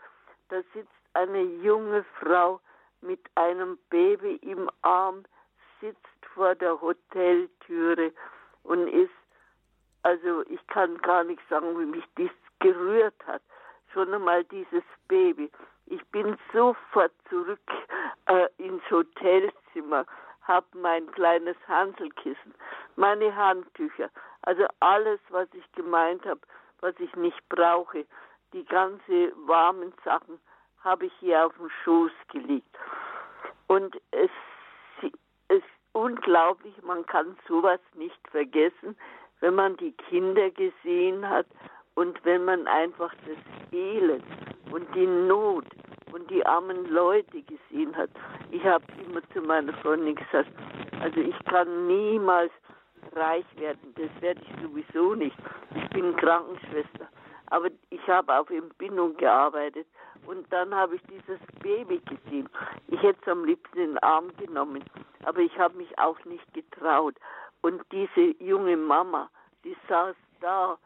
da 0.49 0.61
sitzt 0.73 0.89
eine 1.13 1.41
junge 1.41 2.05
Frau 2.19 2.61
mit 3.01 3.19
einem 3.35 3.77
Baby 3.89 4.35
im 4.37 4.69
Arm, 4.81 5.23
sitzt 5.81 6.25
vor 6.33 6.55
der 6.55 6.79
Hoteltüre 6.79 8.13
und 8.63 8.87
ist, 8.87 9.11
also 10.03 10.43
ich 10.49 10.65
kann 10.67 10.97
gar 10.99 11.23
nicht 11.23 11.41
sagen, 11.49 11.77
wie 11.79 11.85
mich 11.85 12.05
dies 12.17 12.31
gerührt 12.59 13.15
hat. 13.25 13.41
Schon 13.93 14.13
einmal 14.13 14.43
dieses 14.45 14.83
Baby. 15.07 15.51
Ich 15.89 16.05
bin 16.07 16.37
sofort 16.51 17.13
zurück 17.29 17.59
äh, 18.27 18.47
ins 18.57 18.83
Hotelzimmer, 18.91 20.05
habe 20.41 20.65
mein 20.73 21.09
kleines 21.11 21.55
Hanselkissen, 21.65 22.53
meine 22.97 23.33
Handtücher, 23.33 24.09
also 24.41 24.65
alles, 24.81 25.19
was 25.29 25.47
ich 25.53 25.71
gemeint 25.71 26.25
habe, 26.25 26.41
was 26.81 26.93
ich 26.99 27.15
nicht 27.15 27.41
brauche, 27.49 28.05
die 28.51 28.65
ganze 28.65 29.31
warmen 29.45 29.93
Sachen 30.03 30.39
habe 30.81 31.05
ich 31.05 31.13
hier 31.19 31.45
auf 31.45 31.55
dem 31.57 31.69
Schoß 31.83 32.11
gelegt. 32.31 32.77
Und 33.67 33.95
es 34.11 34.31
ist 35.49 35.63
unglaublich, 35.93 36.73
man 36.83 37.05
kann 37.05 37.37
sowas 37.47 37.79
nicht 37.95 38.19
vergessen, 38.29 38.97
wenn 39.39 39.55
man 39.55 39.77
die 39.77 39.93
Kinder 39.93 40.49
gesehen 40.51 41.27
hat 41.27 41.47
und 41.97 42.23
wenn 42.25 42.45
man 42.45 42.67
einfach 42.67 43.11
das 43.25 43.73
Elend 43.73 44.23
und 44.71 44.87
die 44.93 45.07
Not 45.07 45.65
und 46.11 46.29
die 46.29 46.45
armen 46.45 46.85
Leute 46.91 47.41
gesehen 47.41 47.97
hat, 47.97 48.11
ich 48.51 48.63
habe 48.63 48.85
immer 49.03 49.21
zu 49.33 49.41
meiner 49.41 49.73
Freundin 49.81 50.13
gesagt, 50.13 50.51
also 51.01 51.19
ich 51.19 51.35
kann 51.45 51.87
niemals 51.87 52.51
reich 53.15 53.45
werden, 53.55 53.95
das 53.95 54.09
werde 54.21 54.39
ich 54.41 54.61
sowieso 54.61 55.15
nicht. 55.15 55.35
Ich 55.73 55.89
bin 55.89 56.15
Krankenschwester, 56.17 57.07
aber 57.47 57.69
ich 57.89 58.07
habe 58.07 58.31
auf 58.31 58.47
Entbindung 58.51 59.17
gearbeitet 59.17 59.87
und 60.27 60.45
dann 60.53 60.75
habe 60.75 60.97
ich 60.97 61.01
dieses 61.09 61.39
Baby 61.63 61.99
gesehen. 62.05 62.47
Ich 62.89 63.01
hätte 63.01 63.19
es 63.23 63.27
am 63.27 63.43
liebsten 63.43 63.79
in 63.79 63.89
den 63.93 64.03
Arm 64.03 64.29
genommen, 64.37 64.83
aber 65.25 65.39
ich 65.39 65.57
habe 65.57 65.75
mich 65.75 65.97
auch 65.97 66.23
nicht 66.25 66.53
getraut. 66.53 67.15
Und 67.63 67.81
diese 67.91 68.35
junge 68.39 68.77
Mama, 68.77 69.31
die 69.63 69.75
saß 69.89 70.15
da 70.41 70.77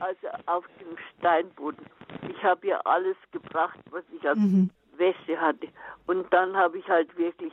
also 0.00 0.28
auf 0.46 0.64
dem 0.80 0.96
Steinboden. 1.18 1.84
Ich 2.28 2.42
habe 2.42 2.66
ihr 2.66 2.86
alles 2.86 3.16
gebracht, 3.30 3.78
was 3.90 4.04
ich 4.16 4.28
an 4.28 4.38
mhm. 4.38 4.70
Wäsche 4.96 5.40
hatte. 5.40 5.68
Und 6.06 6.32
dann 6.32 6.56
habe 6.56 6.78
ich 6.78 6.88
halt 6.88 7.16
wirklich 7.16 7.52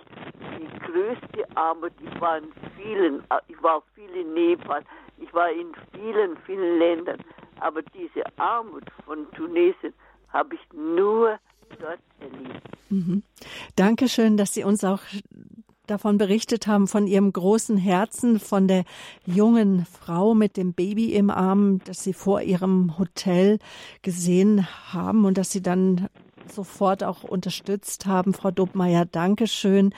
die 0.60 0.80
größte 0.80 1.45
Armut. 1.56 1.94
Ich 2.02 2.22
war 2.22 2.38
in 2.38 2.52
vielen, 2.78 3.24
ich 3.48 3.61
war 3.64 3.82
viel 3.95 4.10
in 4.16 4.34
Nepal, 4.34 4.84
ich 5.18 5.34
war 5.34 5.49
in 5.52 5.72
vielen, 5.94 6.38
vielen 6.45 6.80
Ländern. 6.80 7.20
Aber 7.60 7.82
diese 7.82 8.24
Armut 8.38 8.84
von 9.06 9.30
Tunesien 9.32 9.94
habe 10.30 10.56
ich 10.56 10.74
nur 10.74 11.40
dort 11.80 11.99
erlebt. 12.20 12.61
Mhm. 12.90 13.24
Dankeschön, 13.76 14.38
dass 14.38 14.53
Sie 14.53 14.64
uns 14.64 14.84
auch 14.84 15.02
davon 15.90 16.18
berichtet 16.18 16.68
haben, 16.68 16.88
von 16.88 17.07
ihrem 17.07 17.32
großen 17.32 17.78
Herzen, 17.78 18.40
von 18.40 18.68
der 18.68 18.84
jungen 19.26 19.86
Frau 19.86 20.34
mit 20.34 20.57
dem 20.57 20.74
Baby 20.74 21.14
im 21.14 21.30
Arm, 21.30 21.80
das 21.86 22.03
sie 22.03 22.14
vor 22.14 22.41
ihrem 22.41 22.98
Hotel 22.98 23.60
gesehen 24.02 24.68
haben 24.94 25.26
und 25.26 25.38
dass 25.38 25.52
sie 25.52 25.61
dann 25.61 26.07
sofort 26.52 27.03
auch 27.03 27.24
unterstützt 27.24 28.06
haben. 28.06 28.34
Frau 28.34 28.52
Dobmeier, 28.52 29.06
Dankeschön. 29.06 29.94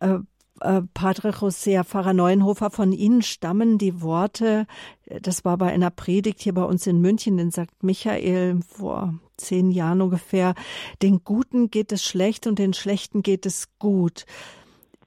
Äh, 0.00 0.18
äh, 0.60 0.82
Padre 0.94 1.30
José, 1.30 1.82
Pfarrer 1.84 2.14
Neuenhofer, 2.14 2.70
von 2.70 2.92
Ihnen 2.92 3.22
stammen 3.22 3.78
die 3.78 4.02
Worte, 4.02 4.66
das 5.22 5.44
war 5.44 5.56
bei 5.56 5.72
einer 5.72 5.90
Predigt 5.90 6.42
hier 6.42 6.54
bei 6.54 6.64
uns 6.64 6.86
in 6.86 7.00
München 7.00 7.38
in 7.38 7.52
St. 7.52 7.82
Michael 7.82 8.60
vor 8.66 9.14
zehn 9.36 9.70
Jahren 9.70 10.02
ungefähr, 10.02 10.54
den 11.00 11.22
Guten 11.24 11.70
geht 11.70 11.92
es 11.92 12.04
schlecht 12.04 12.46
und 12.46 12.58
den 12.58 12.74
Schlechten 12.74 13.22
geht 13.22 13.46
es 13.46 13.68
gut. 13.78 14.26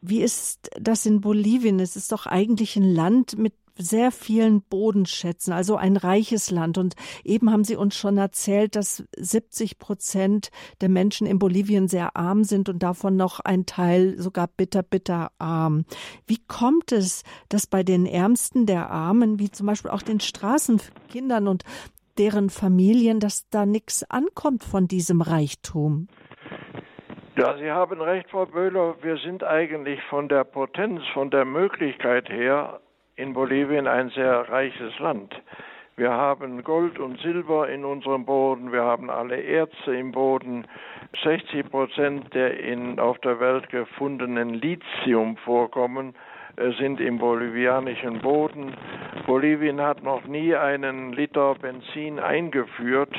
Wie 0.02 0.22
ist 0.22 0.72
das 0.80 1.06
in 1.06 1.22
Bolivien? 1.22 1.80
Es 1.80 1.96
ist 1.96 2.12
doch 2.12 2.26
eigentlich 2.26 2.76
ein 2.76 2.92
Land 2.92 3.38
mit 3.38 3.54
sehr 3.78 4.12
vielen 4.12 4.62
Bodenschätzen, 4.62 5.54
also 5.54 5.76
ein 5.76 5.98
reiches 5.98 6.52
Land. 6.52 6.78
Und 6.78 6.96
eben 7.24 7.52
haben 7.52 7.64
Sie 7.64 7.76
uns 7.76 7.96
schon 7.96 8.18
erzählt, 8.18 8.76
dass 8.76 9.04
70 9.18 9.80
Prozent 9.80 10.50
der 10.82 10.90
Menschen 10.90 11.28
in 11.28 11.40
Bolivien 11.40 11.88
sehr 11.88 12.16
arm 12.16 12.44
sind 12.44 12.70
und 12.70 12.80
davon 12.84 13.16
noch 13.16 13.40
ein 13.40 13.66
Teil 13.66 14.20
sogar 14.20 14.48
bitter, 14.48 14.84
bitter 14.84 15.32
arm. 15.38 15.86
Wie 16.28 16.40
kommt 16.48 16.92
es, 16.92 17.24
dass 17.50 17.68
bei 17.68 17.84
den 17.84 18.06
Ärmsten 18.06 18.66
der 18.66 18.90
Armen, 18.90 19.40
wie 19.40 19.52
zum 19.52 19.68
Beispiel 19.68 19.92
auch 19.92 20.02
den 20.02 20.20
Straßenkindern 20.20 21.48
und 21.48 21.64
deren 22.18 22.50
Familien, 22.50 23.20
dass 23.20 23.48
da 23.50 23.66
nichts 23.66 24.04
ankommt 24.04 24.64
von 24.64 24.88
diesem 24.88 25.22
Reichtum? 25.22 26.08
Ja, 27.38 27.56
Sie 27.58 27.72
haben 27.72 28.02
recht, 28.02 28.30
Frau 28.30 28.46
Böhler. 28.46 28.96
Wir 29.02 29.16
sind 29.16 29.42
eigentlich 29.42 30.04
von 30.10 30.28
der 30.28 30.44
Potenz, 30.44 31.02
von 31.14 31.30
der 31.30 31.46
Möglichkeit 31.46 32.28
her 32.28 32.82
in 33.16 33.34
Bolivien 33.34 33.88
ein 33.88 34.10
sehr 34.10 34.50
reiches 34.50 35.00
Land. 35.00 35.34
Wir 35.96 36.12
haben 36.12 36.62
Gold 36.62 37.00
und 37.00 37.22
Silber 37.22 37.70
in 37.70 37.86
unserem 37.86 38.26
Boden, 38.26 38.74
wir 38.74 38.84
haben 38.84 39.10
alle 39.10 39.42
Erze 39.42 39.96
im 39.96 40.12
Boden. 40.12 40.66
60 41.24 41.72
Prozent 41.72 42.34
der 42.34 42.60
in, 42.60 43.00
auf 43.00 43.18
der 43.20 43.40
Welt 43.40 43.70
gefundenen 43.70 44.56
Lithiumvorkommen 44.56 46.14
äh, 46.58 46.72
sind 46.74 47.00
im 47.00 47.18
bolivianischen 47.18 48.20
Boden. 48.20 48.74
Bolivien 49.26 49.80
hat 49.80 50.04
noch 50.04 50.26
nie 50.26 50.54
einen 50.54 51.14
Liter 51.14 51.56
Benzin 51.56 52.20
eingeführt, 52.20 53.16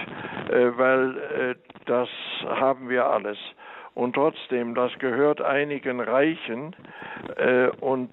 äh, 0.50 0.70
weil 0.76 1.16
äh, 1.16 1.54
das 1.86 2.10
haben 2.44 2.90
wir 2.90 3.06
alles. 3.06 3.38
Und 3.94 4.14
trotzdem, 4.14 4.74
das 4.74 4.92
gehört 4.98 5.40
einigen 5.42 6.00
Reichen 6.00 6.74
äh, 7.36 7.68
und 7.80 8.10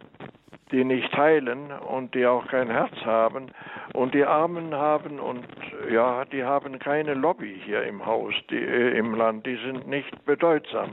die 0.71 0.83
nicht 0.83 1.11
teilen 1.13 1.71
und 1.71 2.13
die 2.13 2.25
auch 2.27 2.47
kein 2.47 2.69
Herz 2.69 2.93
haben. 3.03 3.47
Und 3.93 4.13
die 4.13 4.23
Armen 4.23 4.75
haben 4.75 5.19
und 5.19 5.45
ja, 5.91 6.25
die 6.25 6.43
haben 6.43 6.77
keine 6.79 7.15
Lobby 7.15 7.59
hier 7.65 7.83
im 7.83 8.05
Haus, 8.05 8.33
die, 8.49 8.57
äh, 8.57 8.97
im 8.97 9.15
Land, 9.15 9.45
die 9.45 9.55
sind 9.57 9.87
nicht 9.87 10.25
bedeutsam. 10.25 10.91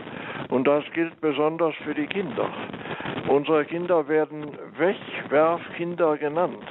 Und 0.48 0.66
das 0.66 0.84
gilt 0.94 1.20
besonders 1.20 1.74
für 1.84 1.94
die 1.94 2.06
Kinder. 2.06 2.48
Unsere 3.28 3.64
Kinder 3.64 4.08
werden 4.08 4.56
Wegwerfkinder 4.78 6.16
genannt. 6.16 6.64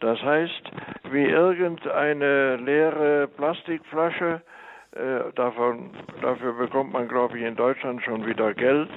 Das 0.00 0.22
heißt, 0.22 0.70
wie 1.10 1.24
irgendeine 1.24 2.56
leere 2.56 3.26
Plastikflasche 3.28 4.42
äh, 4.94 5.32
davon, 5.34 5.90
dafür 6.22 6.52
bekommt 6.52 6.92
man, 6.92 7.08
glaube 7.08 7.36
ich, 7.38 7.44
in 7.44 7.56
Deutschland 7.56 8.02
schon 8.04 8.24
wieder 8.26 8.54
Geld, 8.54 8.90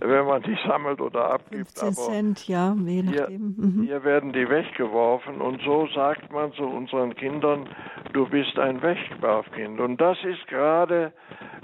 wenn 0.00 0.24
man 0.24 0.42
die 0.42 0.56
sammelt 0.66 1.00
oder 1.00 1.32
abgibt. 1.32 1.78
15 1.78 1.92
Cent, 1.92 2.48
ja, 2.48 2.74
je 2.86 3.02
nachdem. 3.02 3.54
Hier, 3.56 3.66
mhm. 3.66 3.82
hier 3.84 4.04
werden 4.04 4.32
die 4.32 4.48
weggeworfen 4.48 5.40
und 5.42 5.60
so 5.62 5.86
sagt 5.94 6.32
man 6.32 6.52
zu 6.54 6.64
unseren 6.64 7.14
Kindern, 7.14 7.68
du 8.14 8.26
bist 8.26 8.58
ein 8.58 8.80
Wegwerfkind. 8.80 9.80
Und 9.80 10.00
das 10.00 10.16
ist 10.24 10.46
gerade 10.46 11.12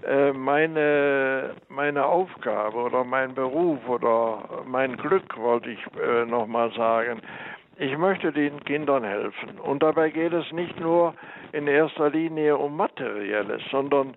äh, 0.02 0.32
meine, 0.32 1.55
meine 1.69 2.05
Aufgabe 2.05 2.77
oder 2.77 3.05
mein 3.05 3.35
Beruf 3.35 3.78
oder 3.89 4.62
mein 4.66 4.97
Glück, 4.98 5.39
wollte 5.39 5.70
ich 5.70 5.81
äh, 5.98 6.27
nochmal 6.27 6.70
sagen. 6.73 7.23
Ich 7.82 7.97
möchte 7.97 8.31
den 8.31 8.62
Kindern 8.65 9.05
helfen. 9.05 9.59
Und 9.59 9.82
dabei 9.82 10.11
geht 10.11 10.35
es 10.35 10.52
nicht 10.52 10.78
nur 10.78 11.15
in 11.52 11.66
erster 11.66 12.11
Linie 12.11 12.59
um 12.59 12.77
Materielles, 12.77 13.62
sondern 13.70 14.12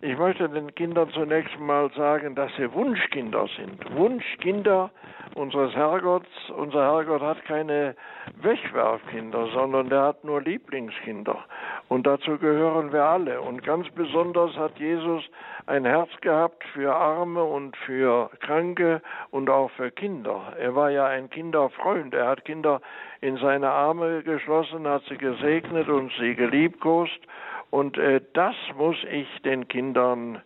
ich 0.00 0.16
möchte 0.16 0.48
den 0.48 0.72
Kindern 0.76 1.10
zunächst 1.10 1.58
mal 1.58 1.90
sagen, 1.96 2.36
dass 2.36 2.54
sie 2.56 2.72
Wunschkinder 2.72 3.48
sind. 3.56 3.96
Wunschkinder 3.96 4.92
unseres 5.34 5.74
Herrgotts. 5.74 6.28
Unser 6.56 6.82
Herrgott 6.82 7.20
hat 7.20 7.44
keine 7.46 7.96
Wegwerfkinder, 8.42 9.48
sondern 9.54 9.88
der 9.88 10.02
hat 10.02 10.22
nur 10.22 10.40
Lieblingskinder. 10.40 11.44
Und 11.90 12.06
dazu 12.06 12.38
gehören 12.38 12.92
wir 12.92 13.02
alle. 13.02 13.40
Und 13.40 13.64
ganz 13.64 13.90
besonders 13.90 14.56
hat 14.56 14.78
Jesus 14.78 15.24
ein 15.66 15.84
Herz 15.84 16.08
gehabt 16.20 16.62
für 16.72 16.94
Arme 16.94 17.42
und 17.42 17.76
für 17.78 18.30
Kranke 18.38 19.02
und 19.32 19.50
auch 19.50 19.72
für 19.72 19.90
Kinder. 19.90 20.54
Er 20.56 20.76
war 20.76 20.90
ja 20.90 21.06
ein 21.06 21.28
Kinderfreund. 21.30 22.14
Er 22.14 22.28
hat 22.28 22.44
Kinder 22.44 22.80
in 23.20 23.38
seine 23.38 23.70
Arme 23.70 24.22
geschlossen, 24.22 24.86
hat 24.86 25.02
sie 25.08 25.18
gesegnet 25.18 25.88
und 25.88 26.12
sie 26.20 26.36
geliebkost. 26.36 27.18
Und 27.70 27.98
äh, 27.98 28.20
das 28.34 28.54
muss 28.76 28.96
ich 29.10 29.26
den 29.42 29.66
Kindern 29.66 30.40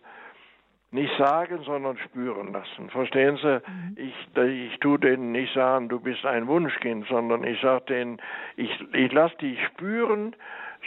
nicht 0.89 1.15
sagen, 1.19 1.59
sondern 1.63 1.99
spüren 1.99 2.53
lassen. 2.53 2.89
Verstehen 2.89 3.37
Sie? 3.37 3.61
Mhm. 3.67 3.97
Ich, 3.97 4.43
ich 4.43 4.79
tue 4.79 4.97
denen 4.97 5.31
nicht 5.31 5.53
sagen, 5.53 5.89
du 5.89 5.99
bist 5.99 6.25
ein 6.25 6.47
Wunschkind, 6.47 7.05
sondern 7.07 7.43
ich 7.43 7.61
sage 7.61 7.85
denen, 7.85 8.17
ich, 8.55 8.71
ich 8.93 9.11
lasse 9.11 9.35
die 9.41 9.57
spüren, 9.67 10.35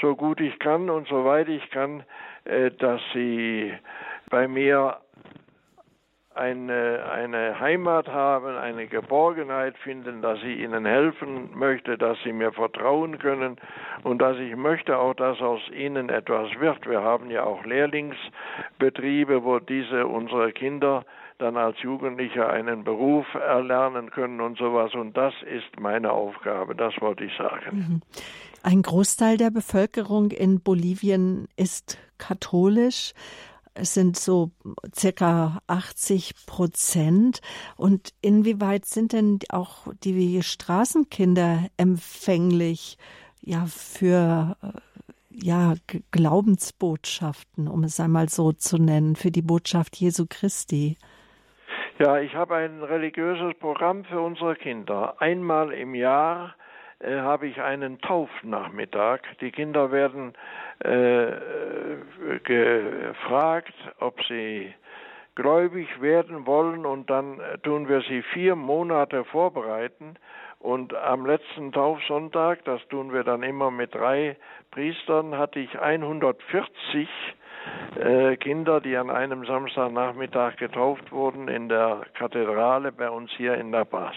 so 0.01 0.16
gut 0.16 0.41
ich 0.41 0.59
kann 0.59 0.91
und 0.91 1.09
so 1.09 1.25
weit 1.25 1.49
ich 1.49 1.69
kann, 1.70 2.05
äh, 2.45 2.70
dass 2.70 3.01
sie 3.12 3.73
bei 4.31 4.49
mir 4.49 4.99
eine, 6.39 7.05
eine 7.11 7.59
Heimat 7.59 8.07
haben, 8.07 8.57
eine 8.57 8.87
Geborgenheit 8.87 9.77
finden, 9.79 10.23
dass 10.23 10.39
ich 10.39 10.61
ihnen 10.61 10.87
helfen 10.87 11.51
möchte, 11.55 11.99
dass 11.99 12.16
sie 12.23 12.33
mir 12.33 12.53
vertrauen 12.53 13.19
können 13.19 13.57
und 14.05 14.23
dass 14.23 14.39
ich 14.39 14.55
möchte 14.55 14.97
auch, 14.99 15.15
dass 15.15 15.41
aus 15.41 15.61
ihnen 15.70 16.09
etwas 16.09 16.49
wird. 16.61 16.89
Wir 16.89 17.03
haben 17.03 17.31
ja 17.31 17.43
auch 17.43 17.65
Lehrlingsbetriebe, 17.65 19.43
wo 19.43 19.59
diese 19.59 20.07
unsere 20.07 20.53
Kinder 20.53 21.05
dann 21.39 21.57
als 21.57 21.81
Jugendliche 21.83 22.49
einen 22.49 22.85
Beruf 22.85 23.27
erlernen 23.35 24.11
können 24.11 24.41
und 24.41 24.59
sowas. 24.59 24.95
Und 24.95 25.16
das 25.16 25.35
ist 25.43 25.81
meine 25.81 26.12
Aufgabe, 26.12 26.75
das 26.75 27.01
wollte 27.01 27.25
ich 27.25 27.37
sagen. 27.37 27.77
Mhm. 27.77 28.03
Ein 28.62 28.82
Großteil 28.82 29.36
der 29.36 29.51
Bevölkerung 29.51 30.30
in 30.30 30.60
Bolivien 30.60 31.48
ist 31.56 31.98
katholisch. 32.18 33.12
Es 33.74 33.94
sind 33.94 34.16
so 34.16 34.51
circa 34.94 35.60
80 35.68 36.35
Prozent. 36.47 37.40
Und 37.76 38.12
inwieweit 38.20 38.85
sind 38.85 39.12
denn 39.12 39.39
auch 39.51 39.86
die 40.02 40.43
Straßenkinder 40.43 41.68
empfänglich 41.76 42.98
ja 43.40 43.66
für 43.66 44.56
ja 45.30 45.74
Glaubensbotschaften, 46.10 47.68
um 47.68 47.85
es 47.85 48.01
einmal 48.01 48.28
so 48.28 48.52
zu 48.52 48.78
nennen, 48.78 49.16
für 49.16 49.30
die 49.30 49.43
Botschaft 49.43 49.97
Jesu 49.97 50.26
Christi? 50.28 50.97
Ja, 51.98 52.20
ich 52.20 52.35
habe 52.35 52.56
ein 52.56 52.82
religiöses 52.82 53.55
Programm 53.59 54.05
für 54.05 54.20
unsere 54.20 54.55
Kinder. 54.56 55.20
Einmal 55.20 55.72
im 55.72 55.94
Jahr 55.94 56.55
äh, 57.01 57.16
habe 57.19 57.47
ich 57.47 57.61
einen 57.61 58.01
Taufnachmittag. 58.01 59.20
Die 59.41 59.51
Kinder 59.51 59.93
werden 59.93 60.35
äh, 60.81 61.33
gefragt, 62.45 63.75
ob 64.01 64.23
sie 64.25 64.75
gläubig 65.35 66.01
werden 66.01 66.47
wollen 66.47 66.85
und 66.85 67.09
dann 67.11 67.41
tun 67.62 67.89
wir 67.89 68.01
sie 68.03 68.23
vier 68.23 68.57
Monate 68.57 69.25
vorbereiten 69.25 70.16
und 70.61 70.93
am 70.95 71.25
letzten 71.25 71.70
Taufsonntag, 71.70 72.65
das 72.65 72.81
tun 72.89 73.12
wir 73.12 73.23
dann 73.23 73.45
immer 73.45 73.70
mit 73.70 73.95
drei 73.95 74.37
Priestern, 74.73 75.39
hatte 75.39 75.61
ich 75.61 75.79
140 75.79 77.09
äh, 78.01 78.37
Kinder, 78.37 78.81
die 78.81 78.97
an 78.97 79.11
einem 79.11 79.45
Samstagnachmittag 79.47 80.57
getauft 80.57 81.12
wurden 81.12 81.49
in 81.49 81.69
der 81.69 82.03
Kathedrale 82.15 82.91
bei 82.91 83.09
uns 83.09 83.31
hier 83.37 83.55
in 83.55 83.70
La 83.70 83.85
Paz. 83.85 84.16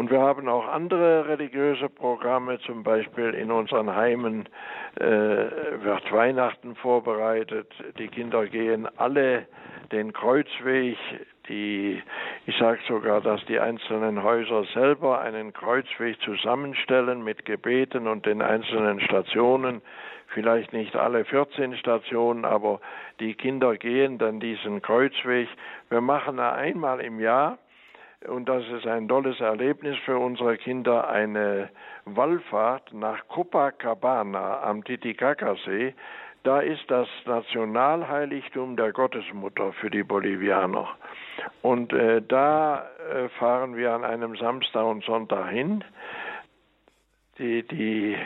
Und 0.00 0.10
wir 0.10 0.20
haben 0.22 0.48
auch 0.48 0.66
andere 0.66 1.28
religiöse 1.28 1.90
Programme, 1.90 2.58
zum 2.60 2.82
Beispiel 2.82 3.34
in 3.34 3.50
unseren 3.50 3.94
Heimen 3.94 4.48
äh, 4.94 5.04
wird 5.04 6.10
Weihnachten 6.10 6.74
vorbereitet. 6.76 7.70
Die 7.98 8.08
Kinder 8.08 8.46
gehen 8.46 8.88
alle 8.96 9.46
den 9.92 10.14
Kreuzweg. 10.14 10.96
Die, 11.50 12.02
ich 12.46 12.56
sage 12.56 12.80
sogar, 12.88 13.20
dass 13.20 13.44
die 13.44 13.60
einzelnen 13.60 14.22
Häuser 14.22 14.64
selber 14.72 15.20
einen 15.20 15.52
Kreuzweg 15.52 16.18
zusammenstellen 16.22 17.22
mit 17.22 17.44
Gebeten 17.44 18.08
und 18.08 18.24
den 18.24 18.40
einzelnen 18.40 19.02
Stationen. 19.02 19.82
Vielleicht 20.28 20.72
nicht 20.72 20.96
alle 20.96 21.26
14 21.26 21.76
Stationen, 21.76 22.46
aber 22.46 22.80
die 23.20 23.34
Kinder 23.34 23.76
gehen 23.76 24.16
dann 24.16 24.40
diesen 24.40 24.80
Kreuzweg. 24.80 25.48
Wir 25.90 26.00
machen 26.00 26.40
einmal 26.40 27.00
im 27.00 27.20
Jahr 27.20 27.58
und 28.28 28.48
das 28.48 28.62
ist 28.68 28.86
ein 28.86 29.08
tolles 29.08 29.40
Erlebnis 29.40 29.96
für 30.04 30.18
unsere 30.18 30.58
Kinder, 30.58 31.08
eine 31.08 31.70
Wallfahrt 32.04 32.92
nach 32.92 33.26
Copacabana 33.28 34.62
am 34.62 34.84
Titicacasee. 34.84 35.94
Da 36.42 36.60
ist 36.60 36.90
das 36.90 37.08
Nationalheiligtum 37.26 38.76
der 38.76 38.92
Gottesmutter 38.92 39.72
für 39.74 39.90
die 39.90 40.02
Bolivianer. 40.02 40.88
Und 41.62 41.92
äh, 41.92 42.22
da 42.22 42.86
äh, 43.12 43.28
fahren 43.38 43.76
wir 43.76 43.92
an 43.92 44.04
einem 44.04 44.36
Samstag 44.36 44.84
und 44.84 45.04
Sonntag 45.04 45.50
hin. 45.50 45.84
Die, 47.38 47.62
die 47.66 48.16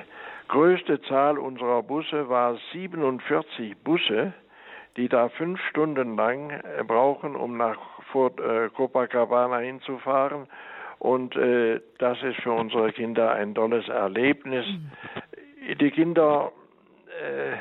größte 0.48 1.02
Zahl 1.02 1.38
unserer 1.38 1.82
Busse 1.82 2.28
war 2.28 2.56
47 2.72 3.76
Busse, 3.78 4.32
die 4.96 5.08
da 5.08 5.28
fünf 5.28 5.60
Stunden 5.70 6.16
lang 6.16 6.50
äh, 6.50 6.84
brauchen, 6.84 7.34
um 7.34 7.56
nach 7.56 7.78
vor 8.14 8.30
äh, 8.38 8.68
Copacabana 8.70 9.58
hinzufahren. 9.58 10.46
Und 11.00 11.34
äh, 11.34 11.80
das 11.98 12.22
ist 12.22 12.40
für 12.42 12.52
unsere 12.52 12.92
Kinder 12.92 13.32
ein 13.32 13.54
tolles 13.54 13.88
Erlebnis. 13.88 14.64
Mhm. 14.66 15.78
Die 15.78 15.90
Kinder, 15.90 16.52
äh, 17.20 17.56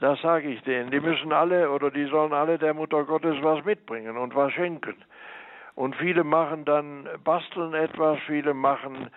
das 0.00 0.20
sage 0.22 0.48
ich 0.48 0.62
denen, 0.62 0.90
die 0.90 1.00
müssen 1.00 1.32
alle 1.32 1.70
oder 1.70 1.90
die 1.90 2.06
sollen 2.06 2.32
alle 2.32 2.58
der 2.58 2.72
Mutter 2.72 3.04
Gottes 3.04 3.36
was 3.42 3.62
mitbringen 3.66 4.16
und 4.16 4.34
was 4.34 4.52
schenken. 4.54 4.96
Und 5.74 5.94
viele 5.96 6.24
machen 6.24 6.64
dann, 6.64 7.06
basteln 7.22 7.74
etwas, 7.74 8.18
viele 8.26 8.54
machen 8.54 9.10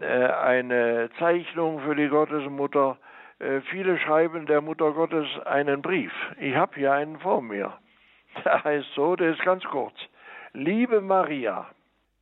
äh, 0.00 0.06
eine 0.06 1.08
Zeichnung 1.20 1.80
für 1.80 1.94
die 1.94 2.08
Gottesmutter. 2.08 2.98
Äh, 3.38 3.60
viele 3.70 3.96
schreiben 3.98 4.46
der 4.46 4.60
Mutter 4.60 4.90
Gottes 4.90 5.28
einen 5.44 5.82
Brief. 5.82 6.12
Ich 6.40 6.56
habe 6.56 6.74
hier 6.74 6.92
einen 6.92 7.18
vor 7.20 7.40
mir. 7.40 7.72
Der 8.44 8.64
heißt 8.64 8.92
so, 8.94 9.16
der 9.16 9.30
ist 9.30 9.42
ganz 9.42 9.64
kurz. 9.64 9.94
Liebe 10.58 11.02
Maria, 11.02 11.66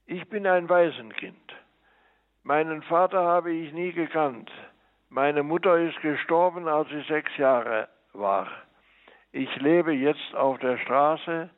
ich 0.06 0.28
bin 0.28 0.44
ein 0.44 0.68
Waisenkind. 0.68 1.54
Meinen 2.42 2.82
Vater 2.82 3.20
habe 3.20 3.52
ich 3.52 3.72
nie 3.72 3.92
gekannt. 3.92 4.50
Meine 5.08 5.44
Mutter 5.44 5.78
ist 5.78 6.00
gestorben, 6.00 6.66
als 6.66 6.90
ich 6.90 7.06
sechs 7.06 7.30
Jahre 7.36 7.86
war. 8.12 8.48
Ich 9.30 9.54
lebe 9.60 9.92
jetzt 9.92 10.34
auf 10.34 10.58
der 10.58 10.78
Straße 10.78 11.48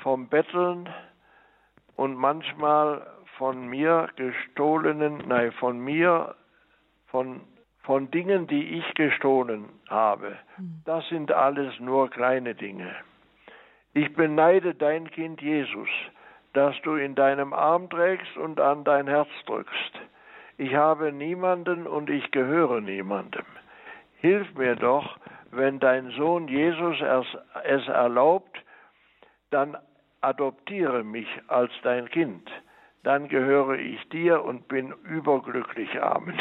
vom 0.00 0.28
Betteln 0.28 0.88
und 1.96 2.14
manchmal 2.14 3.04
von 3.36 3.66
mir 3.66 4.10
gestohlenen, 4.14 5.24
nein, 5.26 5.50
von 5.50 5.80
mir, 5.80 6.36
von, 7.08 7.40
von 7.82 8.08
Dingen, 8.12 8.46
die 8.46 8.78
ich 8.78 8.94
gestohlen 8.94 9.68
habe. 9.88 10.38
Hm. 10.54 10.82
Das 10.84 11.08
sind 11.08 11.32
alles 11.32 11.80
nur 11.80 12.10
kleine 12.10 12.54
Dinge. 12.54 12.94
Ich 13.92 14.12
beneide 14.14 14.74
dein 14.74 15.10
Kind 15.10 15.42
Jesus, 15.42 15.88
das 16.52 16.74
du 16.82 16.94
in 16.94 17.14
deinem 17.14 17.52
Arm 17.52 17.90
trägst 17.90 18.36
und 18.36 18.60
an 18.60 18.84
dein 18.84 19.08
Herz 19.08 19.28
drückst. 19.46 20.00
Ich 20.58 20.74
habe 20.74 21.12
niemanden 21.12 21.86
und 21.86 22.10
ich 22.10 22.30
gehöre 22.30 22.80
niemandem. 22.80 23.46
hilf 24.20 24.52
mir 24.54 24.76
doch, 24.76 25.18
wenn 25.50 25.80
dein 25.80 26.10
Sohn 26.10 26.48
Jesus 26.48 26.96
es 27.64 27.88
erlaubt, 27.88 28.56
dann 29.50 29.76
adoptiere 30.20 31.02
mich 31.02 31.28
als 31.48 31.72
dein 31.82 32.08
Kind. 32.10 32.48
Dann 33.02 33.28
gehöre 33.28 33.78
ich 33.78 34.06
dir 34.10 34.44
und 34.44 34.68
bin 34.68 34.92
überglücklich. 35.04 36.00
Amen. 36.00 36.38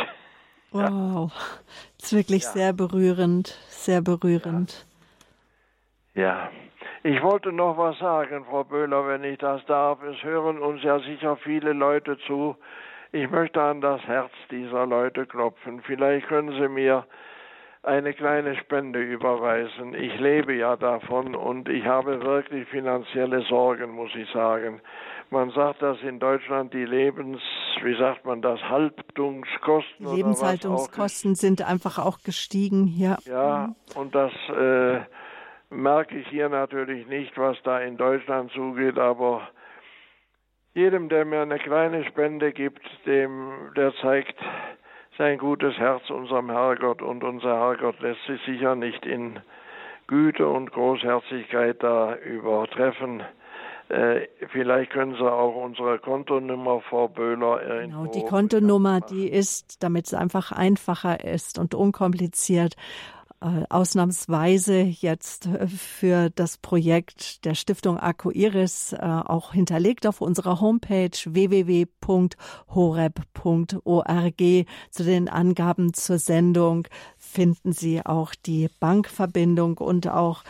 Wow, 0.72 1.32
das 1.98 2.12
ist 2.12 2.14
wirklich 2.14 2.44
ja. 2.44 2.50
sehr 2.50 2.74
berührend, 2.74 3.48
sehr 3.70 4.02
berührend. 4.02 4.86
Ja. 6.14 6.24
ja. 6.24 6.52
Ich 7.04 7.22
wollte 7.24 7.52
noch 7.52 7.78
was 7.78 7.98
sagen, 8.00 8.46
Frau 8.50 8.64
Böhler, 8.64 9.08
wenn 9.08 9.24
ich 9.24 9.38
das 9.38 9.66
darf. 9.66 10.04
Es 10.04 10.22
hören 10.24 10.60
uns 10.60 10.84
ja 10.84 11.00
sicher 11.00 11.38
viele 11.38 11.74
Leute 11.74 12.18
zu. 12.28 12.56
Ich 13.12 13.30
möchte 13.30 13.62
an 13.62 13.82
das 13.82 14.02
Herz 14.04 14.32
dieser 14.52 14.86
Leute 14.86 15.26
klopfen. 15.26 15.82
Vielleicht 15.82 16.28
können 16.28 16.52
Sie 16.60 16.68
mir 16.68 17.06
eine 17.84 18.14
kleine 18.14 18.56
Spende 18.58 19.02
überweisen. 19.02 19.94
Ich 19.94 20.20
lebe 20.20 20.54
ja 20.54 20.76
davon 20.76 21.36
und 21.36 21.70
ich 21.70 21.86
habe 21.86 22.22
wirklich 22.22 22.68
finanzielle 22.68 23.42
Sorgen, 23.44 23.92
muss 23.92 24.12
ich 24.16 24.30
sagen. 24.32 24.82
Man 25.32 25.52
sagt, 25.52 25.82
dass 25.82 26.02
in 26.02 26.20
Deutschland 26.20 26.74
die 26.74 26.86
Lebens, 26.86 27.40
wie 27.84 27.96
sagt 27.98 28.26
man 28.26 28.42
das, 28.42 28.60
Haltungskosten. 28.62 30.14
Lebenshaltungskosten 30.14 31.36
sind 31.36 31.62
einfach 31.62 32.00
auch 32.00 32.20
gestiegen 32.24 32.86
hier. 32.86 33.18
Ja, 33.26 33.74
und 33.96 34.14
das 34.14 34.32
äh, 34.50 35.00
merke 35.70 36.18
ich 36.18 36.28
hier 36.28 36.50
natürlich 36.50 37.08
nicht, 37.08 37.38
was 37.38 37.58
da 37.64 37.80
in 37.80 37.98
Deutschland 37.98 38.52
zugeht, 38.52 38.98
aber 38.98 39.48
jedem, 40.74 41.10
der 41.10 41.26
mir 41.26 41.42
eine 41.42 41.60
kleine 41.60 42.06
Spende 42.06 42.52
gibt, 42.52 42.82
dem, 43.06 43.72
der 43.76 43.94
zeigt 44.02 44.36
sein 45.18 45.38
gutes 45.38 45.78
Herz 45.78 46.10
unserem 46.10 46.50
Herrgott 46.50 47.02
und 47.02 47.24
unser 47.24 47.56
Herrgott 47.56 48.00
lässt 48.00 48.24
sich 48.26 48.42
sicher 48.46 48.76
nicht 48.76 49.06
in 49.06 49.40
Güte 50.08 50.48
und 50.48 50.72
Großherzigkeit 50.72 51.84
da 51.84 52.16
übertreffen. 52.16 53.22
Äh, 53.90 54.28
vielleicht 54.52 54.92
können 54.92 55.16
Sie 55.16 55.32
auch 55.32 55.56
unsere 55.56 56.00
Kontonummer, 56.00 56.82
Frau 56.82 57.08
Böhler, 57.08 57.82
Genau, 57.82 58.06
die 58.06 58.24
Kontonummer, 58.24 59.02
die 59.02 59.28
ist, 59.28 59.84
damit 59.84 60.06
es 60.06 60.14
einfach 60.14 60.52
einfacher 60.52 61.24
ist 61.24 61.58
und 61.58 61.74
unkompliziert, 61.74 62.76
ausnahmsweise 63.70 64.82
jetzt 64.82 65.46
äh, 65.46 65.68
für 65.68 66.30
das 66.30 66.58
Projekt 66.58 67.46
der 67.46 67.56
Stiftung 67.56 67.98
Iris 68.34 68.94
äh, 68.94 68.98
auch 68.98 69.54
hinterlegt 69.54 70.06
auf 70.08 70.20
unserer 70.22 70.60
Homepage 70.60 71.12
www.horeb.org 71.26 71.98
zu 74.92 75.04
den 75.04 75.30
Angaben 75.30 75.94
zur 75.94 76.20
Sendung 76.20 76.88
finden 77.30 77.74
Sie 77.74 78.06
auch 78.06 78.34
die 78.36 78.70
Bankverbindung 78.80 79.78
und 79.78 80.08
auch 80.08 80.44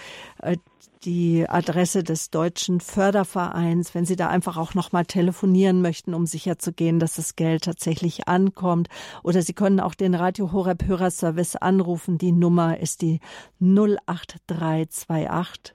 die 1.04 1.48
Adresse 1.48 2.04
des 2.04 2.30
Deutschen 2.30 2.82
Fördervereins, 2.82 3.96
wenn 3.96 4.06
Sie 4.06 4.18
da 4.18 4.28
einfach 4.28 4.58
auch 4.58 4.74
nochmal 4.74 5.06
telefonieren 5.06 5.82
möchten, 5.82 6.14
um 6.14 6.26
sicherzugehen, 6.26 7.00
dass 7.00 7.16
das 7.16 7.38
Geld 7.38 7.64
tatsächlich 7.64 8.28
ankommt. 8.28 8.90
Oder 9.24 9.42
Sie 9.42 9.54
können 9.54 9.80
auch 9.80 9.96
den 9.96 10.14
Radio 10.14 10.52
Horeb 10.52 10.86
Hörerservice 10.86 11.56
anrufen. 11.56 12.18
Die 12.18 12.34
Nummer 12.34 12.80
ist 12.80 13.02
die 13.02 13.22
08328 13.62 15.74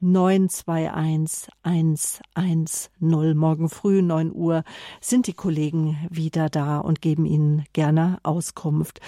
921 0.00 1.48
110. 1.62 3.38
Morgen 3.38 3.70
früh 3.70 4.02
9 4.02 4.34
Uhr 4.34 4.64
sind 5.00 5.28
die 5.28 5.34
Kollegen 5.34 5.96
wieder 6.10 6.50
da 6.50 6.78
und 6.78 7.00
geben 7.00 7.26
Ihnen 7.26 7.64
gerne 7.72 8.18
Auskunft. 8.22 9.00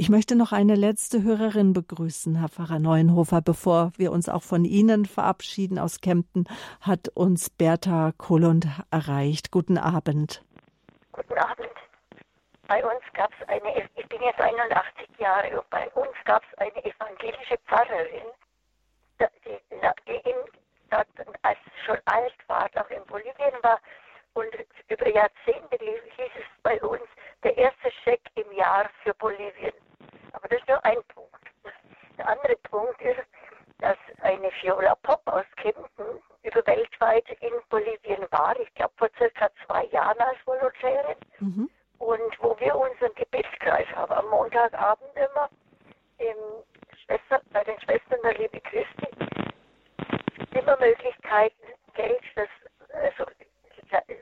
Ich 0.00 0.10
möchte 0.10 0.36
noch 0.36 0.52
eine 0.52 0.76
letzte 0.76 1.24
Hörerin 1.24 1.72
begrüßen, 1.72 2.36
Herr 2.36 2.48
Pfarrer 2.48 2.78
Neuenhofer. 2.78 3.42
Bevor 3.42 3.90
wir 3.96 4.12
uns 4.12 4.28
auch 4.28 4.44
von 4.44 4.64
Ihnen 4.64 5.06
verabschieden 5.06 5.76
aus 5.76 6.00
Kempten, 6.00 6.46
hat 6.80 7.08
uns 7.14 7.50
Bertha 7.50 8.12
Kohlund 8.16 8.68
erreicht. 8.92 9.50
Guten 9.50 9.76
Abend. 9.76 10.44
Guten 11.10 11.36
Abend. 11.36 11.74
Bei 12.68 12.80
uns 12.84 13.02
gab 13.12 13.32
es 13.40 13.48
eine, 13.48 13.88
ich 13.96 14.08
bin 14.08 14.22
jetzt 14.22 14.40
81 14.40 15.08
Jahre 15.18 15.58
und 15.58 15.68
bei 15.70 15.90
uns 15.90 16.14
gab 16.24 16.44
es 16.44 16.58
eine 16.58 16.84
evangelische 16.84 17.58
Pfarrerin, 17.66 18.30
die, 19.18 20.30
in, 20.30 20.36
als 21.42 21.58
schon 21.84 21.98
alt 22.04 22.36
war, 22.46 22.70
auch 22.76 22.90
in 22.90 23.04
Bolivien 23.06 23.58
war 23.62 23.80
und 24.34 24.54
über 24.88 25.08
Jahrzehnte 25.08 25.76
hieß 25.80 26.30
es 26.36 26.62
bei 26.62 26.80
uns 26.82 27.02
der 27.42 27.58
erste 27.58 27.90
Scheck 28.04 28.20
im 28.36 28.52
Jahr 28.52 28.88
für 29.02 29.12
Bolivien. 29.14 29.72
Aber 30.32 30.48
das 30.48 30.58
ist 30.60 30.68
nur 30.68 30.84
ein 30.84 31.02
Punkt. 31.14 31.34
Der 32.16 32.28
andere 32.28 32.56
Punkt 32.56 33.00
ist, 33.02 33.20
dass 33.78 33.96
eine 34.22 34.50
Viola 34.60 34.94
Pop 34.96 35.22
aus 35.26 35.44
Kempten 35.56 36.22
über 36.42 36.66
weltweit 36.66 37.28
in 37.40 37.52
Bolivien 37.68 38.26
war, 38.30 38.58
ich 38.58 38.72
glaube 38.74 38.92
vor 38.96 39.08
circa 39.16 39.50
zwei 39.64 39.84
Jahren 39.86 40.18
als 40.18 40.38
Volontärin. 40.44 41.16
Mhm. 41.38 41.70
Und 41.98 42.42
wo 42.42 42.58
wir 42.60 42.74
unseren 42.76 43.14
Gebetskreis 43.14 43.86
haben, 43.94 44.12
am 44.12 44.28
Montagabend 44.28 45.10
immer 45.16 45.48
im 46.18 46.36
Schwester, 47.04 47.40
bei 47.52 47.64
den 47.64 47.80
Schwestern 47.80 48.20
der 48.22 48.34
Liebe 48.34 48.60
Christi, 48.60 49.08
immer 50.52 50.76
Möglichkeiten, 50.78 51.66
Geld, 51.94 52.22
das, 52.36 52.48
also 52.92 53.24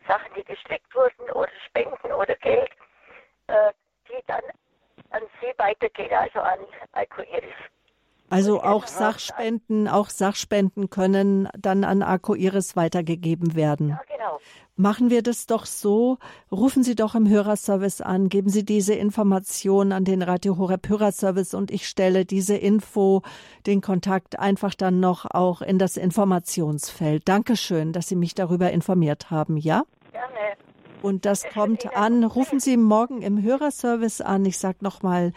Sachen, 0.06 0.34
die 0.36 0.44
gesteckt 0.44 0.94
wurden 0.94 1.30
oder 1.32 1.50
Spenden 1.66 2.12
oder 2.12 2.34
Geld, 2.36 2.70
äh, 3.48 3.72
die 4.08 4.22
dann 4.26 4.42
an 5.10 5.22
Sie 5.40 5.52
weitergeht, 5.58 6.12
also 6.12 6.40
an 6.40 6.58
Alkoiris. 6.92 7.54
Also 8.28 8.60
auch 8.60 8.86
Sachspenden, 8.88 9.86
auch 9.86 10.10
Sachspenden 10.10 10.90
können 10.90 11.48
dann 11.56 11.84
an 11.84 12.02
Arco 12.02 12.34
Iris 12.34 12.74
weitergegeben 12.74 13.54
werden. 13.54 13.90
Ja, 13.90 14.00
genau. 14.08 14.40
Machen 14.74 15.10
wir 15.10 15.22
das 15.22 15.46
doch 15.46 15.64
so. 15.64 16.18
Rufen 16.50 16.82
Sie 16.82 16.96
doch 16.96 17.14
im 17.14 17.28
Hörerservice 17.28 18.00
an, 18.00 18.28
geben 18.28 18.50
Sie 18.50 18.64
diese 18.64 18.94
Information 18.94 19.92
an 19.92 20.04
den 20.04 20.22
Radio 20.22 20.58
Horeb 20.58 20.88
Hörerservice 20.88 21.54
und 21.54 21.70
ich 21.70 21.88
stelle 21.88 22.24
diese 22.24 22.56
Info, 22.56 23.22
den 23.66 23.80
Kontakt 23.80 24.38
einfach 24.38 24.74
dann 24.74 25.00
noch 25.00 25.24
auch 25.30 25.62
in 25.62 25.78
das 25.78 25.96
Informationsfeld. 25.96 27.28
Dankeschön, 27.28 27.92
dass 27.92 28.08
Sie 28.08 28.16
mich 28.16 28.34
darüber 28.34 28.70
informiert 28.72 29.30
haben, 29.30 29.56
ja? 29.56 29.84
Gerne. 30.12 30.56
Und 31.06 31.24
das 31.24 31.44
kommt 31.44 31.94
an. 31.94 32.24
Rufen 32.24 32.58
Sie 32.58 32.76
morgen 32.76 33.22
im 33.22 33.40
Hörerservice 33.40 34.20
an. 34.20 34.44
Ich 34.44 34.58
sage 34.58 34.78
nochmal 34.80 35.32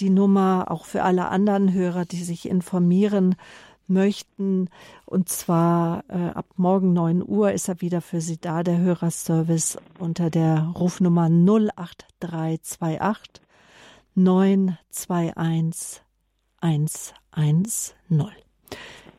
die 0.00 0.10
Nummer 0.10 0.66
auch 0.68 0.84
für 0.84 1.04
alle 1.04 1.28
anderen 1.28 1.72
Hörer, 1.72 2.04
die 2.04 2.24
sich 2.24 2.48
informieren 2.48 3.36
möchten. 3.86 4.68
Und 5.06 5.28
zwar 5.28 6.02
äh, 6.08 6.30
ab 6.30 6.46
morgen 6.56 6.92
9 6.92 7.22
Uhr 7.24 7.52
ist 7.52 7.68
er 7.68 7.80
wieder 7.80 8.00
für 8.00 8.20
Sie 8.20 8.40
da, 8.40 8.64
der 8.64 8.78
Hörerservice 8.78 9.78
unter 10.00 10.28
der 10.28 10.72
Rufnummer 10.74 11.30
08328 11.30 13.44
921 14.16 16.02
110. 16.60 17.62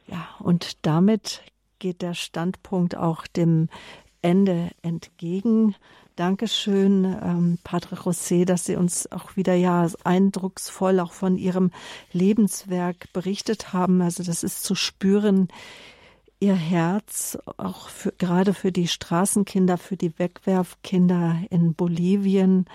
Ja, 0.07 0.27
und 0.39 0.85
damit 0.85 1.43
geht 1.79 2.01
der 2.01 2.13
Standpunkt 2.13 2.97
auch 2.97 3.25
dem 3.27 3.69
Ende 4.23 4.71
entgegen. 4.81 5.75
Dankeschön, 6.15 7.05
ähm, 7.05 7.59
Padre 7.63 7.95
José, 7.95 8.45
dass 8.45 8.65
Sie 8.65 8.75
uns 8.75 9.11
auch 9.11 9.35
wieder 9.35 9.53
ja 9.53 9.87
eindrucksvoll 10.03 10.99
auch 10.99 11.11
von 11.11 11.37
Ihrem 11.37 11.71
Lebenswerk 12.11 13.11
berichtet 13.13 13.73
haben. 13.73 14.01
Also 14.01 14.23
das 14.23 14.43
ist 14.43 14.63
zu 14.63 14.75
spüren, 14.75 15.49
Ihr 16.39 16.55
Herz, 16.55 17.37
auch 17.57 17.89
für, 17.89 18.11
gerade 18.17 18.53
für 18.53 18.71
die 18.71 18.87
Straßenkinder, 18.87 19.77
für 19.77 19.97
die 19.97 20.17
Wegwerfkinder 20.19 21.37
in 21.49 21.73
Bolivien 21.73 22.65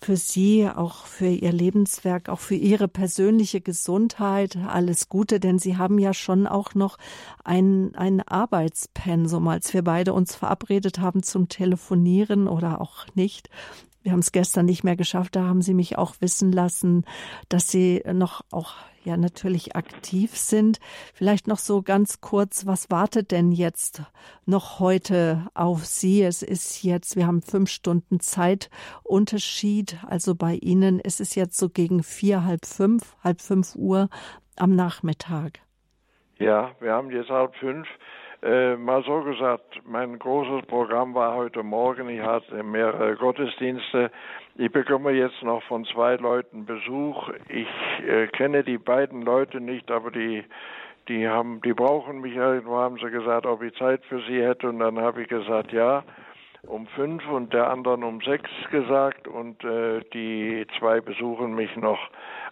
für 0.00 0.16
Sie, 0.16 0.68
auch 0.68 1.06
für 1.06 1.28
Ihr 1.28 1.52
Lebenswerk, 1.52 2.28
auch 2.28 2.40
für 2.40 2.54
Ihre 2.54 2.88
persönliche 2.88 3.60
Gesundheit. 3.60 4.56
Alles 4.56 5.08
Gute, 5.08 5.40
denn 5.40 5.58
Sie 5.58 5.76
haben 5.76 5.98
ja 5.98 6.14
schon 6.14 6.46
auch 6.46 6.74
noch 6.74 6.98
ein, 7.44 7.94
ein 7.94 8.20
Arbeitspensum, 8.20 9.48
als 9.48 9.72
wir 9.74 9.82
beide 9.82 10.12
uns 10.12 10.34
verabredet 10.34 10.98
haben 10.98 11.22
zum 11.22 11.48
Telefonieren 11.48 12.48
oder 12.48 12.80
auch 12.80 13.06
nicht. 13.14 13.50
Wir 14.06 14.12
haben 14.12 14.20
es 14.20 14.30
gestern 14.30 14.66
nicht 14.66 14.84
mehr 14.84 14.94
geschafft. 14.94 15.34
Da 15.34 15.42
haben 15.46 15.62
Sie 15.62 15.74
mich 15.74 15.98
auch 15.98 16.14
wissen 16.20 16.52
lassen, 16.52 17.04
dass 17.48 17.72
Sie 17.72 18.04
noch 18.12 18.42
auch 18.52 18.74
ja 19.02 19.16
natürlich 19.16 19.74
aktiv 19.74 20.36
sind. 20.36 20.78
Vielleicht 21.12 21.48
noch 21.48 21.58
so 21.58 21.82
ganz 21.82 22.20
kurz, 22.20 22.66
was 22.66 22.88
wartet 22.88 23.32
denn 23.32 23.50
jetzt 23.50 24.04
noch 24.44 24.78
heute 24.78 25.48
auf 25.54 25.84
Sie? 25.86 26.22
Es 26.22 26.44
ist 26.44 26.84
jetzt, 26.84 27.16
wir 27.16 27.26
haben 27.26 27.42
fünf 27.42 27.68
Stunden 27.68 28.20
Zeitunterschied. 28.20 29.98
Also 30.06 30.36
bei 30.36 30.54
Ihnen 30.54 31.00
ist 31.00 31.20
es 31.20 31.34
jetzt 31.34 31.58
so 31.58 31.68
gegen 31.68 32.04
vier, 32.04 32.44
halb 32.44 32.64
fünf, 32.64 33.16
halb 33.24 33.40
fünf 33.40 33.74
Uhr 33.74 34.08
am 34.54 34.76
Nachmittag. 34.76 35.58
Ja, 36.38 36.76
wir 36.78 36.92
haben 36.92 37.10
jetzt 37.10 37.30
halb 37.30 37.56
fünf. 37.56 37.88
Äh, 38.46 38.76
mal 38.76 39.02
so 39.02 39.22
gesagt, 39.22 39.80
mein 39.84 40.20
großes 40.20 40.66
Programm 40.68 41.14
war 41.14 41.34
heute 41.34 41.64
Morgen. 41.64 42.08
Ich 42.08 42.20
hatte 42.20 42.62
mehrere 42.62 43.16
Gottesdienste. 43.16 44.12
Ich 44.54 44.70
bekomme 44.70 45.10
jetzt 45.10 45.42
noch 45.42 45.64
von 45.64 45.84
zwei 45.86 46.14
Leuten 46.14 46.64
Besuch. 46.64 47.28
Ich 47.48 47.66
äh, 48.06 48.28
kenne 48.28 48.62
die 48.62 48.78
beiden 48.78 49.22
Leute 49.22 49.60
nicht, 49.60 49.90
aber 49.90 50.12
die 50.12 50.44
die 51.08 51.28
haben, 51.28 51.60
die 51.62 51.72
brauchen 51.72 52.20
mich 52.20 52.34
irgendwo, 52.34 52.76
haben 52.76 52.98
sie 52.98 53.10
gesagt, 53.10 53.46
ob 53.46 53.62
ich 53.62 53.74
Zeit 53.74 54.04
für 54.06 54.20
sie 54.22 54.42
hätte 54.42 54.68
und 54.68 54.80
dann 54.80 54.98
habe 54.98 55.22
ich 55.22 55.28
gesagt, 55.28 55.72
ja, 55.72 56.02
um 56.66 56.86
fünf 56.88 57.28
und 57.28 57.52
der 57.52 57.70
anderen 57.70 58.02
um 58.02 58.20
sechs 58.20 58.50
gesagt 58.70 59.26
und 59.28 59.62
äh, 59.64 60.02
die 60.12 60.66
zwei 60.78 61.00
besuchen 61.00 61.54
mich 61.54 61.74
noch. 61.76 61.98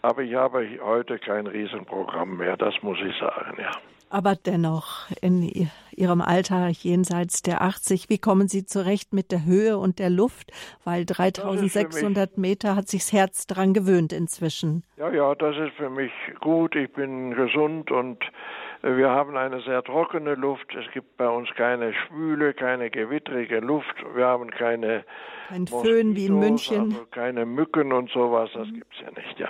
Aber 0.03 0.23
ich 0.23 0.35
habe 0.35 0.69
heute 0.83 1.19
kein 1.19 1.47
Riesenprogramm 1.47 2.37
mehr, 2.37 2.57
das 2.57 2.75
muss 2.83 2.99
ich 3.01 3.17
sagen, 3.19 3.57
ja. 3.59 3.73
Aber 4.15 4.37
dennoch, 4.37 5.11
in 5.23 5.69
Ihrem 5.91 6.21
Alter 6.21 6.69
jenseits 6.69 7.43
der 7.43 7.63
80, 7.63 8.09
wie 8.09 8.19
kommen 8.19 8.47
Sie 8.47 8.65
zurecht 8.65 9.13
mit 9.13 9.33
der 9.33 9.45
Höhe 9.45 9.77
und 9.77 9.99
der 9.99 10.09
Luft? 10.09 10.53
Weil 10.85 11.05
3600 11.05 12.39
Meter 12.39 12.77
hat 12.77 12.87
sich 12.87 13.01
das 13.01 13.13
Herz 13.13 13.49
dran 13.49 13.75
gewöhnt 13.75 14.13
inzwischen. 14.13 14.85
Ja, 14.99 15.11
ja, 15.11 15.35
das 15.35 15.57
ist 15.57 15.73
für 15.77 15.91
mich 15.91 16.13
gut. 16.39 16.77
Ich 16.77 16.93
bin 16.93 17.35
gesund 17.35 17.91
und 17.91 18.23
äh, 18.85 18.97
wir 18.97 19.11
haben 19.11 19.37
eine 19.37 19.61
sehr 19.63 19.83
trockene 19.83 20.37
Luft. 20.37 20.73
Es 20.77 20.89
gibt 20.93 21.17
bei 21.17 21.29
uns 21.29 21.49
keine 21.57 21.93
schwüle, 21.93 22.55
keine 22.55 22.91
gewittrige 22.91 23.59
Luft. 23.59 23.97
Wir 24.15 24.27
haben 24.27 24.49
keine 24.53 25.05
Kein 25.49 25.67
Föhn 25.67 26.15
wie 26.15 26.27
in 26.27 26.39
München. 26.39 26.93
Also 26.93 27.07
keine 27.11 27.47
Mücken 27.47 27.93
und 27.93 28.11
sowas. 28.11 28.49
Das 28.55 28.69
mhm. 28.69 28.75
gibt 28.75 28.95
es 28.95 29.01
ja 29.01 29.11
nicht, 29.11 29.41
ja. 29.41 29.49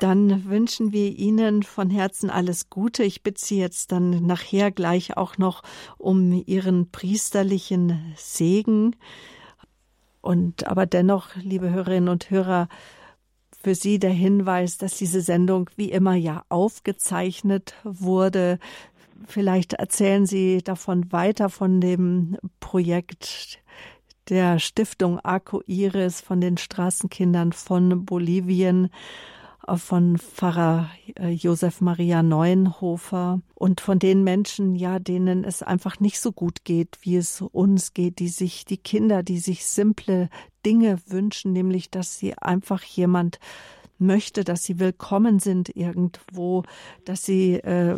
Dann 0.00 0.46
wünschen 0.46 0.92
wir 0.94 1.16
Ihnen 1.16 1.62
von 1.62 1.90
Herzen 1.90 2.30
alles 2.30 2.70
Gute. 2.70 3.04
Ich 3.04 3.22
bitte 3.22 3.44
Sie 3.44 3.58
jetzt 3.58 3.92
dann 3.92 4.26
nachher 4.26 4.70
gleich 4.70 5.18
auch 5.18 5.36
noch 5.36 5.62
um 5.98 6.42
Ihren 6.46 6.90
priesterlichen 6.90 8.14
Segen. 8.16 8.96
Und 10.22 10.66
aber 10.66 10.86
dennoch, 10.86 11.36
liebe 11.36 11.70
Hörerinnen 11.70 12.08
und 12.08 12.30
Hörer, 12.30 12.68
für 13.62 13.74
Sie 13.74 13.98
der 13.98 14.12
Hinweis, 14.12 14.78
dass 14.78 14.96
diese 14.96 15.20
Sendung 15.20 15.68
wie 15.76 15.90
immer 15.90 16.14
ja 16.14 16.44
aufgezeichnet 16.48 17.74
wurde. 17.84 18.58
Vielleicht 19.26 19.74
erzählen 19.74 20.24
Sie 20.24 20.62
davon 20.62 21.12
weiter 21.12 21.50
von 21.50 21.82
dem 21.82 22.38
Projekt 22.58 23.62
der 24.30 24.58
Stiftung 24.58 25.20
Arco 25.20 25.60
Iris 25.66 26.22
von 26.22 26.40
den 26.40 26.56
Straßenkindern 26.56 27.52
von 27.52 28.06
Bolivien 28.06 28.88
von 29.78 30.18
Pfarrer 30.18 30.90
äh, 31.18 31.30
Josef 31.30 31.80
Maria 31.80 32.22
Neuenhofer 32.22 33.40
und 33.54 33.80
von 33.80 33.98
den 33.98 34.24
Menschen, 34.24 34.74
ja, 34.74 34.98
denen 34.98 35.44
es 35.44 35.62
einfach 35.62 36.00
nicht 36.00 36.20
so 36.20 36.32
gut 36.32 36.64
geht, 36.64 36.98
wie 37.02 37.16
es 37.16 37.40
uns 37.40 37.94
geht, 37.94 38.18
die 38.18 38.28
sich, 38.28 38.64
die 38.64 38.78
Kinder, 38.78 39.22
die 39.22 39.38
sich 39.38 39.66
simple 39.66 40.28
Dinge 40.64 40.98
wünschen, 41.06 41.52
nämlich, 41.52 41.90
dass 41.90 42.18
sie 42.18 42.36
einfach 42.38 42.82
jemand 42.82 43.38
möchte, 43.98 44.44
dass 44.44 44.64
sie 44.64 44.78
willkommen 44.78 45.38
sind 45.38 45.74
irgendwo, 45.76 46.64
dass 47.04 47.24
sie 47.24 47.54
äh, 47.54 47.96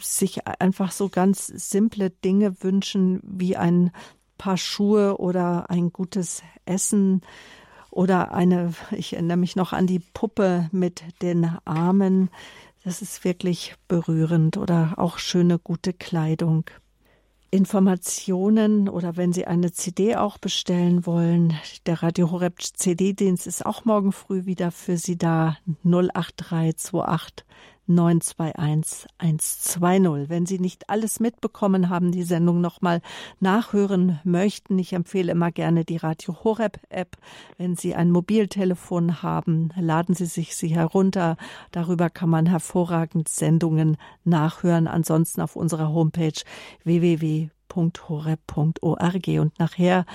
sich 0.00 0.46
einfach 0.46 0.90
so 0.92 1.08
ganz 1.08 1.46
simple 1.46 2.10
Dinge 2.10 2.62
wünschen, 2.62 3.20
wie 3.22 3.56
ein 3.56 3.92
paar 4.38 4.56
Schuhe 4.56 5.18
oder 5.18 5.70
ein 5.70 5.92
gutes 5.92 6.42
Essen, 6.64 7.22
oder 7.96 8.34
eine, 8.34 8.74
ich 8.92 9.14
erinnere 9.14 9.38
mich 9.38 9.56
noch 9.56 9.72
an 9.72 9.86
die 9.86 10.00
Puppe 10.00 10.68
mit 10.70 11.02
den 11.22 11.50
Armen. 11.64 12.28
Das 12.84 13.00
ist 13.00 13.24
wirklich 13.24 13.74
berührend 13.88 14.58
oder 14.58 14.94
auch 14.98 15.18
schöne, 15.18 15.58
gute 15.58 15.94
Kleidung. 15.94 16.64
Informationen 17.50 18.90
oder 18.90 19.16
wenn 19.16 19.32
Sie 19.32 19.46
eine 19.46 19.72
CD 19.72 20.14
auch 20.14 20.36
bestellen 20.36 21.06
wollen, 21.06 21.54
der 21.86 22.02
Radio 22.02 22.30
Horeb 22.30 22.60
CD-Dienst 22.60 23.46
ist 23.46 23.64
auch 23.64 23.86
morgen 23.86 24.12
früh 24.12 24.44
wieder 24.44 24.72
für 24.72 24.98
Sie 24.98 25.16
da 25.16 25.56
08328 25.82 27.46
921 27.86 29.06
120. 29.18 30.28
Wenn 30.28 30.46
Sie 30.46 30.58
nicht 30.58 30.90
alles 30.90 31.20
mitbekommen 31.20 31.88
haben, 31.88 32.12
die 32.12 32.22
Sendung 32.22 32.60
nochmal 32.60 33.00
nachhören 33.40 34.20
möchten, 34.24 34.78
ich 34.78 34.92
empfehle 34.92 35.32
immer 35.32 35.52
gerne 35.52 35.84
die 35.84 35.96
Radio 35.96 36.36
Horeb 36.44 36.78
App. 36.88 37.16
Wenn 37.58 37.76
Sie 37.76 37.94
ein 37.94 38.10
Mobiltelefon 38.10 39.22
haben, 39.22 39.70
laden 39.78 40.14
Sie 40.14 40.26
sich 40.26 40.56
sie 40.56 40.68
herunter. 40.68 41.36
Darüber 41.70 42.10
kann 42.10 42.30
man 42.30 42.46
hervorragend 42.46 43.28
Sendungen 43.28 43.96
nachhören. 44.24 44.86
Ansonsten 44.88 45.40
auf 45.40 45.56
unserer 45.56 45.92
Homepage 45.92 46.40
www 46.84 47.50
www.horeb.org. 47.76 49.28
Und 49.40 49.58
nachher 49.58 50.06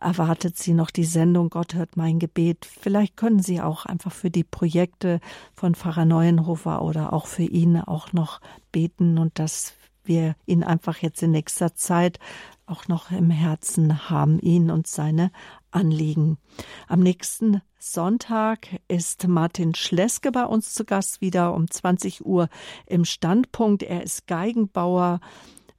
erwartet 0.00 0.56
Sie 0.56 0.74
noch 0.74 0.90
die 0.90 1.04
Sendung 1.04 1.50
Gott 1.50 1.74
hört 1.74 1.96
mein 1.96 2.18
Gebet. 2.18 2.66
Vielleicht 2.66 3.16
können 3.16 3.40
Sie 3.40 3.60
auch 3.60 3.86
einfach 3.86 4.12
für 4.12 4.30
die 4.30 4.44
Projekte 4.44 5.20
von 5.54 5.74
Pfarrer 5.74 6.04
Neuenhofer 6.04 6.82
oder 6.82 7.12
auch 7.12 7.26
für 7.26 7.44
ihn 7.44 7.78
auch 7.78 8.12
noch 8.12 8.40
beten 8.72 9.18
und 9.18 9.38
dass 9.38 9.74
wir 10.04 10.36
ihn 10.46 10.62
einfach 10.62 10.98
jetzt 10.98 11.22
in 11.22 11.32
nächster 11.32 11.74
Zeit 11.74 12.20
auch 12.66 12.86
noch 12.86 13.10
im 13.10 13.30
Herzen 13.30 14.08
haben, 14.08 14.38
ihn 14.38 14.70
und 14.70 14.86
seine 14.86 15.32
Anliegen. 15.70 16.38
Am 16.86 17.00
nächsten 17.00 17.60
Sonntag 17.78 18.68
ist 18.88 19.26
Martin 19.28 19.74
Schleske 19.74 20.32
bei 20.32 20.44
uns 20.44 20.74
zu 20.74 20.84
Gast, 20.84 21.20
wieder 21.20 21.54
um 21.54 21.70
20 21.70 22.24
Uhr 22.24 22.48
im 22.86 23.04
Standpunkt. 23.04 23.82
Er 23.82 24.02
ist 24.02 24.26
Geigenbauer 24.26 25.20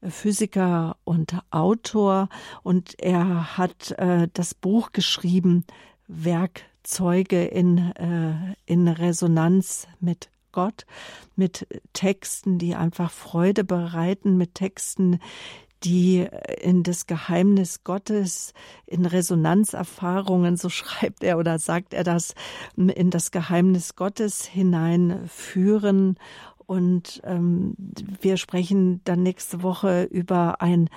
Physiker 0.04 0.98
und 1.04 1.40
Autor. 1.50 2.30
Und 2.64 2.96
er 3.00 3.58
hat 3.58 3.92
äh, 3.98 4.28
das 4.34 4.54
Buch 4.54 4.92
geschrieben, 4.92 5.66
Werkzeuge 6.08 7.46
in, 7.46 7.78
äh, 7.96 8.56
in 8.66 8.88
Resonanz 8.88 9.88
mit 10.00 10.30
Gott, 10.52 10.86
mit 11.36 11.68
Texten, 11.94 12.58
die 12.58 12.76
einfach 12.76 13.12
Freude 13.12 13.64
bereiten, 13.64 14.38
mit 14.38 14.56
Texten, 14.56 15.20
die 15.84 16.28
in 16.62 16.84
das 16.84 17.06
Geheimnis 17.06 17.84
Gottes, 17.84 18.54
in 18.86 19.06
Resonanzerfahrungen, 19.06 20.58
so 20.58 20.70
schreibt 20.70 21.24
er 21.24 21.38
oder 21.38 21.60
sagt 21.60 21.94
er 21.94 22.04
das, 22.04 22.34
in 22.76 23.10
das 23.12 23.32
Geheimnis 23.32 23.96
Gottes 23.96 24.46
hineinführen 24.46 26.18
und 26.68 27.22
ähm, 27.24 27.76
wir 28.22 28.38
sprechen 28.38 29.02
dann 29.06 29.24
nächste 29.24 29.64
Woche 29.64 30.04
über 30.04 30.62
ein, 30.62 30.90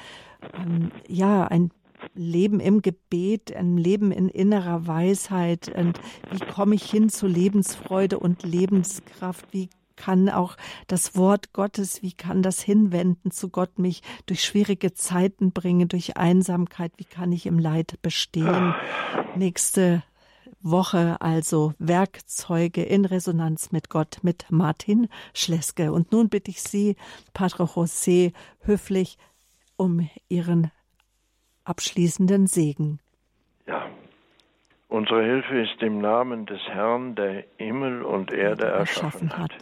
ähm, 0.55 0.91
ja, 1.09 1.47
ein 1.47 1.71
Leben 2.15 2.61
im 2.61 2.83
Gebet, 2.83 3.55
ein 3.55 3.77
Leben 3.77 4.11
in 4.11 4.29
innerer 4.29 4.87
Weisheit 4.87 5.71
und 5.75 6.01
wie 6.31 6.41
komme 6.41 6.75
ich 6.75 6.91
hin 6.91 7.09
zu 7.09 7.27
Lebensfreude 7.27 8.19
und 8.19 8.43
Lebenskraft? 8.43 9.47
Wie 9.53 9.69
kann 9.97 10.31
auch 10.31 10.57
das 10.87 11.15
Wort 11.15 11.53
Gottes, 11.53 12.03
wie 12.03 12.13
kann 12.13 12.43
das 12.43 12.63
Hinwenden 12.63 13.31
zu 13.31 13.51
Gott 13.51 13.79
mich 13.79 14.03
durch 14.27 14.43
schwierige 14.43 14.95
Zeiten 14.95 15.53
bringen, 15.53 15.89
durch 15.89 16.17
Einsamkeit? 16.17 16.93
Wie 16.97 17.05
kann 17.05 17.33
ich 17.33 17.45
im 17.45 17.59
Leid 17.59 17.99
bestehen? 18.01 18.75
Nächste 19.37 20.03
Woche 20.61 21.17
also 21.21 21.75
Werkzeuge 21.79 22.83
in 22.83 23.05
Resonanz 23.05 23.73
mit 23.73 23.91
Gott 23.91 24.19
mit 24.23 24.51
Martin 24.51 25.09
Schleske. 25.35 25.93
Und 25.93 26.13
nun 26.13 26.29
bitte 26.29 26.51
ich 26.51 26.63
Sie, 26.63 26.97
Padre 27.35 27.65
José, 27.65 28.33
höflich 28.63 29.19
um 29.77 30.09
Ihren 30.29 30.71
abschließenden 31.65 32.47
Segen. 32.47 33.01
Ja. 33.67 33.87
Unsere 34.89 35.23
Hilfe 35.23 35.61
ist 35.61 35.81
im 35.83 36.01
Namen 36.01 36.47
des 36.47 36.61
Herrn, 36.69 37.15
der 37.15 37.45
Himmel 37.59 38.03
und 38.03 38.33
Erde 38.33 38.67
erschaffen 38.67 39.39
hat. 39.39 39.53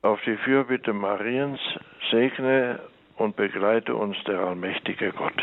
Auf 0.00 0.20
die 0.26 0.38
Fürbitte 0.38 0.94
Mariens 0.94 1.60
segne 2.10 2.80
und 3.16 3.36
begleite 3.36 3.94
uns 3.94 4.16
der 4.26 4.40
allmächtige 4.40 5.12
Gott, 5.12 5.40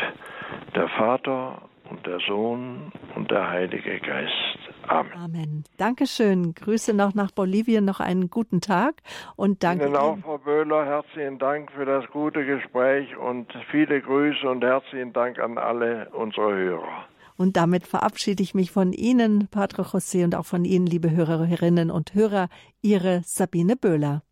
der 0.74 0.88
Vater 0.88 1.62
und 1.90 2.06
der 2.06 2.18
Sohn 2.26 2.92
und 3.16 3.30
der 3.30 3.48
Heilige 3.48 4.00
Geist. 4.00 4.58
Amen. 4.88 5.12
Amen. 5.12 5.64
Dankeschön. 5.76 6.54
Grüße 6.54 6.94
noch 6.94 7.14
nach 7.14 7.30
Bolivien, 7.30 7.84
noch 7.84 8.00
einen 8.00 8.30
guten 8.30 8.60
Tag 8.60 9.02
und 9.36 9.62
danke 9.62 9.86
Ihnen 9.86 9.96
auch, 9.96 10.18
Frau 10.18 10.38
Böhler, 10.38 10.86
herzlichen 10.86 11.38
Dank 11.38 11.70
für 11.72 11.84
das 11.84 12.04
gute 12.10 12.44
Gespräch 12.44 13.16
und 13.16 13.52
viele 13.70 14.00
Grüße 14.00 14.48
und 14.48 14.64
herzlichen 14.64 15.12
Dank 15.12 15.38
an 15.38 15.58
alle 15.58 16.08
unsere 16.10 16.54
Hörer. 16.54 17.04
Und 17.36 17.56
damit 17.56 17.86
verabschiede 17.86 18.42
ich 18.42 18.52
mich 18.52 18.70
von 18.70 18.92
Ihnen, 18.92 19.48
Padre 19.50 19.82
José, 19.82 20.24
und 20.24 20.34
auch 20.34 20.44
von 20.44 20.66
Ihnen, 20.66 20.84
liebe 20.86 21.10
Hörerinnen 21.10 21.90
und 21.90 22.14
Hörer, 22.14 22.48
Ihre 22.82 23.22
Sabine 23.24 23.76
Böhler. 23.76 24.22